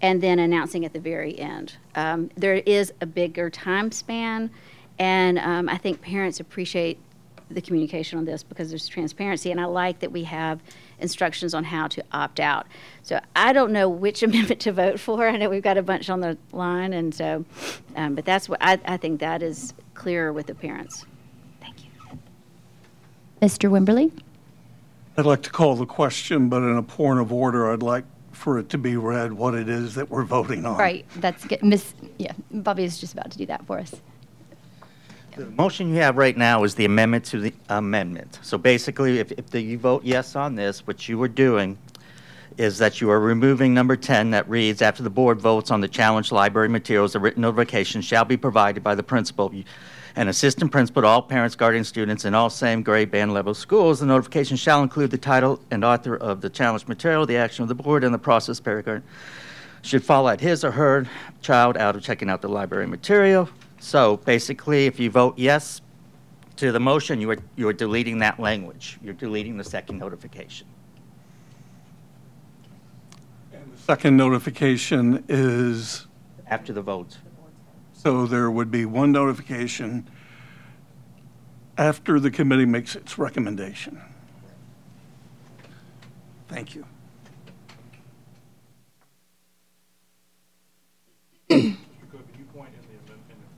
[0.02, 1.78] and then announcing at the very end.
[1.94, 4.50] Um, there is a bigger time span,
[4.98, 6.98] and um, I think parents appreciate
[7.50, 10.62] the communication on this because there's transparency, and I like that we have
[11.00, 12.68] instructions on how to opt out.
[13.02, 15.28] So I don't know which amendment to vote for.
[15.28, 17.46] I know we've got a bunch on the line, and so,
[17.96, 21.06] um, but that's what I, I think that is clearer with the parents.
[21.62, 21.92] Thank you.
[23.42, 23.70] Mr.
[23.70, 24.12] Wimberly?
[25.16, 28.58] I'd like to call the question, but in a point of order, I'd like for
[28.58, 30.78] it to be read what it is that we're voting on.
[30.78, 31.64] Right, that's good.
[31.64, 33.94] Miss, yeah, Bobby is just about to do that for us.
[35.36, 38.38] The motion you have right now is the amendment to the amendment.
[38.44, 41.78] So basically, if, if the- you vote yes on this, what you are doing
[42.60, 45.88] is that you are removing number 10 that reads, after the board votes on the
[45.88, 49.52] challenged library materials, a written notification shall be provided by the principal
[50.16, 54.02] and assistant principal to all parents, guardian students in all same grade band level schools.
[54.02, 57.70] The notification shall include the title and author of the challenged material, the action of
[57.70, 59.02] the board, and the process paragraph
[59.82, 61.08] should fall at his or her
[61.42, 63.50] child out of checking out the library material.
[63.84, 65.82] So basically, if you vote yes
[66.56, 68.98] to the motion, you are, you are deleting that language.
[69.04, 70.68] You're deleting the second notification.
[73.76, 76.08] Second notification is,
[76.48, 77.18] After the vote.
[77.92, 80.08] so there would be one notification
[81.78, 84.00] after the committee makes its recommendation.
[86.48, 86.86] Thank you.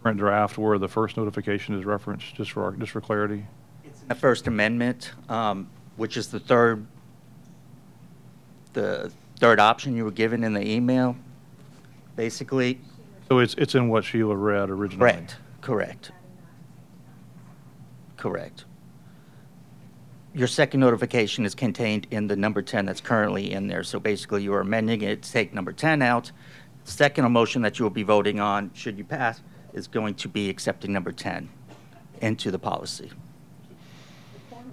[0.05, 3.43] Current draft where the first notification is referenced, just for, our- just for clarity.
[4.07, 6.85] The First Amendment, um, which is the third,
[8.73, 11.15] the third option you were given in the email,
[12.15, 12.79] basically.
[13.29, 14.99] So it's, it's in what Sheila read originally?
[14.99, 16.11] Correct, correct.
[18.15, 18.65] Correct.
[20.35, 23.81] Your second notification is contained in the number 10 that's currently in there.
[23.81, 26.31] So basically, you are amending it to take number 10 out.
[26.83, 29.41] Second motion that you will be voting on, should you pass,
[29.75, 31.49] is going to be accepting number 10
[32.21, 33.11] into the policy.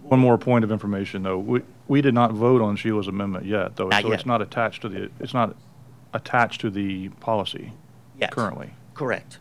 [0.03, 1.39] One more point of information, though.
[1.39, 3.89] We, we did not vote on Sheila's amendment yet, though.
[3.89, 4.15] Not So yet.
[4.20, 5.57] it's not attached to the, it's not
[6.15, 7.73] attached to the policy
[8.19, 8.33] Yes.
[8.33, 8.70] currently.
[8.95, 9.39] Correct.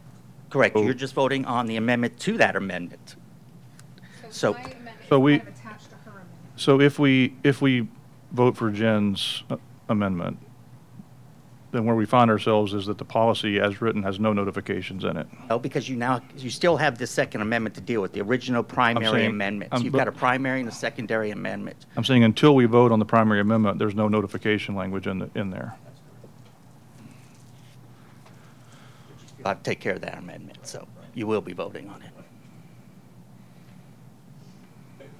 [0.49, 0.75] Correct.
[0.75, 3.15] You're just voting on the amendment to that amendment.
[4.29, 4.55] So,
[5.09, 5.41] So we,
[6.55, 7.87] so if we, if we
[8.31, 9.57] vote for Jen's uh,
[9.89, 10.37] amendment,
[11.71, 15.15] then where we find ourselves is that the policy as written has no notifications in
[15.17, 15.27] it.
[15.49, 18.61] no, because you now, you still have the Second Amendment to deal with, the original
[18.61, 19.73] primary saying- amendments.
[19.73, 21.85] I'm- You've got a primary and a secondary amendment.
[21.95, 25.29] I'm saying until we vote on the primary amendment, there's no notification language in, the
[25.35, 25.75] in there.
[29.45, 32.09] I'll take care of that amendment, so you will be voting on it.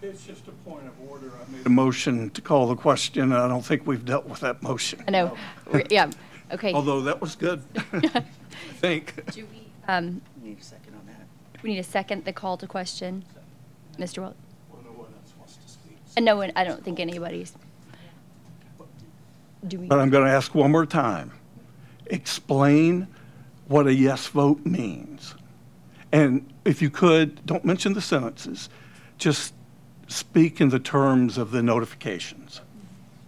[0.04, 1.32] It's just a point of order.
[1.48, 4.40] I made a motion to call the question, and I don't think we've dealt with
[4.42, 5.04] that motion.
[5.08, 5.38] I know,
[5.72, 6.10] We're- yeah,
[6.54, 6.74] okay.
[6.74, 7.62] Although that was good,
[7.94, 8.24] I
[8.80, 9.32] think.
[9.32, 11.28] Do we, um, Need a second on that?
[11.64, 13.24] We need a second, the call to question.
[13.98, 14.20] Mr.
[14.20, 14.36] Wel-
[14.72, 15.98] Well, no one else wants to speak.
[16.06, 17.54] so- Uh, No one, I don't think anybody's.
[19.68, 19.88] Do we?
[19.88, 21.32] But I'm going to ask one more time.
[22.08, 23.08] Explain
[23.68, 25.36] what a yes vote means.
[26.12, 28.70] And if you could, don't mention the sentences,
[29.18, 29.54] just
[30.08, 32.62] speak in the terms of the notifications.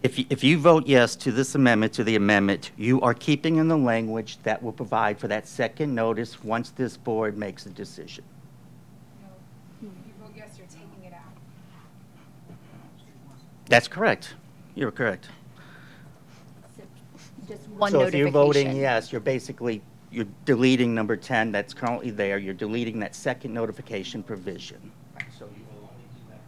[0.03, 3.55] If you, if you vote yes to this amendment, to the amendment, you are keeping
[3.55, 7.69] in the language that will provide for that second notice once this board makes a
[7.69, 8.25] decision.
[9.81, 11.21] If You vote yes, you're taking it out.
[13.67, 14.33] That's correct.
[14.75, 15.29] You're correct.
[17.47, 19.81] Just one So if you're voting yes, you're basically,
[20.11, 22.37] you're deleting number 10 that's currently there.
[22.39, 24.91] You're deleting that second notification provision.
[25.39, 26.41] So you will only do that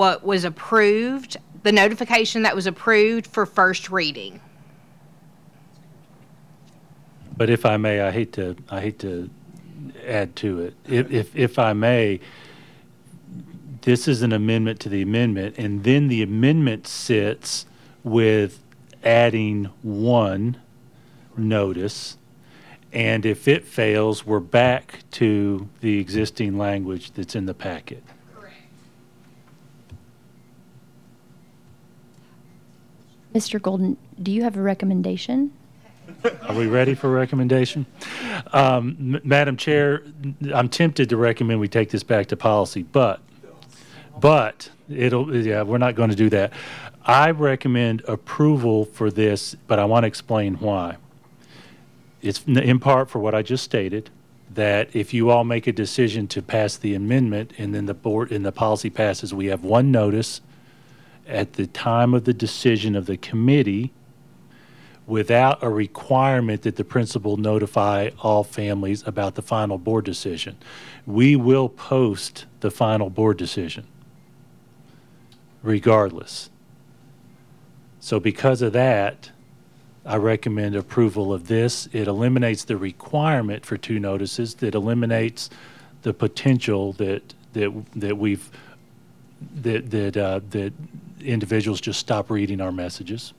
[0.00, 4.40] What was approved, the notification that was approved for first reading.
[7.36, 9.28] But if I may, I hate to, I hate to
[10.06, 10.74] add to it.
[10.88, 12.18] If, if, if I may,
[13.82, 17.66] this is an amendment to the amendment, and then the amendment sits
[18.02, 18.62] with
[19.04, 20.62] adding one
[21.36, 22.16] notice.
[22.90, 28.02] And if it fails, we're back to the existing language that's in the packet.
[33.34, 33.60] Mr.
[33.62, 35.52] Golden, do you have a recommendation?
[36.42, 37.86] Are we ready for a recommendation?
[38.52, 40.02] Um, M- Madam Chair,
[40.52, 43.20] I'm tempted to recommend we take this back to policy, but,
[44.18, 46.52] but, it'll, yeah, we're not going to do that.
[47.04, 50.96] I recommend approval for this, but I want to explain why.
[52.20, 54.10] It's in part for what I just stated,
[54.52, 58.32] that if you all make a decision to pass the amendment and then the board,
[58.32, 60.40] and the policy passes, we have one notice
[61.30, 63.92] at the time of the decision of the committee
[65.06, 70.56] without a requirement that the principal notify all families about the final board decision.
[71.04, 73.86] We will post the final board decision
[75.62, 76.50] regardless.
[77.98, 79.30] So because of that,
[80.06, 81.88] I recommend approval of this.
[81.92, 84.56] It eliminates the requirement for two notices.
[84.62, 85.50] It eliminates
[86.02, 88.50] the potential that, that, that we've,
[89.56, 90.72] that, that, uh, that
[91.22, 93.32] individuals just stop reading our messages.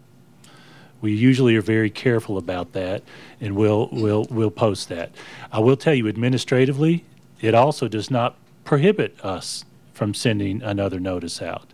[1.02, 3.04] We usually are very careful about that,
[3.40, 5.12] and we'll, we'll, we'll post that.
[5.52, 7.04] I will tell you administratively,
[7.40, 11.74] it also does not prohibit us from sending another notice out.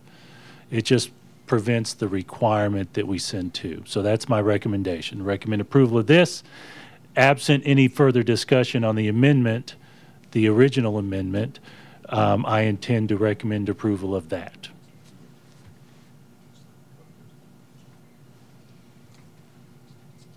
[0.70, 1.10] It just
[1.46, 3.82] prevents the requirement that we send two.
[3.86, 5.22] So that's my recommendation.
[5.22, 6.42] Recommend approval of this.
[7.16, 9.74] Absent any further discussion on the amendment,
[10.32, 11.58] the original amendment,
[12.10, 14.68] um, I intend to recommend approval of that.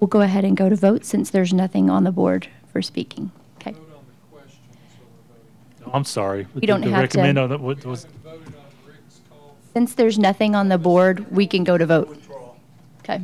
[0.02, 3.32] We'll go ahead and go to vote since there's nothing on the board for speaking.
[3.62, 3.76] Okay.
[5.94, 6.48] I'm sorry.
[6.56, 8.08] We don't have to- recommend on what was-
[9.74, 12.18] Since there's nothing on the board, we can go to vote.
[13.04, 13.22] Okay.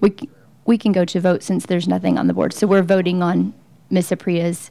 [0.00, 0.30] We, c-
[0.64, 2.54] we can go to vote since there's nothing on the board.
[2.54, 3.52] So we're voting on
[3.90, 4.10] Ms.
[4.10, 4.70] Aprea's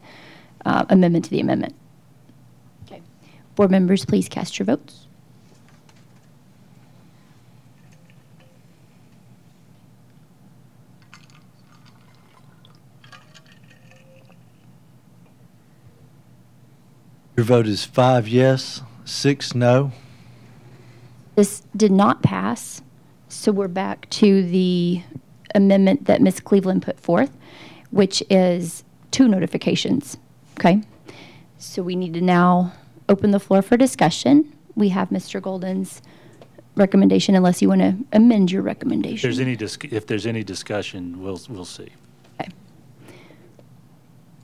[0.66, 1.76] uh, amendment to the amendment.
[2.88, 3.02] Okay.
[3.56, 5.03] Board members, please cast your votes.
[17.36, 19.92] Your vote is five yes, six no.
[21.36, 22.82] This did not pass,
[23.28, 25.02] so we're back to the
[25.56, 26.40] amendment that Ms.
[26.40, 27.36] Cleveland put forth,
[27.90, 30.18] which is two notifications,
[30.60, 30.82] okay?
[31.58, 32.74] So we need to now
[33.10, 34.56] open the floor for discussion.
[34.76, 35.42] We have Mr.
[35.42, 36.04] Golden's
[36.76, 39.28] recommendation, unless you want to amend your If recommendation.
[39.28, 41.90] there's any, dis- if there's any discussion, we'll, we'll see.
[42.40, 42.52] Okay.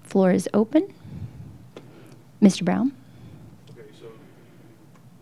[0.04, 0.92] Floor is open.
[2.42, 2.64] Mr.
[2.64, 2.94] Brown?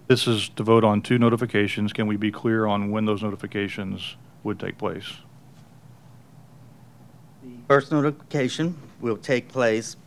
[0.08, 1.92] This is to vote on two notifications.
[1.92, 5.06] Can we be clear on when those notifications would take place?
[7.44, 9.98] The First notification will take place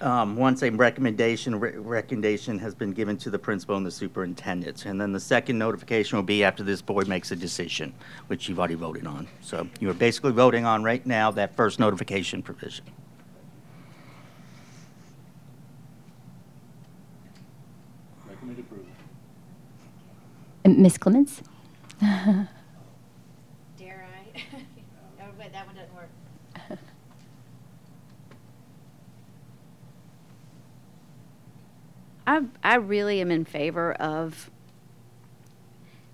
[0.00, 4.86] um, once a recommendation, re- recommendation has been given to the principal and the superintendent.
[4.86, 7.92] And then the second notification will be after this board makes a decision,
[8.26, 9.28] which you've already voted on.
[9.40, 12.84] So you're basically voting on right now that first notification provision.
[20.64, 20.98] Uh, and Ms.
[20.98, 21.42] Clements?
[22.00, 22.48] Dare
[23.78, 24.40] I?
[25.20, 26.10] Oh, wait, that one doesn't work.
[32.26, 34.50] I, I really am in favor of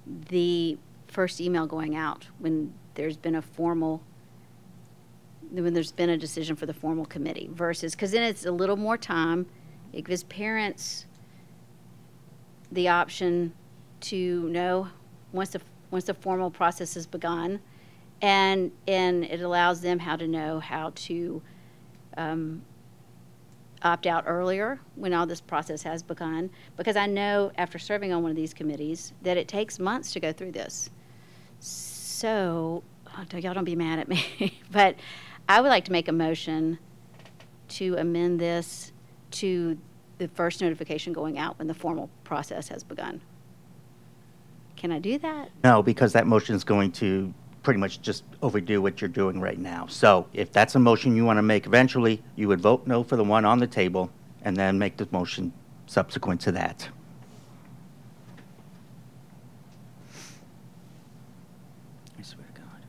[0.06, 0.78] the
[1.08, 4.02] first email going out when there's been a formal,
[5.50, 8.76] when there's been a decision for the formal committee versus, because then it's a little
[8.76, 9.46] more time.
[9.92, 11.06] It gives parents
[12.70, 13.52] the option
[14.00, 14.88] to know
[15.32, 15.60] once the,
[15.90, 17.60] once the formal process has begun.
[18.22, 21.42] And, and it allows them how to know how to
[22.16, 22.62] um,
[23.82, 26.50] opt out earlier when all this process has begun.
[26.76, 30.20] Because I know after serving on one of these committees that it takes months to
[30.20, 30.90] go through this.
[31.60, 34.96] So, oh, y'all don't be mad at me, but
[35.48, 36.78] I would like to make a motion
[37.68, 38.92] to amend this
[39.32, 39.78] to
[40.18, 43.20] the first notification going out when the formal process has begun.
[44.80, 45.50] Can I do that?
[45.62, 49.58] No, because that motion is going to pretty much just overdo what you're doing right
[49.58, 49.84] now.
[49.86, 53.16] So if that's a motion you want to make eventually, you would vote no for
[53.16, 55.52] the one on the table and then make the motion
[55.86, 56.88] subsequent to that.
[62.18, 62.82] I swear to God.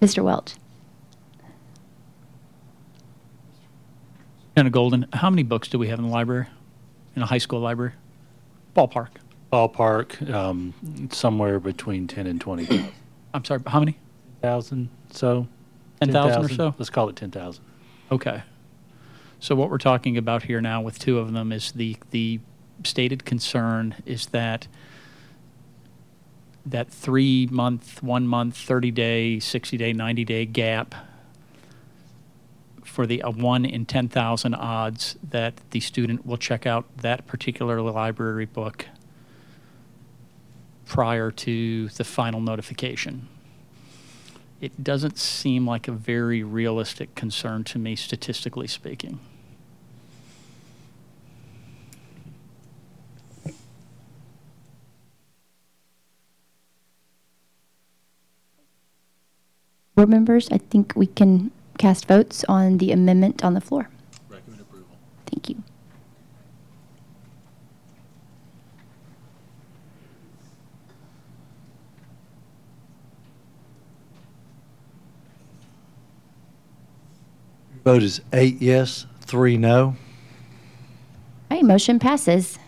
[0.00, 0.22] Mr.
[0.22, 0.54] Welch.
[4.54, 6.46] Anna Golden, how many books do we have in the library,
[7.16, 7.94] in a high school library?
[8.76, 9.08] Ballpark.
[9.52, 12.92] Ballpark, um, somewhere between 10 and 20,000.
[13.34, 13.98] I'm sorry, how many?
[14.40, 15.46] 1,000, so.
[16.00, 16.74] 10,000 or so?
[16.78, 17.62] Let's call it 10,000.
[18.10, 18.42] Okay.
[19.38, 22.40] So what we're talking about here now with two of them is the, the
[22.84, 24.68] stated concern is that
[26.64, 30.94] that three month, one month, 30 day, 60 day, 90 day gap
[32.84, 37.80] for the uh, one in 10,000 odds that the student will check out that particular
[37.80, 38.86] library book
[40.86, 43.28] prior to the final notification.
[44.60, 49.20] It doesn't seem like a very realistic concern to me, statistically speaking.
[59.94, 63.88] Board members, I think we can cast votes on the amendment on the floor.
[64.28, 64.96] Recommend approval.
[65.26, 65.62] Thank you.
[77.86, 79.94] Vote is eight yes, three no.
[81.52, 82.58] Okay, motion passes.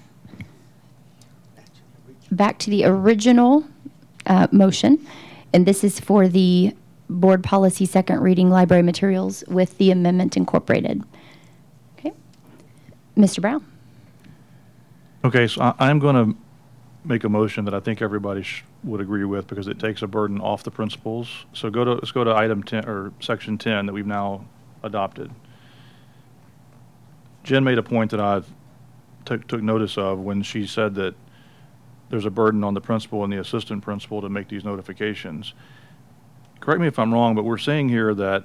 [2.31, 3.65] Back to the original
[4.27, 5.05] uh, motion,
[5.53, 6.73] and this is for the
[7.11, 11.03] board policy second reading library materials with the amendment incorporated.
[11.99, 12.13] Okay.
[13.17, 13.41] Mr.
[13.41, 13.67] Brown?
[15.25, 16.41] Okay, so I, I'm going to
[17.05, 20.07] make a motion that I think everybody sh- would agree with because it takes a
[20.07, 21.45] burden off the principals.
[21.55, 24.45] So go to, let's go to item 10, or section 10 that we've now
[24.83, 25.31] adopted.
[27.45, 28.43] Jen made a point that I
[29.25, 31.15] took, took notice of when she said that
[32.11, 35.55] there's a burden on the principal and the assistant principal to make these notifications.
[36.61, 38.45] Correct me if I'm wrong, but we're saying here that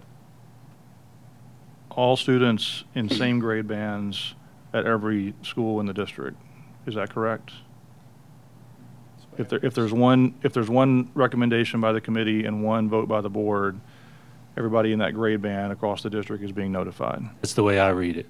[1.90, 4.36] all students in same grade bands
[4.74, 6.38] at every school in the district.
[6.86, 7.52] Is that correct?
[9.38, 13.08] If there, if there's one, if there's one recommendation by the committee and one vote
[13.08, 13.80] by the board,
[14.58, 17.24] everybody in that grade band across the district is being notified.
[17.42, 18.28] That's the way I read it.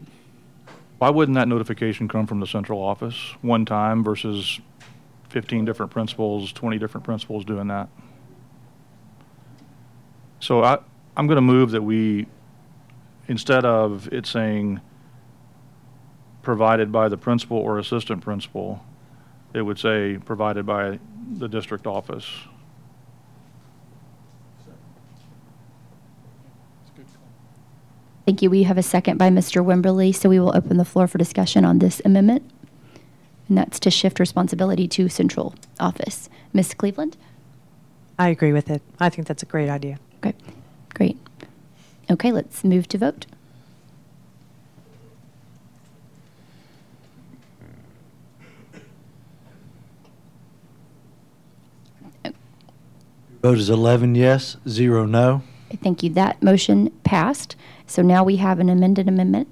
[1.00, 4.62] Why wouldn't that notification come from the central office one time versus
[5.30, 7.90] 15 different principals, 20 different principals doing that?
[10.40, 10.80] So I,
[11.18, 12.28] I'm going to move that we,
[13.28, 14.82] instead of it saying
[16.42, 18.84] provided by the principal or assistant principal,
[19.54, 21.00] it would say provided by
[21.34, 22.30] the district office.
[28.26, 28.50] Thank you.
[28.50, 29.64] We have a second by Mr.
[29.64, 32.50] Wimberly, so we will open the floor for discussion on this amendment.
[33.50, 36.30] And that's to shift responsibility to central office.
[36.54, 36.74] Ms.
[36.74, 37.18] Cleveland?
[38.18, 38.82] I agree with it.
[39.00, 40.00] I think that's a great idea.
[40.18, 40.34] Okay,
[40.94, 41.18] great.
[42.10, 43.26] Okay, let's move to vote.
[53.42, 55.44] Vote is 11 yes, zero no.
[55.82, 56.10] Thank you.
[56.12, 57.56] That motion passed.
[57.88, 59.48] So now we have an amended amendment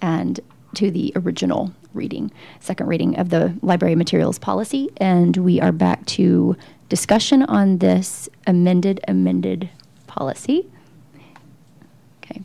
[0.00, 0.40] and
[0.74, 2.30] to the original reading,
[2.60, 4.90] second reading of the library materials policy.
[4.96, 6.56] And we are back to
[6.88, 9.70] discussion on this amended, amended
[10.06, 10.66] policy.
[12.22, 12.42] Okay.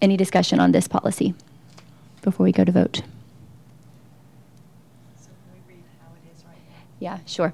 [0.00, 1.34] Any discussion on this policy
[2.22, 3.02] before we go to vote?
[6.98, 7.52] Yeah, sure.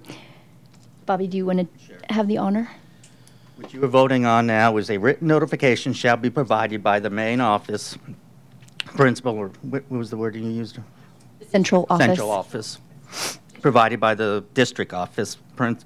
[1.04, 2.70] Bobby, do you want to have the honor?
[3.62, 7.10] What you are voting on now is a written notification shall be provided by the
[7.10, 7.96] main office
[8.96, 10.80] principal, or what what was the word you used?
[11.48, 12.04] Central office.
[12.04, 12.78] Central office,
[13.60, 15.78] provided by the district office, prin-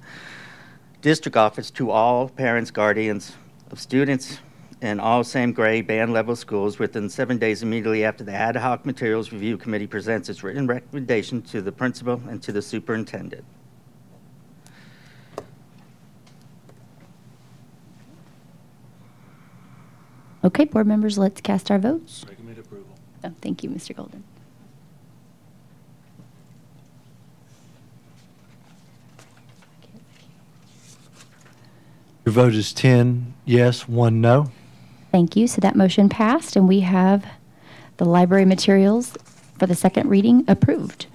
[1.03, 3.33] district office to all parents, guardians
[3.71, 4.39] of students
[4.81, 8.87] in all same grade band level schools within seven days immediately after the ad hoc
[8.87, 13.45] materials review committee presents its written recommendation to the principal and to the superintendent.
[20.47, 22.25] Okay, board members, let's cast our votes.
[22.29, 22.97] Recommend approval.
[23.25, 23.97] Oh, thank you, Mr.
[23.97, 24.23] Golden.
[32.25, 34.53] Your vote is 10 yes, one no.
[35.11, 35.49] Thank you.
[35.49, 37.27] So that motion passed, and we have
[37.97, 39.17] The library materials
[39.59, 41.07] for the second reading approved.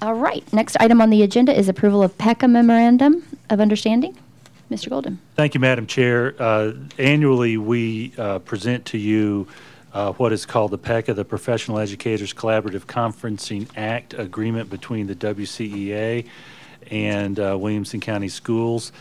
[0.00, 4.16] All right, next item on the agenda is approval of PECA Memorandum of Understanding.
[4.70, 4.88] Mr.
[4.88, 5.20] Golden.
[5.36, 6.34] Thank you, Madam Chair.
[6.38, 9.46] Uh, Annually, we uh, present to you
[9.92, 15.14] uh, what is called the PECA, the Professional Educators Collaborative Conferencing Act Agreement between the
[15.14, 16.26] WCEA
[16.90, 18.92] and uh, Williamson County Schools.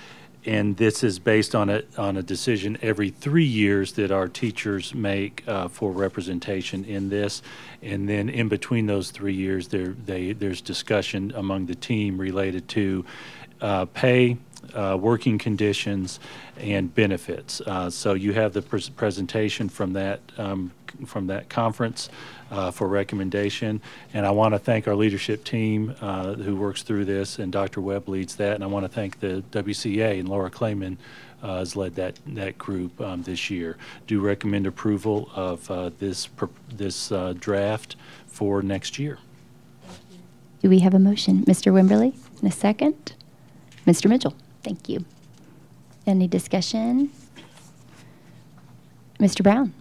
[0.46, 4.94] And this is based on a, on a decision every three years that our teachers
[4.94, 7.42] make uh, for representation in this.
[7.82, 12.68] And then in between those three years, there, they, there's discussion among the team related
[12.70, 13.06] to
[13.62, 14.38] uh, pay,
[14.76, 16.20] uh, working conditions,
[16.58, 17.62] and benefits.
[17.62, 20.72] Uh, So you have the pres- presentation from that, um,
[21.06, 22.10] from that conference
[22.52, 23.82] uh, for recommendation.
[24.14, 27.82] And I want to thank our leadership team uh, who works through this, and Dr.
[27.82, 28.56] Webb leads that.
[28.56, 30.98] And I want to thank the WCA and Laura Clayman
[31.42, 33.78] uh, has led that, that group um, this year.
[34.08, 36.30] Do recommend approval of uh, this,
[36.72, 37.96] this uh, draft
[38.28, 39.18] for next year.
[40.62, 41.44] Do we have a motion?
[41.46, 41.74] Mr.
[41.74, 43.14] Wimberly, a second?
[43.86, 44.08] Mr.
[44.08, 44.34] Mitchell,
[44.64, 45.06] thank you.
[46.06, 47.12] Any discussion?
[49.20, 49.44] Mr.
[49.44, 49.74] Brown?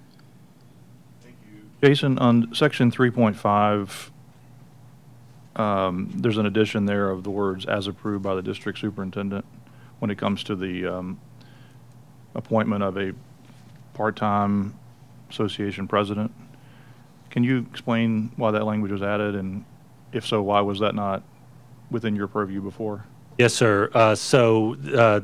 [1.22, 1.88] Thank you.
[1.88, 4.10] Jason, on section 3.5,
[5.60, 9.44] um, there's an addition there of the words "as approved by the district superintendent"
[9.98, 11.20] when it comes to the um,
[12.34, 13.12] appointment of a
[13.94, 14.74] part-time
[15.30, 16.32] association president.
[17.30, 19.64] Can you explain why that language was added, and
[20.12, 21.22] if so, why was that not
[21.90, 23.04] within your purview before?
[23.42, 23.90] Yes, sir.
[23.92, 25.20] Uh, So uh,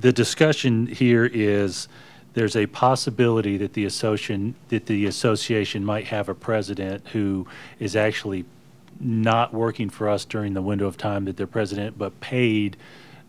[0.00, 1.88] the discussion here is,
[2.34, 7.48] there's a possibility that the association, that the association might have a president who
[7.80, 8.44] is actually
[9.00, 12.76] not working for us during the window of time that they're president, but paid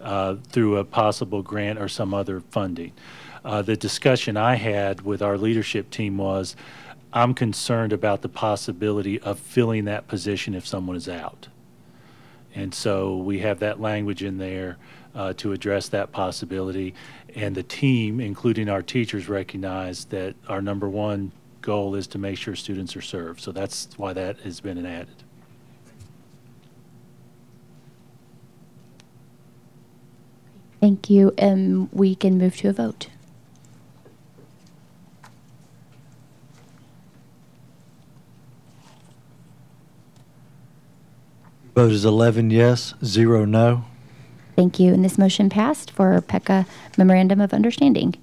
[0.02, 2.92] uh, through a possible grant or some other funding.
[3.44, 6.56] Uh, The discussion I had with our leadership team was,
[7.12, 11.48] I'm concerned about the possibility of filling that position if someone is out.
[12.58, 14.78] And so we have that language in there
[15.14, 16.96] uh, to address that possibility.
[17.36, 21.32] And the team, including our teachers, recognize that our number one
[21.62, 23.42] goal is to make sure students are served.
[23.42, 25.24] So that's why that has been added.
[30.82, 31.34] Thank you.
[31.38, 33.10] Um, we can move to a vote.
[41.78, 43.86] Vote is 11 yes, 0 no.
[44.56, 44.96] Thank you.
[44.96, 46.66] And this motion passed for PECA
[46.98, 48.16] Memorandum of Understanding.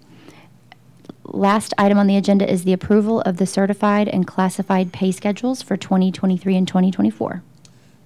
[1.23, 5.63] Last item on the agenda is the approval of the certified and classified pay schedules
[5.63, 7.45] for 2023 and 2024.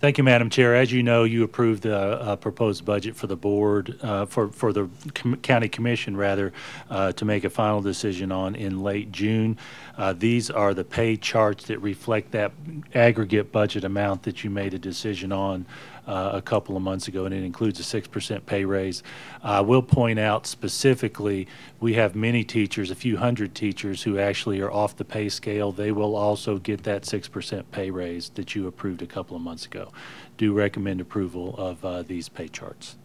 [0.01, 0.77] Thank you, Madam Chair.
[0.77, 4.73] As you know, you approved the uh, proposed budget for the board, uh, for, for
[4.73, 6.53] the com- county commission, rather,
[6.89, 9.59] uh, to make a final decision on in late June.
[9.97, 12.53] Uh, These are the pay charts that reflect that
[12.95, 15.67] aggregate budget amount that you made a decision on
[16.09, 19.03] uh, a couple of months ago, and it includes a 6% pay raise.
[19.43, 21.47] I will point out specifically,
[21.81, 25.71] we have many teachers, a few hundred teachers, who actually are off the pay scale.
[25.71, 29.67] They will also get that 6% pay raise that you approved a couple of months
[29.67, 29.93] ago.
[30.39, 32.97] Do recommend approval of uh, these pay charts.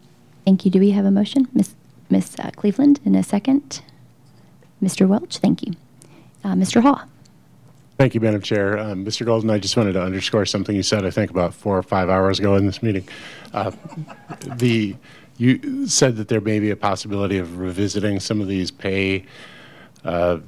[0.44, 0.70] Thank you.
[0.70, 1.48] Do we have a motion?
[2.10, 2.36] Ms.
[2.38, 3.82] uh, Cleveland, in a second.
[4.82, 5.06] Mr.
[5.06, 5.72] Welch, thank you.
[6.42, 6.82] Uh, Mr.
[6.82, 7.06] Haw?
[7.96, 8.76] Thank you, Madam Chair.
[8.78, 9.24] Um, Mr.
[9.24, 12.08] Golden, I just wanted to underscore something you said, I think, about four or five
[12.08, 13.06] hours ago in this meeting.
[13.52, 13.70] Uh,
[14.56, 14.96] the
[15.36, 19.24] you said that there may be a possibility of revisiting some of these pay
[20.04, 20.38] uh,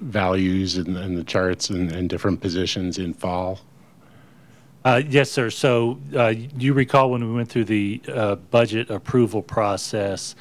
[0.00, 3.60] values and, in the charts and, and different positions in fall.
[4.84, 5.50] Uh, Yes, sir.
[5.50, 10.34] So uh, you recall when we went through the uh, budget approval process,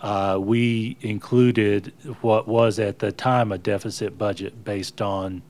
[0.00, 1.92] uh, we included
[2.22, 5.42] what was at the time a deficit budget based on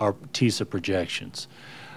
[0.00, 1.46] our TISA projections.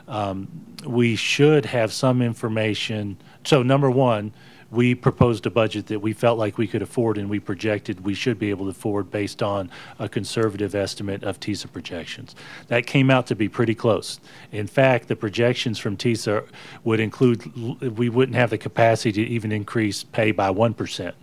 [0.07, 0.47] Um,
[0.85, 3.17] We should have some information.
[3.45, 4.33] So number one,
[4.69, 8.15] we proposed a budget that we felt like we could afford and we projected we
[8.15, 9.69] should be able to afford based on
[9.99, 12.35] a conservative estimate of TISA projections.
[12.67, 14.19] That came out to be pretty close.
[14.51, 16.43] In fact, the projections from TISA
[16.83, 21.13] would include, we wouldn't have the capacity to even increase pay by 1%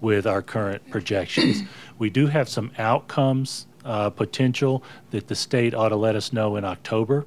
[0.00, 1.62] with our current projections.
[1.98, 6.56] We do have some outcomes uh, potential that the state ought to let us know
[6.56, 7.26] in October.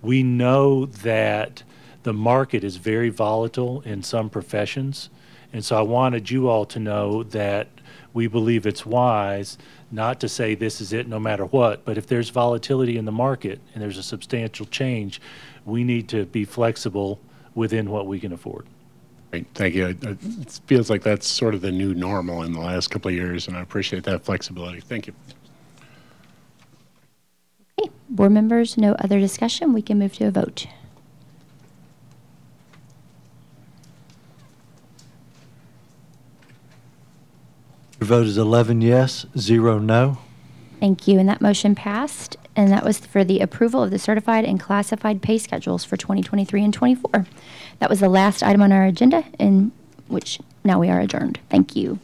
[0.00, 1.62] We know that
[2.02, 5.10] the market is very volatile in some professions.
[5.52, 7.68] And so I wanted you all to know that
[8.14, 9.58] we believe it's wise
[9.90, 13.12] not to say this is it no matter what, but if there's volatility in the
[13.12, 15.20] market and there's a substantial change,
[15.66, 17.20] we need to be flexible
[17.54, 18.66] within what we can afford.
[19.30, 19.88] Great, thank you.
[19.88, 23.14] It it feels like that's sort of the new normal in the last couple of
[23.14, 24.80] years, and I appreciate that flexibility.
[24.80, 25.14] Thank you.
[28.08, 29.72] Board members, no other discussion.
[29.72, 30.66] We can move to a vote.
[38.00, 40.18] Your vote is 11 yes, 0 no.
[40.80, 41.20] Thank you.
[41.20, 42.36] And that motion passed.
[42.56, 46.64] And that was for the approval of the certified and classified pay schedules for 2023
[46.64, 47.26] and 24.
[47.78, 49.72] That was the last item on our agenda, in
[50.08, 51.38] which now we are adjourned.
[51.48, 51.98] Thank you.